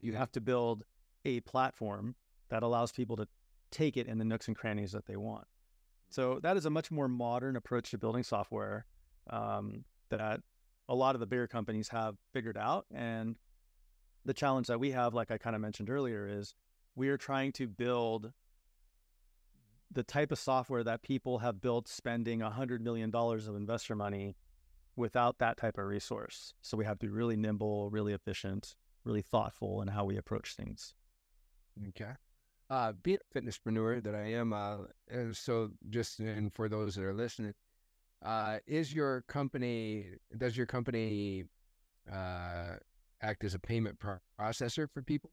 You 0.00 0.14
have 0.14 0.30
to 0.32 0.40
build 0.40 0.84
a 1.24 1.40
platform 1.40 2.14
that 2.50 2.62
allows 2.62 2.92
people 2.92 3.16
to 3.16 3.26
take 3.70 3.96
it 3.96 4.06
in 4.06 4.18
the 4.18 4.24
nooks 4.24 4.46
and 4.46 4.56
crannies 4.56 4.92
that 4.92 5.06
they 5.06 5.16
want. 5.16 5.46
So 6.10 6.38
that 6.42 6.56
is 6.56 6.66
a 6.66 6.70
much 6.70 6.90
more 6.90 7.08
modern 7.08 7.56
approach 7.56 7.90
to 7.90 7.98
building 7.98 8.22
software 8.22 8.86
um, 9.28 9.84
that 10.10 10.40
a 10.88 10.94
lot 10.94 11.16
of 11.16 11.20
the 11.20 11.26
bigger 11.26 11.48
companies 11.48 11.88
have 11.88 12.16
figured 12.32 12.56
out. 12.56 12.86
And 12.94 13.36
the 14.24 14.34
challenge 14.34 14.68
that 14.68 14.78
we 14.78 14.92
have, 14.92 15.14
like 15.14 15.30
I 15.30 15.38
kind 15.38 15.56
of 15.56 15.62
mentioned 15.62 15.90
earlier, 15.90 16.28
is 16.28 16.54
we 16.94 17.08
are 17.08 17.16
trying 17.16 17.52
to 17.52 17.66
build 17.66 18.32
the 19.94 20.02
type 20.02 20.32
of 20.32 20.38
software 20.38 20.84
that 20.84 21.02
people 21.02 21.38
have 21.38 21.60
built 21.60 21.88
spending 21.88 22.40
$100 22.40 22.80
million 22.80 23.14
of 23.14 23.56
investor 23.56 23.94
money 23.94 24.36
without 24.96 25.38
that 25.38 25.56
type 25.56 25.78
of 25.78 25.86
resource. 25.86 26.54
So 26.60 26.76
we 26.76 26.84
have 26.84 26.98
to 26.98 27.06
be 27.06 27.12
really 27.12 27.36
nimble, 27.36 27.90
really 27.90 28.12
efficient, 28.12 28.76
really 29.04 29.22
thoughtful 29.22 29.82
in 29.82 29.88
how 29.88 30.04
we 30.04 30.16
approach 30.16 30.54
things. 30.54 30.94
Okay. 31.88 32.12
Uh, 32.70 32.92
being 33.02 33.18
a 33.34 33.38
fitnesspreneur 33.38 34.02
that 34.02 34.14
I 34.14 34.32
am, 34.32 34.52
uh, 34.52 34.76
so 35.32 35.70
just 35.90 36.18
and 36.18 36.52
for 36.52 36.68
those 36.68 36.94
that 36.94 37.04
are 37.04 37.14
listening, 37.14 37.54
uh, 38.24 38.58
is 38.66 38.94
your 38.94 39.22
company 39.28 40.06
does 40.38 40.56
your 40.56 40.66
company 40.66 41.44
uh, 42.10 42.76
act 43.20 43.44
as 43.44 43.54
a 43.54 43.58
payment 43.58 43.98
processor 44.40 44.88
for 44.90 45.02
people? 45.02 45.30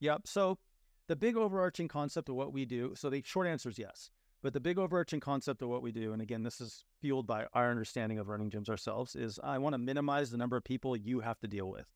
Yep. 0.00 0.22
So 0.26 0.58
the 1.08 1.16
big 1.16 1.36
overarching 1.36 1.88
concept 1.88 2.28
of 2.28 2.34
what 2.34 2.52
we 2.52 2.64
do. 2.64 2.94
So 2.96 3.10
the 3.10 3.22
short 3.24 3.46
answer 3.46 3.68
is 3.68 3.78
yes. 3.78 4.10
But 4.42 4.52
the 4.52 4.60
big 4.60 4.78
overarching 4.78 5.20
concept 5.20 5.62
of 5.62 5.70
what 5.70 5.80
we 5.80 5.90
do, 5.90 6.12
and 6.12 6.20
again, 6.20 6.42
this 6.42 6.60
is 6.60 6.84
fueled 7.00 7.26
by 7.26 7.46
our 7.54 7.70
understanding 7.70 8.18
of 8.18 8.28
running 8.28 8.50
gyms 8.50 8.68
ourselves, 8.68 9.16
is 9.16 9.40
I 9.42 9.56
want 9.56 9.72
to 9.72 9.78
minimize 9.78 10.30
the 10.30 10.36
number 10.36 10.56
of 10.56 10.64
people 10.64 10.94
you 10.96 11.20
have 11.20 11.40
to 11.40 11.48
deal 11.48 11.70
with. 11.70 11.86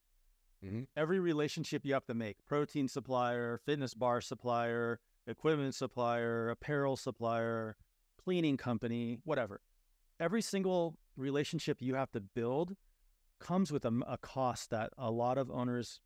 Mm-hmm. 0.65 0.85
Every 0.97 1.21
relationship 1.21 1.85
you 1.85 1.93
have 1.93 2.07
to 2.07 2.15
make 2.15 2.39
protein 2.47 2.89
supplier, 2.89 3.61
fitness 3.67 3.93
bar 3.93 4.23
supplier, 4.23 4.99
equipment 5.27 5.75
supplier, 5.75 6.49
apparel 6.49 6.97
supplier, 6.97 7.77
cleaning 8.25 8.57
company, 8.57 9.19
whatever. 9.25 9.61
Every 10.19 10.43
single 10.43 10.97
relationship 11.17 11.83
you 11.83 11.95
have 11.97 12.11
to 12.13 12.21
build 12.21 12.77
comes 13.39 13.71
with 13.71 13.85
a, 13.85 14.01
a 14.07 14.17
cost 14.19 14.71
that 14.71 14.91
a 14.97 15.11
lot 15.11 15.39
of 15.39 15.51
owners 15.51 16.01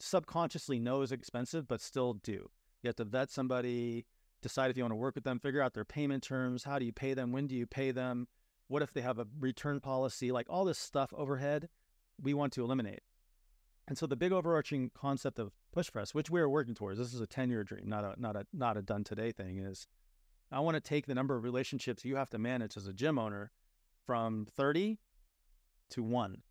subconsciously 0.00 0.78
know 0.78 1.02
is 1.02 1.12
expensive, 1.12 1.68
but 1.68 1.80
still 1.80 2.14
do. 2.14 2.50
You 2.82 2.88
have 2.88 2.96
to 2.96 3.04
vet 3.04 3.30
somebody, 3.30 4.06
decide 4.40 4.70
if 4.70 4.76
you 4.76 4.82
want 4.82 4.92
to 4.92 4.96
work 4.96 5.14
with 5.14 5.24
them, 5.24 5.38
figure 5.38 5.62
out 5.62 5.74
their 5.74 5.84
payment 5.84 6.22
terms. 6.22 6.64
How 6.64 6.78
do 6.78 6.84
you 6.84 6.92
pay 6.92 7.14
them? 7.14 7.32
When 7.32 7.46
do 7.46 7.54
you 7.54 7.66
pay 7.66 7.90
them? 7.90 8.28
What 8.68 8.82
if 8.82 8.92
they 8.92 9.02
have 9.02 9.18
a 9.18 9.26
return 9.38 9.80
policy? 9.80 10.32
Like 10.32 10.46
all 10.48 10.64
this 10.64 10.78
stuff 10.78 11.12
overhead, 11.16 11.68
we 12.20 12.34
want 12.34 12.52
to 12.54 12.64
eliminate. 12.64 13.00
And 13.88 13.98
so 13.98 14.06
the 14.06 14.16
big 14.16 14.32
overarching 14.32 14.90
concept 14.94 15.38
of 15.38 15.52
push 15.72 15.90
press, 15.90 16.14
which 16.14 16.30
we 16.30 16.40
are 16.40 16.48
working 16.48 16.74
towards, 16.74 16.98
this 16.98 17.12
is 17.12 17.20
a 17.20 17.26
10 17.26 17.50
year 17.50 17.64
dream, 17.64 17.88
not 17.88 18.04
a 18.04 18.14
not 18.16 18.36
a 18.36 18.46
not 18.52 18.76
a 18.76 18.82
done 18.82 19.04
today 19.04 19.32
thing, 19.32 19.58
is 19.58 19.86
I 20.50 20.60
want 20.60 20.76
to 20.76 20.80
take 20.80 21.06
the 21.06 21.14
number 21.14 21.36
of 21.36 21.44
relationships 21.44 22.04
you 22.04 22.16
have 22.16 22.30
to 22.30 22.38
manage 22.38 22.76
as 22.76 22.86
a 22.86 22.92
gym 22.92 23.18
owner 23.18 23.50
from 24.06 24.46
30 24.56 24.98
to 25.90 26.02
one. 26.02 26.42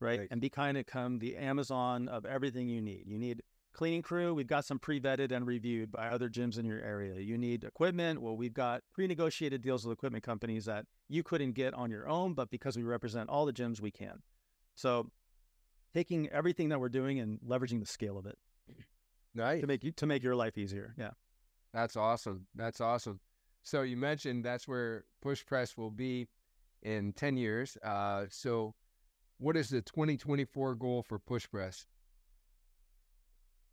Right. 0.00 0.20
right. 0.20 0.28
And 0.30 0.40
be 0.40 0.50
kind 0.50 0.76
of 0.76 0.86
come 0.86 1.18
the 1.18 1.36
Amazon 1.36 2.08
of 2.08 2.24
everything 2.26 2.68
you 2.68 2.80
need. 2.80 3.04
You 3.06 3.18
need 3.18 3.42
cleaning 3.72 4.02
crew. 4.02 4.34
We've 4.34 4.46
got 4.46 4.64
some 4.64 4.78
pre-vetted 4.78 5.32
and 5.32 5.46
reviewed 5.46 5.90
by 5.90 6.08
other 6.08 6.28
gyms 6.28 6.58
in 6.58 6.64
your 6.64 6.80
area. 6.80 7.20
You 7.20 7.36
need 7.36 7.64
equipment. 7.64 8.22
Well, 8.22 8.36
we've 8.36 8.54
got 8.54 8.82
pre-negotiated 8.92 9.62
deals 9.62 9.84
with 9.84 9.92
equipment 9.92 10.24
companies 10.24 10.64
that 10.64 10.86
you 11.08 11.22
couldn't 11.22 11.52
get 11.52 11.74
on 11.74 11.90
your 11.90 12.08
own, 12.08 12.34
but 12.34 12.50
because 12.50 12.76
we 12.76 12.82
represent 12.82 13.28
all 13.28 13.44
the 13.44 13.52
gyms, 13.52 13.80
we 13.80 13.90
can. 13.90 14.22
So 14.76 15.10
taking 15.92 16.28
everything 16.28 16.70
that 16.70 16.80
we're 16.80 16.88
doing 16.88 17.20
and 17.20 17.38
leveraging 17.40 17.80
the 17.80 17.86
scale 17.86 18.18
of 18.18 18.26
it. 18.26 18.38
Nice. 19.34 19.60
To 19.60 19.66
make 19.66 19.82
you 19.82 19.90
to 19.92 20.06
make 20.06 20.22
your 20.22 20.36
life 20.36 20.56
easier. 20.56 20.94
Yeah. 20.96 21.10
That's 21.72 21.96
awesome. 21.96 22.46
That's 22.54 22.80
awesome. 22.80 23.18
So 23.64 23.82
you 23.82 23.96
mentioned 23.96 24.44
that's 24.44 24.68
where 24.68 25.04
push 25.20 25.44
press 25.44 25.76
will 25.76 25.90
be 25.90 26.28
in 26.82 27.12
10 27.14 27.36
years. 27.36 27.76
Uh, 27.82 28.26
so 28.30 28.74
what 29.44 29.58
is 29.58 29.68
the 29.68 29.82
2024 29.82 30.74
goal 30.74 31.02
for 31.02 31.18
push 31.18 31.46
press? 31.50 31.86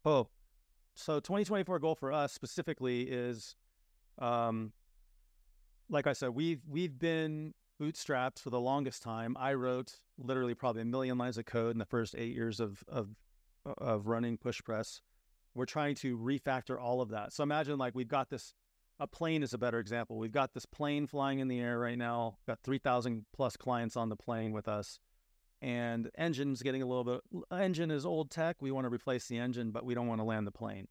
Oh, 0.03 0.27
so 0.95 1.21
2024 1.21 1.79
goal 1.79 1.95
for 1.95 2.11
us 2.11 2.33
specifically 2.33 3.03
is, 3.03 3.55
um, 4.19 4.73
like 5.89 6.07
I 6.07 6.13
said, 6.13 6.29
we've 6.31 6.61
we've 6.67 6.99
been 6.99 7.53
bootstrapped 7.81 8.39
for 8.39 8.49
the 8.49 8.59
longest 8.59 9.01
time. 9.01 9.37
I 9.39 9.53
wrote 9.53 9.93
literally 10.17 10.55
probably 10.55 10.81
a 10.81 10.85
million 10.85 11.17
lines 11.17 11.37
of 11.37 11.45
code 11.45 11.71
in 11.71 11.79
the 11.79 11.85
first 11.85 12.15
eight 12.17 12.35
years 12.35 12.59
of 12.59 12.83
of 12.89 13.15
of 13.77 14.07
running 14.07 14.37
push 14.37 14.61
press. 14.61 14.99
We're 15.55 15.65
trying 15.65 15.95
to 15.95 16.17
refactor 16.17 16.79
all 16.81 16.99
of 16.99 17.09
that. 17.09 17.31
So 17.31 17.43
imagine 17.43 17.77
like 17.77 17.95
we've 17.95 18.07
got 18.09 18.29
this. 18.29 18.53
A 18.99 19.07
plane 19.07 19.41
is 19.41 19.53
a 19.53 19.57
better 19.57 19.79
example. 19.79 20.17
We've 20.17 20.31
got 20.31 20.53
this 20.53 20.65
plane 20.65 21.07
flying 21.07 21.39
in 21.39 21.47
the 21.47 21.59
air 21.59 21.79
right 21.79 21.97
now. 21.97 22.37
Got 22.45 22.59
3,000 22.59 23.25
plus 23.33 23.57
clients 23.57 23.97
on 23.97 24.09
the 24.09 24.15
plane 24.15 24.51
with 24.51 24.67
us, 24.67 24.99
and 25.61 26.09
engine's 26.17 26.61
getting 26.61 26.81
a 26.81 26.85
little 26.85 27.03
bit. 27.03 27.21
Engine 27.51 27.91
is 27.91 28.05
old 28.05 28.31
tech. 28.31 28.57
We 28.61 28.71
want 28.71 28.85
to 28.85 28.89
replace 28.89 29.27
the 29.27 29.37
engine, 29.37 29.71
but 29.71 29.85
we 29.85 29.93
don't 29.93 30.07
want 30.07 30.19
to 30.19 30.25
land 30.25 30.47
the 30.47 30.51
plane. 30.51 30.87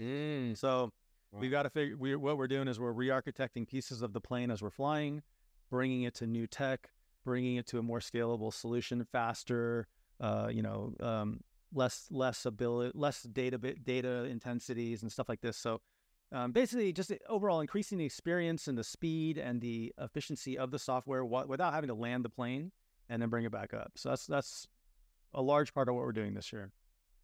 Mm. 0.00 0.56
So 0.56 0.92
wow. 1.32 1.40
we've 1.40 1.50
got 1.50 1.64
to 1.64 1.70
figure. 1.70 1.96
We, 1.96 2.16
what 2.16 2.38
we're 2.38 2.48
doing 2.48 2.68
is 2.68 2.80
we're 2.80 2.92
re-architecting 2.92 3.68
pieces 3.68 4.02
of 4.02 4.12
the 4.12 4.20
plane 4.20 4.50
as 4.50 4.62
we're 4.62 4.70
flying 4.70 5.22
bringing 5.70 6.02
it 6.02 6.14
to 6.14 6.26
new 6.26 6.46
tech, 6.46 6.90
bringing 7.24 7.56
it 7.56 7.66
to 7.68 7.78
a 7.78 7.82
more 7.82 8.00
scalable 8.00 8.52
solution 8.52 9.04
faster, 9.04 9.86
uh, 10.20 10.48
you 10.50 10.62
know, 10.62 10.94
um, 11.00 11.40
less 11.74 12.06
less 12.10 12.46
ability, 12.46 12.92
less 12.94 13.22
data 13.22 13.58
data 13.58 14.24
intensities 14.24 15.02
and 15.02 15.10
stuff 15.10 15.28
like 15.28 15.40
this. 15.40 15.56
So 15.56 15.80
um, 16.32 16.52
basically, 16.52 16.92
just 16.92 17.12
overall 17.28 17.60
increasing 17.60 17.98
the 17.98 18.04
experience 18.04 18.68
and 18.68 18.76
the 18.76 18.84
speed 18.84 19.38
and 19.38 19.60
the 19.60 19.92
efficiency 19.98 20.56
of 20.58 20.70
the 20.70 20.78
software 20.78 21.24
without 21.24 21.72
having 21.72 21.88
to 21.88 21.94
land 21.94 22.24
the 22.24 22.30
plane 22.30 22.72
and 23.08 23.20
then 23.20 23.28
bring 23.28 23.44
it 23.44 23.52
back 23.52 23.74
up. 23.74 23.92
So 23.96 24.10
that's 24.10 24.26
that's 24.26 24.68
a 25.34 25.42
large 25.42 25.74
part 25.74 25.88
of 25.88 25.94
what 25.94 26.04
we're 26.04 26.12
doing 26.12 26.34
this 26.34 26.52
year. 26.52 26.70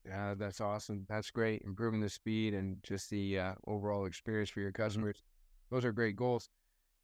Yeah, 0.06 0.34
that's 0.34 0.60
awesome. 0.60 1.06
That's 1.08 1.30
great. 1.30 1.62
Improving 1.62 2.00
the 2.00 2.08
speed 2.08 2.54
and 2.54 2.82
just 2.82 3.08
the 3.10 3.38
uh, 3.38 3.54
overall 3.66 4.04
experience 4.06 4.50
for 4.50 4.60
your 4.60 4.72
customers. 4.72 5.22
Those 5.70 5.84
are 5.84 5.92
great 5.92 6.16
goals. 6.16 6.48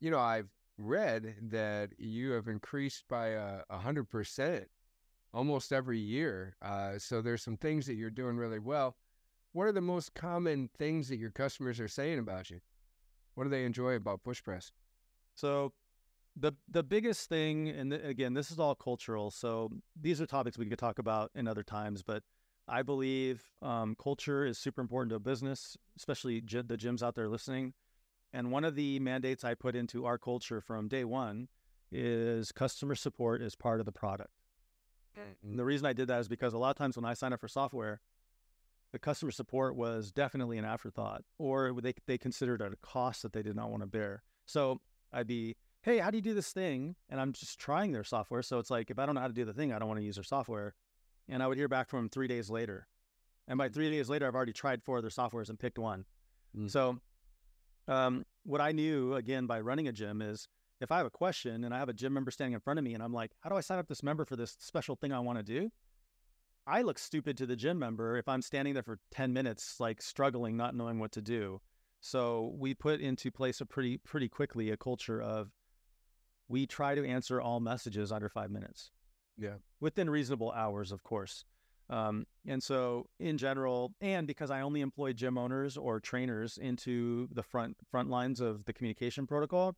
You 0.01 0.11
know, 0.11 0.19
I've 0.19 0.49
read 0.77 1.35
that 1.51 1.91
you 1.99 2.33
have 2.33 2.49
increased 2.49 3.05
by 3.09 3.29
a 3.29 3.63
hundred 3.71 4.09
percent 4.09 4.69
almost 5.33 5.73
every 5.73 5.99
year. 5.99 6.57
Uh, 6.63 6.99
so 6.99 7.21
there's 7.21 7.43
some 7.43 7.57
things 7.57 7.87
that 7.87 7.95
you're 7.95 8.11
doing 8.11 8.37
really 8.37 8.59
well. 8.59 8.97
What 9.53 9.65
are 9.65 9.73
the 9.73 9.81
most 9.81 10.15
common 10.15 10.69
things 10.79 11.09
that 11.09 11.19
your 11.19 11.31
customers 11.31 11.81
are 11.81 11.89
saying 11.89 12.19
about 12.19 12.51
you? 12.51 12.61
What 13.35 13.45
do 13.45 13.51
they 13.51 13.65
enjoy 13.65 13.95
about 13.95 14.23
Push 14.25 14.43
Press? 14.43 14.73
So 15.35 15.73
the 16.39 16.53
the 16.69 16.83
biggest 16.83 17.29
thing, 17.29 17.69
and 17.69 17.91
th- 17.91 18.05
again, 18.05 18.35
this 18.35 18.51
is 18.51 18.59
all 18.59 18.75
cultural. 18.75 19.31
So 19.31 19.71
these 20.01 20.21
are 20.21 20.27
topics 20.27 20.59
we 20.59 20.67
could 20.67 20.79
talk 20.79 20.99
about 20.99 21.31
in 21.35 21.49
other 21.49 21.63
times, 21.63 22.03
but 22.03 22.23
I 22.67 22.83
believe 22.83 23.43
um, 23.63 23.97
culture 24.01 24.45
is 24.45 24.59
super 24.59 24.81
important 24.81 25.11
to 25.11 25.17
a 25.17 25.21
business, 25.21 25.77
especially 25.97 26.41
gy- 26.41 26.63
the 26.63 26.77
gyms 26.77 27.03
out 27.03 27.15
there 27.15 27.29
listening. 27.29 27.73
And 28.33 28.53
one 28.53 28.65
of 28.65 28.75
the 28.75 28.99
mandates 29.01 29.43
I 29.43 29.55
put 29.55 29.75
into 29.75 30.05
our 30.05 30.19
culture 30.19 30.61
from 30.61 30.87
day 30.89 31.05
one 31.05 31.49
is 31.91 32.53
customer 32.53 32.95
support 32.95 33.41
is 33.41 33.57
part 33.57 33.81
of 33.81 33.87
the 33.87 33.93
product. 33.93 34.31
Mm-hmm. 35.19 35.51
And 35.51 35.59
the 35.59 35.65
reason 35.65 35.87
I 35.87 35.95
did 35.95 36.09
that 36.09 36.21
is 36.21 36.29
because 36.29 36.53
a 36.53 36.59
lot 36.59 36.71
of 36.71 36.77
times 36.77 36.97
when 36.97 37.07
I 37.07 37.15
sign 37.15 37.33
up 37.33 37.41
for 37.41 37.49
software, 37.49 38.01
the 38.93 38.99
customer 38.99 39.31
support 39.31 39.77
was 39.77 40.13
definitely 40.13 40.59
an 40.59 40.65
afterthought, 40.65 41.23
or 41.39 41.75
they 41.81 41.95
they 42.07 42.19
considered 42.19 42.61
it 42.61 42.73
a 42.73 42.77
cost 42.77 43.23
that 43.23 43.33
they 43.33 43.43
did 43.43 43.57
not 43.57 43.71
want 43.71 43.83
to 43.83 43.87
bear. 43.87 44.23
So 44.47 44.81
I'd 45.13 45.27
be, 45.27 45.57
hey, 45.89 45.99
how 45.99 46.11
do 46.11 46.19
you 46.19 46.23
do 46.23 46.35
this 46.35 46.53
thing? 46.53 46.95
And 47.09 47.19
I'm 47.19 47.33
just 47.33 47.59
trying 47.59 47.93
their 47.93 48.05
software. 48.05 48.43
So 48.43 48.59
it's 48.59 48.71
like 48.71 48.91
if 48.91 48.99
I 48.99 49.07
don't 49.07 49.15
know 49.15 49.23
how 49.23 49.27
to 49.27 49.33
do 49.33 49.47
the 49.47 49.55
thing, 49.55 49.73
I 49.73 49.79
don't 49.79 49.89
want 49.89 49.99
to 49.99 50.05
use 50.05 50.17
their 50.17 50.23
software. 50.23 50.75
And 51.31 51.43
I 51.43 51.47
would 51.47 51.57
hear 51.57 51.69
back 51.69 51.89
from 51.89 52.01
them 52.01 52.09
three 52.11 52.29
days 52.29 52.51
later, 52.51 52.87
and 53.49 53.57
by 53.57 53.69
three 53.71 53.91
days 53.91 54.09
later, 54.09 54.27
I've 54.27 54.35
already 54.35 54.53
tried 54.53 54.83
four 54.83 54.99
of 54.99 55.03
their 55.03 55.11
softwares 55.11 55.49
and 55.49 55.59
picked 55.59 55.79
one. 55.79 56.05
Mm. 56.57 56.71
So, 56.71 56.99
um, 57.87 58.25
what 58.45 58.61
I 58.61 58.73
knew 58.73 59.15
again 59.15 59.47
by 59.47 59.61
running 59.61 59.89
a 59.89 59.93
gym 59.93 60.21
is 60.21 60.49
if 60.81 60.93
I 60.93 60.99
have 60.99 61.07
a 61.07 61.11
question 61.11 61.65
and 61.65 61.75
I 61.75 61.79
have 61.79 61.89
a 61.89 61.95
gym 61.95 62.13
member 62.13 62.31
standing 62.31 62.55
in 62.55 62.61
front 62.61 62.79
of 62.79 62.85
me 62.85 62.95
and 62.95 63.03
I'm 63.03 63.13
like, 63.13 63.33
how 63.41 63.51
do 63.51 63.57
I 63.57 63.61
sign 63.61 63.79
up 63.79 63.89
this 63.89 64.03
member 64.03 64.25
for 64.25 64.37
this 64.37 64.57
special 64.59 64.97
thing 64.97 65.13
I 65.13 65.21
want 65.21 65.39
to 65.39 65.43
do? 65.43 65.71
I 66.67 66.83
look 66.83 66.99
stupid 66.99 67.37
to 67.39 67.47
the 67.47 67.57
gym 67.57 67.79
member 67.79 68.17
if 68.17 68.29
I'm 68.29 68.43
standing 68.43 68.75
there 68.75 68.83
for 68.83 68.99
10 69.11 69.33
minutes, 69.33 69.81
like 69.81 70.03
struggling, 70.03 70.57
not 70.57 70.75
knowing 70.75 70.99
what 70.99 71.13
to 71.13 71.23
do. 71.23 71.61
So 72.01 72.55
we 72.59 72.75
put 72.75 73.01
into 73.01 73.31
place 73.31 73.61
a 73.61 73.67
pretty, 73.67 73.99
pretty 73.99 74.29
quickly 74.29 74.71
a 74.71 74.77
culture 74.77 75.21
of 75.21 75.51
we 76.49 76.67
try 76.67 76.95
to 76.95 77.07
answer 77.07 77.41
all 77.41 77.61
messages 77.61 78.11
under 78.11 78.29
five 78.29 78.51
minutes. 78.51 78.91
Yeah. 79.37 79.55
Within 79.81 80.11
reasonable 80.11 80.53
hours, 80.53 80.93
of 80.93 81.03
course. 81.03 81.45
Um, 81.91 82.27
and 82.47 82.63
so 82.63 83.07
in 83.19 83.39
general, 83.39 83.95
and 84.01 84.27
because 84.27 84.51
I 84.51 84.61
only 84.61 84.81
employ 84.83 85.13
gym 85.13 85.39
owners 85.39 85.77
or 85.77 86.01
trainers 86.01 86.59
into 86.59 87.29
the 87.33 87.43
front 87.43 87.77
front 87.91 88.11
lines 88.11 88.41
of 88.41 88.65
the 88.67 88.73
communication 88.73 89.27
protocol, 89.27 89.75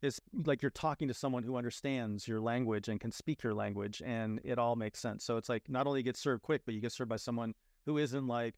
it's 0.00 0.20
like 0.46 0.62
you're 0.62 0.70
talking 0.70 1.08
to 1.08 1.14
someone 1.14 1.42
who 1.42 1.56
understands 1.56 2.26
your 2.26 2.40
language 2.40 2.88
and 2.88 2.98
can 2.98 3.12
speak 3.12 3.42
your 3.42 3.54
language 3.54 4.02
and 4.04 4.40
it 4.42 4.58
all 4.58 4.74
makes 4.74 5.00
sense. 5.00 5.24
So 5.24 5.36
it's 5.36 5.48
like 5.48 5.68
not 5.68 5.86
only 5.86 6.02
get 6.02 6.16
served 6.16 6.42
quick, 6.42 6.62
but 6.64 6.74
you 6.74 6.80
get 6.80 6.92
served 6.92 7.10
by 7.10 7.16
someone 7.16 7.54
who 7.84 7.98
isn't 7.98 8.26
like 8.26 8.54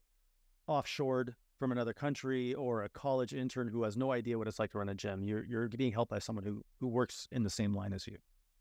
offshored 0.69 1.35
from 1.57 1.71
another 1.71 1.93
country 1.93 2.53
or 2.53 2.83
a 2.83 2.89
college 2.89 3.33
intern 3.33 3.67
who 3.67 3.83
has 3.83 3.95
no 3.95 4.11
idea 4.11 4.37
what 4.37 4.47
it's 4.47 4.59
like 4.59 4.71
to 4.71 4.77
run 4.77 4.89
a 4.89 4.95
gym. 4.95 5.23
You're 5.23 5.45
you're 5.45 5.67
being 5.69 5.91
helped 5.93 6.11
by 6.11 6.19
someone 6.19 6.43
who 6.45 6.63
who 6.79 6.87
works 6.87 7.27
in 7.31 7.43
the 7.43 7.49
same 7.49 7.73
line 7.75 7.93
as 7.93 8.07
you. 8.07 8.17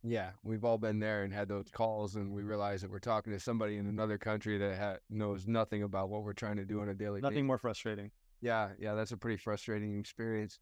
Yeah, 0.07 0.31
we've 0.43 0.65
all 0.65 0.77
been 0.77 0.99
there 1.01 1.23
and 1.25 1.33
had 1.33 1.49
those 1.49 1.71
calls, 1.73 2.15
and 2.17 2.31
we 2.31 2.43
realize 2.43 2.83
that 2.83 2.91
we're 2.91 2.99
talking 2.99 3.33
to 3.33 3.41
somebody 3.41 3.79
in 3.79 3.87
another 3.87 4.19
country 4.19 4.59
that 4.59 4.79
ha- 4.79 4.97
knows 5.09 5.47
nothing 5.47 5.83
about 5.83 6.11
what 6.11 6.25
we're 6.25 6.35
trying 6.35 6.57
to 6.57 6.65
do 6.67 6.81
on 6.83 6.91
a 6.91 6.95
daily 6.95 7.23
Nothing 7.23 7.37
basis. 7.37 7.47
more 7.47 7.59
frustrating. 7.59 8.11
Yeah, 8.43 8.71
yeah, 8.79 8.95
that's 8.95 9.13
a 9.13 9.17
pretty 9.17 9.39
frustrating 9.39 9.99
experience. 9.99 10.59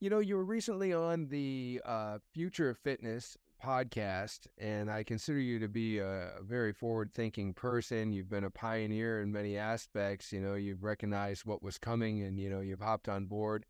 You 0.00 0.08
know, 0.08 0.20
you 0.20 0.36
were 0.36 0.46
recently 0.46 0.94
on 0.94 1.28
the 1.28 1.82
uh, 1.84 2.18
Future 2.32 2.70
of 2.70 2.78
Fitness 2.78 3.36
podcast, 3.62 4.46
and 4.58 4.90
I 4.90 5.04
consider 5.04 5.38
you 5.38 5.58
to 5.60 5.68
be 5.68 5.98
a, 5.98 6.32
very 6.40 6.72
forward-thinking 6.72 7.54
person. 7.54 8.12
You've 8.12 8.28
been 8.28 8.44
a 8.44 8.50
pioneer 8.50 9.22
in 9.22 9.30
many 9.30 9.56
aspects. 9.56 10.32
You 10.32 10.40
know, 10.40 10.54
you've 10.54 10.82
recognized 10.82 11.44
what 11.44 11.62
was 11.62 11.78
coming, 11.78 12.22
and 12.22 12.38
you 12.38 12.50
know, 12.50 12.60
you've 12.60 12.80
hopped 12.80 13.08
on 13.08 13.26
board. 13.26 13.64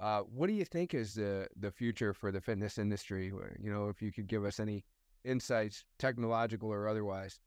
Uh, 0.00 0.20
what 0.22 0.48
do 0.48 0.52
you 0.52 0.64
think 0.64 0.92
is 0.92 1.14
the 1.14 1.48
the 1.56 1.70
future 1.70 2.12
for 2.12 2.30
the 2.30 2.40
fitness 2.40 2.78
industry? 2.78 3.26
You 3.60 3.70
know, 3.70 3.88
if 3.88 4.02
you 4.02 4.12
could 4.12 4.26
give 4.26 4.44
us 4.44 4.60
any 4.60 4.84
insights, 5.24 5.84
technological 5.98 6.70
or 6.70 6.88
otherwise. 6.88 7.40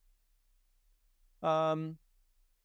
Um, 1.44 1.98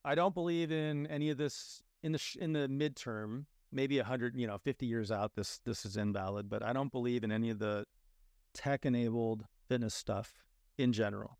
I 0.04 0.14
don't 0.14 0.34
believe 0.34 0.72
in 0.72 1.06
any 1.08 1.30
of 1.30 1.36
this 1.36 1.82
in 2.02 2.12
the 2.12 2.18
sh- 2.18 2.36
in 2.36 2.52
the 2.52 2.68
midterm. 2.68 3.44
Maybe 3.70 3.98
a 3.98 4.04
hundred, 4.04 4.36
you 4.36 4.46
know, 4.46 4.58
fifty 4.58 4.86
years 4.86 5.10
out, 5.10 5.34
this 5.34 5.60
this 5.64 5.84
is 5.84 5.96
invalid. 5.96 6.48
But 6.48 6.62
I 6.62 6.72
don't 6.72 6.92
believe 6.92 7.24
in 7.24 7.32
any 7.32 7.50
of 7.50 7.58
the 7.58 7.84
tech-enabled 8.54 9.46
fitness 9.68 9.94
stuff 9.94 10.44
in 10.78 10.92
general. 10.92 11.38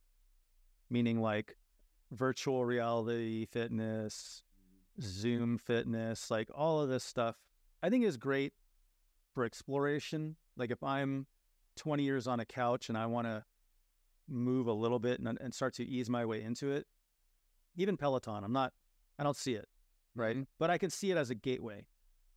Meaning 0.90 1.20
like 1.20 1.56
virtual 2.10 2.64
reality 2.64 3.46
fitness, 3.46 4.42
Zoom 5.00 5.58
fitness, 5.58 6.30
like 6.30 6.48
all 6.54 6.80
of 6.80 6.88
this 6.88 7.04
stuff. 7.04 7.36
I 7.82 7.90
think 7.90 8.04
is 8.04 8.16
great 8.16 8.52
for 9.34 9.44
exploration. 9.44 10.36
Like 10.56 10.70
if 10.70 10.82
I'm 10.82 11.26
20 11.76 12.02
years 12.02 12.26
on 12.26 12.40
a 12.40 12.44
couch 12.44 12.88
and 12.88 12.98
I 12.98 13.06
want 13.06 13.26
to 13.26 13.44
move 14.28 14.66
a 14.66 14.72
little 14.72 14.98
bit 14.98 15.20
and, 15.20 15.38
and 15.40 15.54
start 15.54 15.74
to 15.74 15.84
ease 15.84 16.10
my 16.10 16.24
way 16.24 16.42
into 16.42 16.70
it, 16.70 16.86
even 17.76 17.96
Peloton, 17.96 18.44
I'm 18.44 18.52
not, 18.52 18.72
I 19.18 19.22
don't 19.22 19.36
see 19.36 19.54
it, 19.54 19.68
right? 20.14 20.36
But 20.58 20.70
I 20.70 20.76
can 20.78 20.90
see 20.90 21.10
it 21.10 21.16
as 21.16 21.30
a 21.30 21.34
gateway, 21.34 21.86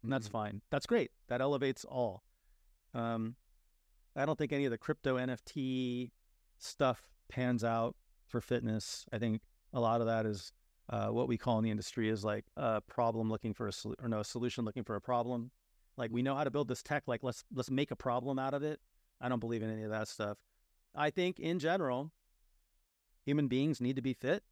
and 0.01 0.11
that's 0.11 0.29
Mhm. 0.29 0.31
fine. 0.31 0.61
That's 0.69 0.85
great. 0.85 1.11
That 1.27 1.41
elevates 1.41 1.83
all. 1.83 2.23
Um, 2.93 3.35
I 4.15 4.25
don't 4.25 4.37
think 4.37 4.53
any 4.53 4.65
of 4.65 4.71
the 4.71 4.77
crypto 4.77 5.17
NFT 5.17 6.11
stuff 6.57 7.07
pans 7.27 7.63
out 7.63 7.95
for 8.27 8.41
fitness. 8.41 9.05
I 9.11 9.17
think 9.17 9.41
a 9.73 9.79
lot 9.79 10.01
of 10.01 10.07
that 10.07 10.25
is 10.25 10.51
uh, 10.89 11.07
what 11.07 11.27
we 11.27 11.37
call 11.37 11.57
in 11.57 11.63
the 11.63 11.71
industry 11.71 12.09
is 12.09 12.23
like 12.23 12.45
a 12.55 12.81
problem 12.81 13.29
looking 13.29 13.53
for 13.53 13.67
a 13.67 13.71
solu- 13.71 13.95
or 14.01 14.07
no 14.07 14.19
a 14.19 14.23
solution 14.25 14.63
looking 14.65 14.83
for 14.83 14.95
a 14.95 15.01
problem. 15.01 15.51
Like 15.97 16.11
we 16.11 16.21
know 16.21 16.35
how 16.35 16.43
to 16.43 16.51
build 16.51 16.67
this 16.67 16.83
tech. 16.83 17.03
Like 17.07 17.23
let's 17.23 17.43
let's 17.53 17.71
make 17.71 17.91
a 17.91 17.95
problem 17.95 18.39
out 18.39 18.53
of 18.53 18.63
it. 18.63 18.79
I 19.19 19.29
don't 19.29 19.39
believe 19.39 19.63
in 19.63 19.69
any 19.69 19.83
of 19.83 19.89
that 19.91 20.07
stuff. 20.07 20.37
I 20.93 21.09
think 21.09 21.39
in 21.39 21.59
general, 21.59 22.11
human 23.25 23.47
beings 23.47 23.81
need 23.81 23.95
to 23.95 24.01
be 24.01 24.13
fit. 24.13 24.43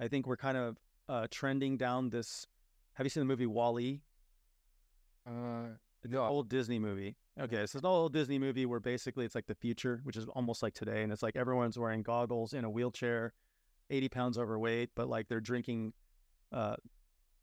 I 0.00 0.08
think 0.08 0.26
we're 0.26 0.36
kind 0.36 0.56
of 0.56 0.78
uh, 1.08 1.26
trending 1.30 1.76
down 1.76 2.10
this. 2.10 2.46
Have 2.94 3.06
you 3.06 3.10
seen 3.10 3.22
the 3.22 3.26
movie 3.26 3.46
Wall-E? 3.46 4.02
Uh, 5.26 5.76
The 6.02 6.08
no, 6.08 6.24
old 6.24 6.48
Disney 6.48 6.78
movie. 6.78 7.16
Okay, 7.40 7.56
so 7.56 7.62
it's 7.62 7.74
an 7.74 7.86
old 7.86 8.12
Disney 8.12 8.38
movie 8.38 8.66
where 8.66 8.80
basically 8.80 9.24
it's 9.24 9.34
like 9.34 9.46
the 9.46 9.54
future, 9.54 10.00
which 10.04 10.16
is 10.16 10.26
almost 10.28 10.62
like 10.62 10.74
today, 10.74 11.02
and 11.02 11.12
it's 11.12 11.22
like 11.22 11.34
everyone's 11.34 11.78
wearing 11.78 12.02
goggles 12.02 12.52
in 12.52 12.64
a 12.64 12.70
wheelchair, 12.70 13.32
eighty 13.88 14.08
pounds 14.08 14.36
overweight, 14.36 14.90
but 14.94 15.08
like 15.08 15.28
they're 15.28 15.40
drinking, 15.40 15.94
uh, 16.52 16.76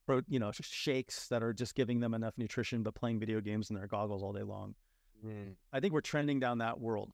pro, 0.06 0.22
you 0.28 0.40
know, 0.40 0.52
shakes 0.52 1.28
that 1.30 1.42
are 1.42 1.54
just 1.54 1.74
giving 1.74 2.02
them 2.02 2.14
enough 2.14 2.36
nutrition, 2.38 2.84
but 2.84 2.94
playing 2.94 3.20
video 3.20 3.42
games 3.42 3.72
in 3.72 3.76
their 3.76 3.88
goggles 3.88 4.22
all 4.22 4.32
day 4.32 4.44
long. 4.44 4.76
Mm, 5.26 5.56
I 5.74 5.80
think 5.80 5.94
we're 5.94 6.02
trending 6.02 6.40
down 6.40 6.60
that 6.60 6.80
world. 6.80 7.12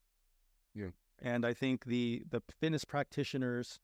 Yeah. 0.74 0.90
And 1.22 1.46
I 1.46 1.54
think 1.54 1.86
the 1.86 2.24
the 2.30 2.42
fitness 2.60 2.84
practitioners 2.84 3.80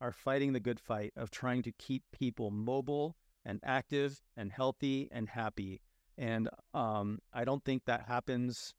are 0.00 0.12
fighting 0.12 0.52
the 0.52 0.60
good 0.60 0.80
fight 0.80 1.12
of 1.16 1.30
trying 1.30 1.62
to 1.62 1.72
keep 1.72 2.02
people 2.12 2.50
mobile 2.50 3.14
and 3.44 3.60
active 3.62 4.22
and 4.36 4.50
healthy 4.50 5.08
and 5.12 5.28
happy. 5.28 5.82
And 6.18 6.48
um, 6.74 7.18
I 7.32 7.44
don't 7.44 7.64
think 7.64 7.84
that 7.86 8.04
happens 8.06 8.74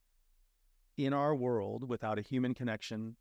in 0.97 1.13
our 1.13 1.35
world 1.35 1.89
without 1.89 2.19
a 2.19 2.21
human 2.21 2.53
connection 2.53 3.15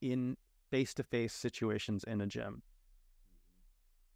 in 0.00 0.36
face 0.70 0.94
to 0.94 1.02
face 1.02 1.32
situations 1.32 2.04
in 2.04 2.20
a 2.20 2.26
gym. 2.26 2.62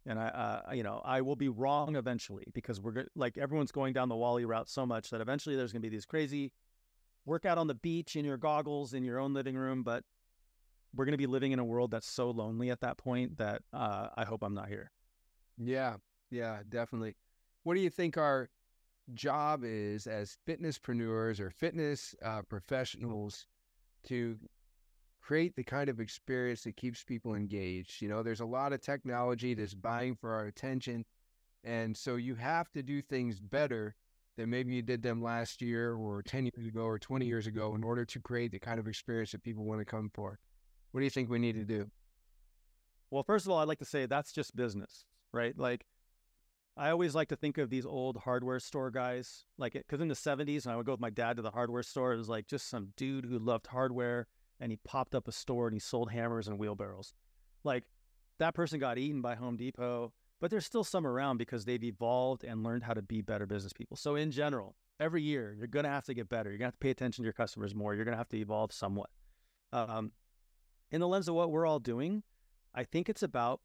And 0.05 0.19
I, 0.19 0.27
uh, 0.27 0.73
you 0.73 0.83
know, 0.83 1.01
I 1.03 1.21
will 1.21 1.35
be 1.35 1.49
wrong 1.49 1.95
eventually 1.95 2.45
because 2.53 2.79
we're 2.79 2.91
go- 2.91 3.05
like 3.15 3.37
everyone's 3.37 3.71
going 3.71 3.93
down 3.93 4.09
the 4.09 4.15
Wall-E 4.15 4.45
route 4.45 4.69
so 4.69 4.85
much 4.85 5.09
that 5.09 5.21
eventually 5.21 5.55
there's 5.55 5.71
going 5.71 5.81
to 5.81 5.87
be 5.87 5.93
these 5.93 6.05
crazy 6.05 6.53
workout 7.25 7.57
on 7.57 7.67
the 7.67 7.75
beach 7.75 8.15
in 8.15 8.23
your 8.23 8.37
goggles 8.37 8.93
in 8.93 9.03
your 9.03 9.19
own 9.19 9.33
living 9.33 9.55
room, 9.55 9.83
but 9.83 10.03
we're 10.95 11.05
going 11.05 11.11
to 11.11 11.17
be 11.17 11.27
living 11.27 11.51
in 11.51 11.59
a 11.59 11.65
world 11.65 11.91
that's 11.91 12.07
so 12.07 12.31
lonely 12.31 12.69
at 12.71 12.79
that 12.79 12.97
point 12.97 13.37
that 13.37 13.61
uh, 13.73 14.07
I 14.15 14.23
hope 14.23 14.43
I'm 14.43 14.53
not 14.53 14.69
here. 14.69 14.91
Yeah, 15.57 15.97
yeah, 16.31 16.59
definitely. 16.67 17.15
What 17.63 17.75
do 17.75 17.81
you 17.81 17.89
think 17.89 18.17
our 18.17 18.49
job 19.13 19.61
is 19.63 20.07
as 20.07 20.37
fitnesspreneurs 20.47 21.39
or 21.39 21.49
fitness 21.49 22.15
uh, 22.23 22.41
professionals 22.43 23.47
to 24.05 24.37
create 25.21 25.55
the 25.55 25.63
kind 25.63 25.89
of 25.89 25.99
experience 25.99 26.63
that 26.63 26.77
keeps 26.77 27.03
people 27.03 27.35
engaged? 27.35 28.01
You 28.01 28.09
know, 28.09 28.23
there's 28.23 28.39
a 28.39 28.45
lot 28.45 28.73
of 28.73 28.81
technology 28.81 29.53
that's 29.53 29.73
vying 29.73 30.15
for 30.15 30.33
our 30.33 30.45
attention. 30.45 31.05
And 31.63 31.95
so 31.95 32.15
you 32.15 32.35
have 32.35 32.71
to 32.71 32.83
do 32.83 33.01
things 33.01 33.39
better 33.39 33.95
than 34.37 34.49
maybe 34.49 34.73
you 34.73 34.81
did 34.81 35.01
them 35.01 35.21
last 35.21 35.61
year 35.61 35.95
or 35.95 36.21
10 36.21 36.49
years 36.55 36.67
ago 36.67 36.81
or 36.81 36.99
20 36.99 37.25
years 37.25 37.47
ago 37.47 37.75
in 37.75 37.83
order 37.83 38.05
to 38.05 38.19
create 38.19 38.51
the 38.51 38.59
kind 38.59 38.79
of 38.79 38.87
experience 38.87 39.31
that 39.31 39.43
people 39.43 39.65
want 39.65 39.81
to 39.81 39.85
come 39.85 40.09
for. 40.13 40.39
What 40.91 41.01
do 41.01 41.03
you 41.03 41.09
think 41.09 41.29
we 41.29 41.39
need 41.39 41.55
to 41.55 41.65
do? 41.65 41.89
Well, 43.09 43.23
first 43.23 43.45
of 43.45 43.51
all, 43.51 43.59
I'd 43.59 43.67
like 43.67 43.79
to 43.79 43.85
say 43.85 44.05
that's 44.05 44.31
just 44.31 44.55
business, 44.55 45.05
right? 45.33 45.57
Like, 45.57 45.85
I 46.77 46.91
always 46.91 47.15
like 47.15 47.29
to 47.29 47.35
think 47.35 47.57
of 47.57 47.69
these 47.69 47.85
old 47.85 48.17
hardware 48.17 48.59
store 48.59 48.91
guys, 48.91 49.45
like, 49.57 49.73
because 49.73 49.99
in 49.99 50.07
the 50.07 50.13
70s, 50.13 50.65
when 50.65 50.73
I 50.73 50.77
would 50.77 50.85
go 50.85 50.91
with 50.91 51.01
my 51.01 51.09
dad 51.09 51.37
to 51.37 51.41
the 51.41 51.51
hardware 51.51 51.81
store, 51.81 52.13
it 52.13 52.17
was 52.17 52.29
like 52.29 52.47
just 52.47 52.69
some 52.69 52.89
dude 52.95 53.25
who 53.25 53.39
loved 53.39 53.67
hardware 53.67 54.27
and 54.59 54.71
he 54.71 54.77
popped 54.83 55.15
up 55.15 55.27
a 55.27 55.31
store 55.31 55.67
and 55.67 55.73
he 55.73 55.79
sold 55.79 56.11
hammers 56.11 56.47
and 56.47 56.59
wheelbarrows. 56.59 57.13
Like, 57.63 57.85
that 58.37 58.53
person 58.53 58.79
got 58.79 58.99
eaten 58.99 59.21
by 59.21 59.35
Home 59.35 59.57
Depot, 59.57 60.13
but 60.39 60.51
there's 60.51 60.65
still 60.65 60.83
some 60.83 61.07
around 61.07 61.37
because 61.37 61.65
they've 61.65 61.83
evolved 61.83 62.43
and 62.43 62.63
learned 62.63 62.83
how 62.83 62.93
to 62.93 63.01
be 63.01 63.21
better 63.21 63.47
business 63.47 63.73
people. 63.73 63.97
So, 63.97 64.15
in 64.15 64.29
general, 64.29 64.75
every 64.99 65.23
year, 65.23 65.55
you're 65.57 65.67
going 65.67 65.85
to 65.85 65.89
have 65.89 66.05
to 66.05 66.13
get 66.13 66.29
better. 66.29 66.51
You're 66.51 66.59
going 66.59 66.71
to 66.71 66.75
have 66.75 66.79
to 66.79 66.83
pay 66.83 66.91
attention 66.91 67.23
to 67.23 67.25
your 67.25 67.33
customers 67.33 67.73
more. 67.73 67.95
You're 67.95 68.05
going 68.05 68.13
to 68.13 68.19
have 68.19 68.29
to 68.29 68.37
evolve 68.37 68.71
somewhat. 68.71 69.09
Um, 69.73 70.11
in 70.91 71.01
the 71.01 71.07
lens 71.07 71.27
of 71.27 71.33
what 71.33 71.51
we're 71.51 71.65
all 71.65 71.79
doing, 71.79 72.23
I 72.73 72.83
think 72.83 73.09
it's 73.09 73.23
about 73.23 73.61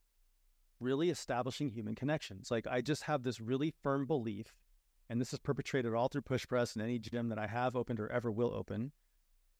really 0.82 1.10
establishing 1.10 1.70
human 1.70 1.94
connections. 1.94 2.50
Like 2.50 2.66
I 2.66 2.80
just 2.80 3.04
have 3.04 3.22
this 3.22 3.40
really 3.40 3.72
firm 3.82 4.06
belief, 4.06 4.54
and 5.08 5.20
this 5.20 5.32
is 5.32 5.38
perpetrated 5.38 5.94
all 5.94 6.08
through 6.08 6.22
push 6.22 6.46
press 6.46 6.74
and 6.74 6.82
any 6.82 6.98
gym 6.98 7.28
that 7.28 7.38
I 7.38 7.46
have 7.46 7.76
opened 7.76 8.00
or 8.00 8.10
ever 8.10 8.30
will 8.30 8.52
open. 8.52 8.92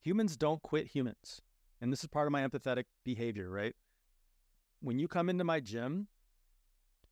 Humans 0.03 0.37
don't 0.37 0.62
quit 0.62 0.89
humans. 0.89 1.41
And 1.81 1.93
this 1.93 2.03
is 2.03 2.09
part 2.09 2.27
of 2.27 2.33
my 2.33 2.47
empathetic 2.47 2.85
behavior, 3.05 3.51
right? 3.51 3.75
When 4.81 4.99
you 4.99 5.09
come 5.09 5.29
into 5.29 5.45
my 5.45 5.61
gym, 5.61 6.09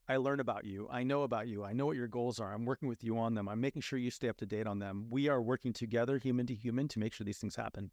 I 0.07 0.17
learn 0.17 0.39
about 0.39 0.65
you. 0.65 0.87
I 0.91 1.03
know 1.03 1.23
about 1.23 1.47
you. 1.47 1.63
I 1.63 1.73
know 1.73 1.85
what 1.85 1.95
your 1.95 2.07
goals 2.07 2.39
are. 2.39 2.53
I'm 2.53 2.65
working 2.65 2.89
with 2.89 3.03
you 3.03 3.17
on 3.17 3.33
them. 3.33 3.47
I'm 3.47 3.61
making 3.61 3.81
sure 3.81 3.99
you 3.99 4.11
stay 4.11 4.27
up 4.27 4.37
to 4.37 4.45
date 4.45 4.67
on 4.67 4.79
them. 4.79 5.07
We 5.09 5.29
are 5.29 5.41
working 5.41 5.73
together, 5.73 6.17
human 6.17 6.47
to 6.47 6.55
human, 6.55 6.87
to 6.89 6.99
make 6.99 7.13
sure 7.13 7.25
these 7.25 7.37
things 7.37 7.55
happen. 7.55 7.91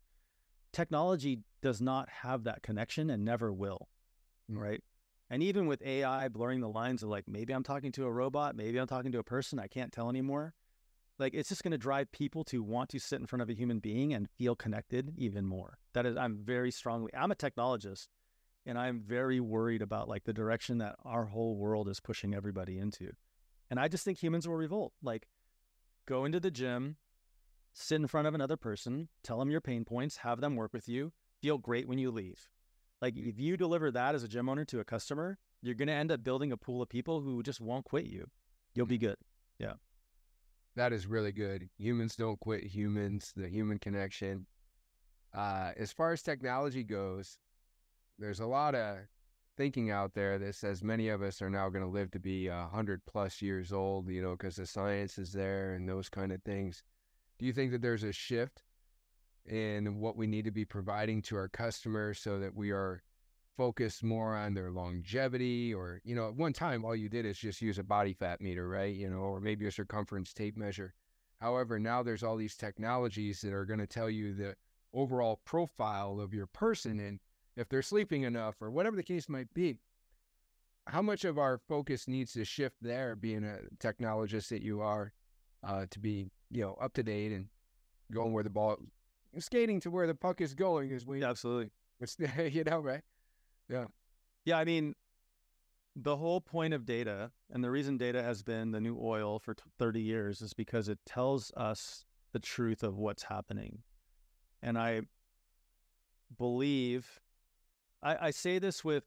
Technology 0.73 1.41
does 1.63 1.81
not 1.81 2.09
have 2.23 2.45
that 2.45 2.63
connection 2.63 3.11
and 3.11 3.25
never 3.25 3.53
will. 3.53 3.89
Mm. 4.51 4.59
Right. 4.59 4.83
And 5.31 5.43
even 5.43 5.67
with 5.67 5.83
AI 5.83 6.29
blurring 6.29 6.61
the 6.61 6.69
lines 6.69 7.03
of 7.03 7.11
like, 7.11 7.29
maybe 7.29 7.53
I'm 7.53 7.63
talking 7.63 7.93
to 7.93 8.07
a 8.07 8.13
robot, 8.13 8.57
maybe 8.57 8.79
I'm 8.79 8.87
talking 8.87 9.13
to 9.13 9.19
a 9.19 9.25
person, 9.25 9.59
I 9.59 9.67
can't 9.67 9.93
tell 9.93 10.09
anymore. 10.09 10.55
Like, 11.19 11.35
it's 11.35 11.49
just 11.49 11.65
going 11.65 11.73
to 11.73 11.79
drive 11.79 12.13
people 12.13 12.45
to 12.45 12.63
want 12.63 12.91
to 12.91 13.01
sit 13.01 13.21
in 13.21 13.27
front 13.27 13.43
of 13.43 13.51
a 13.51 13.55
human 13.55 13.81
being 13.81 14.15
and 14.15 14.31
feel 14.39 14.55
connected 14.55 15.13
even 15.17 15.45
more. 15.47 15.79
That 15.93 16.07
is, 16.07 16.17
I'm 16.17 16.39
very 16.39 16.71
strongly, 16.71 17.13
I'm 17.15 17.33
a 17.33 17.37
technologist 17.37 18.07
and 18.65 18.79
I'm 18.79 19.01
very 19.01 19.41
worried 19.41 19.83
about 19.83 20.09
like 20.09 20.25
the 20.25 20.33
direction 20.33 20.79
that 20.79 20.97
our 21.05 21.25
whole 21.25 21.57
world 21.57 21.89
is 21.89 22.01
pushing 22.01 22.35
everybody 22.35 22.79
into. 22.79 23.11
And 23.71 23.81
I 23.81 23.89
just 23.89 24.05
think 24.05 24.19
humans 24.19 24.47
will 24.47 24.57
revolt. 24.57 24.93
Like, 25.03 25.27
go 26.07 26.25
into 26.25 26.41
the 26.41 26.51
gym, 26.51 26.97
sit 27.75 27.97
in 27.97 28.07
front 28.07 28.29
of 28.29 28.35
another 28.35 28.57
person, 28.57 29.09
tell 29.23 29.39
them 29.39 29.51
your 29.51 29.61
pain 29.61 29.85
points, 29.85 30.19
have 30.19 30.41
them 30.41 30.57
work 30.57 30.73
with 30.73 30.89
you, 30.89 31.13
feel 31.43 31.59
great 31.59 31.89
when 31.89 31.99
you 31.99 32.11
leave. 32.11 32.49
Like, 33.01 33.17
if 33.17 33.39
you 33.39 33.57
deliver 33.57 33.91
that 33.91 34.15
as 34.15 34.23
a 34.23 34.29
gym 34.29 34.49
owner 34.49 34.65
to 34.67 34.81
a 34.81 34.85
customer, 34.85 35.39
you're 35.63 35.75
going 35.75 35.89
to 35.89 35.95
end 35.95 36.11
up 36.11 36.25
building 36.25 36.53
a 36.53 36.57
pool 36.57 36.83
of 36.83 36.89
people 36.89 37.21
who 37.21 37.43
just 37.43 37.61
won't 37.61 37.85
quit 37.85 38.07
you. 38.07 38.27
You'll 38.75 38.87
be 38.87 38.99
good. 38.99 39.17
Yeah. 39.59 39.75
That 40.77 40.93
is 40.93 41.07
really 41.07 41.33
good. 41.33 41.69
Humans 41.79 42.17
don't 42.17 42.39
quit 42.41 42.65
humans, 42.65 43.33
the 43.35 43.49
human 43.49 43.79
connection. 43.79 44.47
Uh, 45.35 45.73
as 45.77 45.93
far 45.93 46.13
as 46.13 46.23
technology 46.23 46.85
goes, 46.85 47.39
there's 48.19 48.41
a 48.41 48.47
lot 48.47 48.75
of 48.75 48.99
thinking 49.57 49.91
out 49.91 50.15
there 50.15 50.39
that 50.39 50.55
says 50.55 50.85
many 50.85 51.09
of 51.09 51.21
us 51.21 51.43
are 51.43 51.51
now 51.51 51.69
going 51.69 51.85
to 51.85 51.91
live 51.91 52.11
to 52.13 52.21
be 52.21 52.47
a 52.47 52.69
hundred 52.73 53.05
plus 53.07 53.43
years 53.43 53.73
old, 53.73 54.09
you 54.09 54.23
know, 54.23 54.33
because 54.33 54.57
the 54.57 54.67
science 54.67 55.19
is 55.19 55.33
there 55.33 55.75
and 55.75 55.89
those 55.89 56.09
kind 56.09 56.31
of 56.31 56.41
things. 56.43 56.83
Do 57.39 57.47
you 57.47 57.53
think 57.53 57.73
that 57.73 57.83
there's 57.83 58.05
a 58.05 58.13
shift 58.13 58.63
in 59.49 59.99
what 59.99 60.17
we 60.17 60.27
need 60.27 60.45
to 60.45 60.51
be 60.51 60.65
providing 60.65 61.23
to 61.23 61.37
our 61.37 61.49
customers 61.49 62.19
so 62.19 62.39
that 62.39 62.55
we 62.55 62.71
are 62.71 63.03
focused 63.57 64.05
more 64.05 64.37
on 64.37 64.55
their 64.55 64.71
longevity 64.71 65.75
or, 65.75 66.01
you 66.05 66.15
know, 66.15 66.29
at 66.29 66.35
one 66.35 66.53
time, 66.53 66.85
all 66.85 66.95
you 66.95 67.09
did 67.09 67.27
is 67.27 67.39
just 67.39 67.61
use 67.61 67.79
a 67.79 67.83
body 67.83 68.13
fat 68.13 68.41
meter, 68.41 68.69
right? 68.69 68.95
You 68.95 69.11
know, 69.11 69.19
or 69.19 69.41
maybe 69.41 69.67
a 69.67 69.73
circumference 69.73 70.33
tape 70.33 70.57
measure. 70.57 70.95
However, 71.41 71.79
now 71.79 72.03
there's 72.03 72.23
all 72.23 72.37
these 72.37 72.57
technologies 72.57 73.41
that 73.41 73.53
are 73.53 73.65
going 73.65 73.81
to 73.81 73.87
tell 73.87 74.11
you 74.11 74.35
the 74.35 74.55
overall 74.93 75.41
profile 75.45 76.21
of 76.21 76.33
your 76.33 76.47
person 76.47 77.01
and 77.01 77.21
if 77.57 77.69
they're 77.69 77.83
sleeping 77.83 78.23
enough 78.23 78.57
or 78.61 78.71
whatever 78.71 78.97
the 78.97 79.03
case 79.03 79.29
might 79.29 79.53
be. 79.55 79.79
How 80.87 81.03
much 81.03 81.25
of 81.25 81.39
our 81.39 81.59
focus 81.59 82.09
needs 82.09 82.33
to 82.33 82.45
shift 82.45 82.77
there, 82.81 83.15
being 83.15 83.45
a 83.45 83.59
technologist 83.79 84.49
that 84.49 84.63
you 84.63 84.81
are, 84.81 85.13
uh, 85.63 85.87
to 85.91 85.99
be 85.99 86.31
you 86.51 86.63
know 86.63 86.79
up 86.81 86.95
to 86.95 87.03
date 87.03 87.33
and 87.33 87.47
going 88.13 88.33
where 88.33 88.45
the 88.45 88.51
ball, 88.51 88.79
skating 89.39 89.81
to 89.81 89.91
where 89.91 90.07
the 90.07 90.15
puck 90.15 90.41
is 90.41 90.55
going, 90.55 90.91
is 90.91 91.07
we 91.07 91.23
absolutely. 91.23 91.71
you 92.51 92.65
know 92.65 92.79
right. 92.79 93.03
Yeah, 93.69 93.87
yeah. 94.45 94.59
I 94.59 94.65
mean, 94.65 94.95
the 95.97 96.17
whole 96.17 96.41
point 96.41 96.75
of 96.75 96.85
data 96.85 97.31
and 97.51 97.63
the 97.63 97.71
reason 97.71 97.97
data 97.97 98.23
has 98.23 98.43
been 98.43 98.71
the 98.71 98.81
new 98.81 98.99
oil 99.01 99.39
for 99.39 99.55
t- 99.55 99.63
30 99.79 100.01
years 100.01 100.41
is 100.41 100.55
because 100.55 100.89
it 100.89 100.99
tells 101.05 101.51
us 101.57 102.05
the 102.33 102.39
truth 102.39 102.83
of 102.83 102.97
what's 102.97 103.25
happening. 103.25 103.83
And 104.63 104.79
I 104.79 105.03
believe, 106.37 107.21
I, 108.03 108.29
I 108.29 108.31
say 108.31 108.59
this 108.59 108.85
with, 108.85 109.05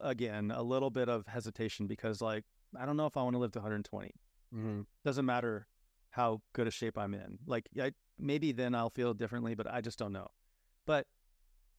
again, 0.00 0.50
a 0.50 0.62
little 0.62 0.90
bit 0.90 1.08
of 1.08 1.26
hesitation 1.26 1.86
because, 1.86 2.22
like, 2.22 2.44
I 2.78 2.86
don't 2.86 2.96
know 2.96 3.06
if 3.06 3.16
I 3.16 3.22
want 3.22 3.34
to 3.34 3.38
live 3.38 3.52
to 3.52 3.58
120. 3.58 4.10
Mm-hmm. 4.54 4.80
Doesn't 5.04 5.26
matter 5.26 5.66
how 6.14 6.40
good 6.52 6.68
a 6.68 6.70
shape 6.70 6.96
I'm 6.96 7.12
in. 7.12 7.38
Like, 7.44 7.68
I, 7.80 7.92
maybe 8.18 8.52
then 8.52 8.74
I'll 8.74 8.90
feel 8.90 9.14
differently, 9.14 9.54
but 9.54 9.66
I 9.66 9.80
just 9.80 9.98
don't 9.98 10.12
know. 10.12 10.28
But 10.86 11.06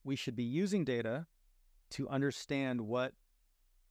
we 0.04 0.14
should 0.14 0.36
be 0.36 0.44
using 0.44 0.84
data 0.84 1.26
to 1.90 2.08
understand 2.08 2.82
what 2.82 3.12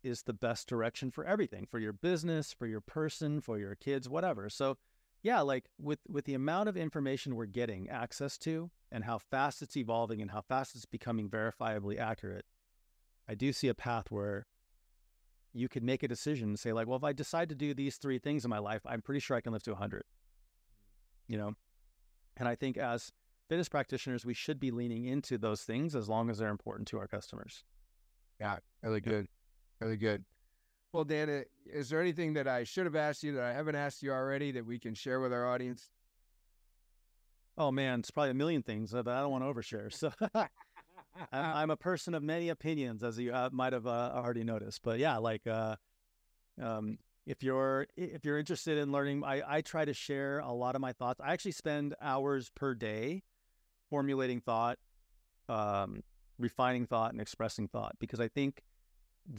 is 0.03 0.21
the 0.23 0.33
best 0.33 0.67
direction 0.67 1.09
for 1.09 1.25
everything 1.25 1.65
for 1.65 1.79
your 1.79 1.93
business 1.93 2.53
for 2.53 2.67
your 2.67 2.81
person 2.81 3.41
for 3.41 3.57
your 3.57 3.73
kids 3.73 4.07
whatever 4.07 4.49
so 4.49 4.77
yeah 5.23 5.41
like 5.41 5.65
with 5.79 5.99
with 6.07 6.25
the 6.25 6.35
amount 6.35 6.69
of 6.69 6.77
information 6.77 7.35
we're 7.35 7.45
getting 7.45 7.89
access 7.89 8.37
to 8.37 8.69
and 8.91 9.03
how 9.03 9.17
fast 9.17 9.63
it's 9.63 9.75
evolving 9.75 10.21
and 10.21 10.29
how 10.29 10.41
fast 10.41 10.75
it's 10.75 10.85
becoming 10.85 11.27
verifiably 11.27 11.97
accurate 11.97 12.45
i 13.27 13.33
do 13.33 13.51
see 13.51 13.67
a 13.67 13.73
path 13.73 14.11
where 14.11 14.45
you 15.53 15.67
could 15.67 15.83
make 15.83 16.03
a 16.03 16.07
decision 16.07 16.49
and 16.49 16.59
say 16.59 16.71
like 16.71 16.85
well 16.85 16.97
if 16.97 17.03
i 17.03 17.11
decide 17.11 17.49
to 17.49 17.55
do 17.55 17.73
these 17.73 17.97
three 17.97 18.19
things 18.19 18.45
in 18.45 18.49
my 18.49 18.59
life 18.59 18.81
i'm 18.85 19.01
pretty 19.01 19.19
sure 19.19 19.35
i 19.35 19.41
can 19.41 19.53
live 19.53 19.63
to 19.63 19.71
100 19.71 20.03
you 21.28 21.38
know 21.38 21.53
and 22.38 22.47
i 22.47 22.55
think 22.55 22.78
as 22.78 23.11
fitness 23.47 23.69
practitioners 23.69 24.26
we 24.26 24.34
should 24.34 24.59
be 24.59 24.71
leaning 24.71 25.05
into 25.05 25.38
those 25.38 25.61
things 25.63 25.95
as 25.95 26.09
long 26.09 26.30
as 26.30 26.38
they're 26.38 26.49
important 26.49 26.88
to 26.88 26.97
our 26.97 27.07
customers 27.07 27.63
Yeah, 28.39 28.57
really 28.84 29.01
good, 29.01 29.28
really 29.80 29.97
good. 29.97 30.26
Well, 30.93 31.03
Dan, 31.03 31.43
is 31.65 31.89
there 31.89 32.01
anything 32.01 32.34
that 32.34 32.47
I 32.47 32.63
should 32.63 32.86
have 32.86 32.95
asked 32.95 33.23
you 33.23 33.34
that 33.34 33.43
I 33.43 33.53
haven't 33.53 33.76
asked 33.76 34.01
you 34.01 34.11
already 34.11 34.51
that 34.51 34.65
we 34.65 34.80
can 34.80 34.93
share 34.93 35.19
with 35.19 35.34
our 35.34 35.45
audience? 35.45 35.89
Oh 37.57 37.71
man, 37.71 37.99
it's 37.99 38.11
probably 38.11 38.32
a 38.32 38.34
million 38.34 38.63
things 38.63 38.91
that 38.91 39.07
I 39.07 39.21
don't 39.21 39.32
want 39.32 39.43
to 39.43 39.53
overshare. 39.53 39.91
So 39.93 40.11
I'm 41.32 41.69
a 41.69 41.78
person 41.78 42.13
of 42.13 42.23
many 42.23 42.49
opinions, 42.49 43.03
as 43.03 43.17
you 43.17 43.34
uh, 43.34 43.49
might 43.51 43.73
have 43.73 43.88
uh, 43.88 44.11
already 44.15 44.43
noticed. 44.43 44.82
But 44.84 44.99
yeah, 44.99 45.17
like 45.17 45.47
uh, 45.47 45.76
um, 46.61 46.97
if 47.26 47.41
you're 47.41 47.88
if 47.97 48.23
you're 48.23 48.38
interested 48.38 48.78
in 48.78 48.91
learning, 48.91 49.23
I, 49.23 49.41
I 49.47 49.61
try 49.61 49.86
to 49.86 49.93
share 49.93 50.39
a 50.39 50.51
lot 50.51 50.76
of 50.76 50.82
my 50.82 50.93
thoughts. 50.93 51.19
I 51.23 51.34
actually 51.34 51.53
spend 51.53 51.95
hours 52.01 52.51
per 52.55 52.76
day 52.76 53.23
formulating 53.89 54.41
thought, 54.41 54.78
um, 55.49 56.03
refining 56.38 56.86
thought, 56.86 57.11
and 57.11 57.21
expressing 57.21 57.67
thought 57.67 57.95
because 57.99 58.19
I 58.19 58.28
think 58.28 58.61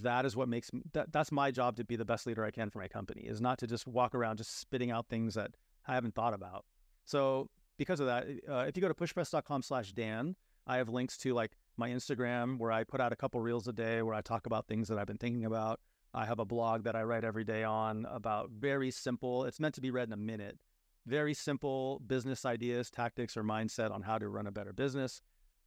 that 0.03 0.25
is 0.25 0.35
what 0.35 0.49
makes 0.49 0.71
that, 0.93 1.13
that's 1.13 1.31
my 1.31 1.51
job 1.51 1.77
to 1.77 1.85
be 1.85 1.97
the 1.97 2.05
best 2.05 2.27
leader 2.27 2.45
I 2.45 2.51
can 2.51 2.71
for 2.71 2.81
my 2.81 2.89
company 2.89 3.23
is 3.23 3.41
not 3.41 3.59
to 3.59 3.67
just 3.67 3.87
walk 3.87 4.15
around 4.15 4.39
just 4.39 4.59
spitting 4.59 4.91
out 4.91 5.07
things 5.09 5.35
that 5.35 5.53
I 5.87 5.95
haven't 5.95 6.15
thought 6.15 6.35
about. 6.35 6.65
So 7.05 7.49
because 7.79 8.01
of 8.01 8.07
that, 8.07 8.27
uh, 8.49 8.65
if 8.69 8.77
you 8.77 8.81
go 8.81 8.89
to 8.89 8.95
pushpress.com 8.95 9.63
slash 9.63 9.93
Dan, 9.93 10.35
I 10.67 10.79
have 10.79 10.89
links 10.89 11.17
to 11.19 11.35
like 11.35 11.53
my 11.77 11.89
Instagram 11.91 12.59
where 12.59 12.73
I 12.73 12.83
put 12.83 13.01
out 13.01 13.13
a 13.13 13.17
couple 13.17 13.41
reels 13.41 13.69
a 13.69 13.73
day 13.73 14.03
where 14.03 14.15
I 14.15 14.23
talk 14.23 14.47
about 14.47 14.67
things 14.67 14.89
that 14.89 14.99
I've 14.99 15.07
been 15.07 15.19
thinking 15.19 15.45
about. 15.45 15.79
I 16.17 16.25
have 16.25 16.39
a 16.39 16.47
blog 16.47 16.85
that 16.85 16.97
I 16.97 17.03
write 17.03 17.25
every 17.25 17.45
day 17.45 17.63
on 17.63 18.07
about 18.07 18.49
very 18.51 18.91
simple, 18.91 19.45
it's 19.45 19.61
meant 19.61 19.75
to 19.75 19.83
be 19.83 19.91
read 19.91 20.09
in 20.09 20.15
a 20.15 20.17
minute, 20.17 20.59
very 21.07 21.35
simple 21.35 22.01
business 22.07 22.47
ideas, 22.47 22.91
tactics, 22.91 23.37
or 23.37 23.45
mindset 23.45 23.93
on 23.93 24.01
how 24.03 24.17
to 24.19 24.29
run 24.29 24.47
a 24.47 24.51
better 24.51 24.73
business. 24.73 25.21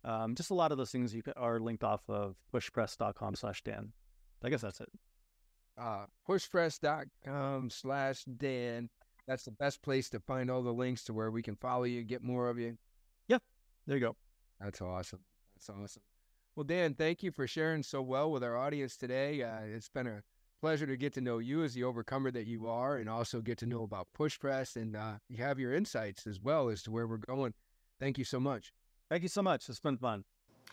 Um, 0.04 0.34
just 0.34 0.50
a 0.50 0.56
lot 0.56 0.72
of 0.72 0.80
those 0.80 0.91
things 0.91 1.14
you 1.14 1.22
are 1.38 1.60
linked 1.60 1.84
off 1.84 2.02
of 2.10 2.36
pushpress.com 2.52 3.36
slash 3.36 3.62
Dan. 3.64 3.93
I 4.43 4.50
guess 4.50 4.62
that's 4.62 4.82
it. 4.82 4.89
uh, 5.78 6.06
pushpress.com 6.28 7.70
slash 7.70 8.24
Dan. 8.26 8.89
That's 9.28 9.43
the 9.43 9.52
best 9.52 9.82
place 9.84 10.10
to 10.10 10.20
find 10.20 10.50
all 10.50 10.64
the 10.64 10.74
links 10.74 11.04
to 11.06 11.14
where 11.14 11.30
we 11.32 11.43
can 11.43 11.56
follow 11.58 11.84
you, 11.84 12.04
get 12.04 12.24
more 12.24 12.50
of 12.50 12.58
you. 12.58 12.78
Yeah, 13.28 13.38
there 13.86 13.97
you 13.97 14.02
go. 14.02 14.16
That's 14.60 14.82
awesome. 14.82 15.20
That's 15.56 15.70
awesome. 15.70 16.02
Well, 16.56 16.64
Dan, 16.64 16.95
thank 16.95 17.22
you 17.22 17.32
for 17.32 17.45
sharing 17.47 17.84
so 17.84 18.02
well 18.02 18.32
with 18.32 18.43
our 18.43 18.58
audience 18.58 18.97
today. 18.97 19.43
Uh, 19.43 19.60
it's 19.64 19.89
been 19.89 20.08
a 20.08 20.24
pleasure 20.62 20.86
to 20.86 20.97
get 20.97 21.14
to 21.14 21.22
know 21.22 21.38
you 21.38 21.64
as 21.64 21.74
the 21.74 21.84
overcomer 21.84 22.32
that 22.32 22.47
you 22.47 22.68
are 22.68 22.97
and 22.97 23.10
also 23.10 23.41
get 23.41 23.57
to 23.60 23.66
know 23.66 23.84
about 23.84 24.07
Push 24.14 24.39
Press 24.39 24.76
and 24.76 24.95
uh, 24.95 25.14
you 25.28 25.38
have 25.38 25.60
your 25.60 25.74
insights 25.74 26.28
as 26.28 26.39
well 26.39 26.70
as 26.70 26.84
to 26.84 26.91
where 26.91 27.07
we're 27.07 27.18
going. 27.18 27.53
Thank 27.99 28.18
you 28.18 28.26
so 28.26 28.39
much. 28.39 28.74
Thank 29.10 29.24
you 29.24 29.30
so 29.30 29.41
much. 29.41 29.68
It's 29.70 29.80
been 29.80 29.97
fun. 29.97 30.24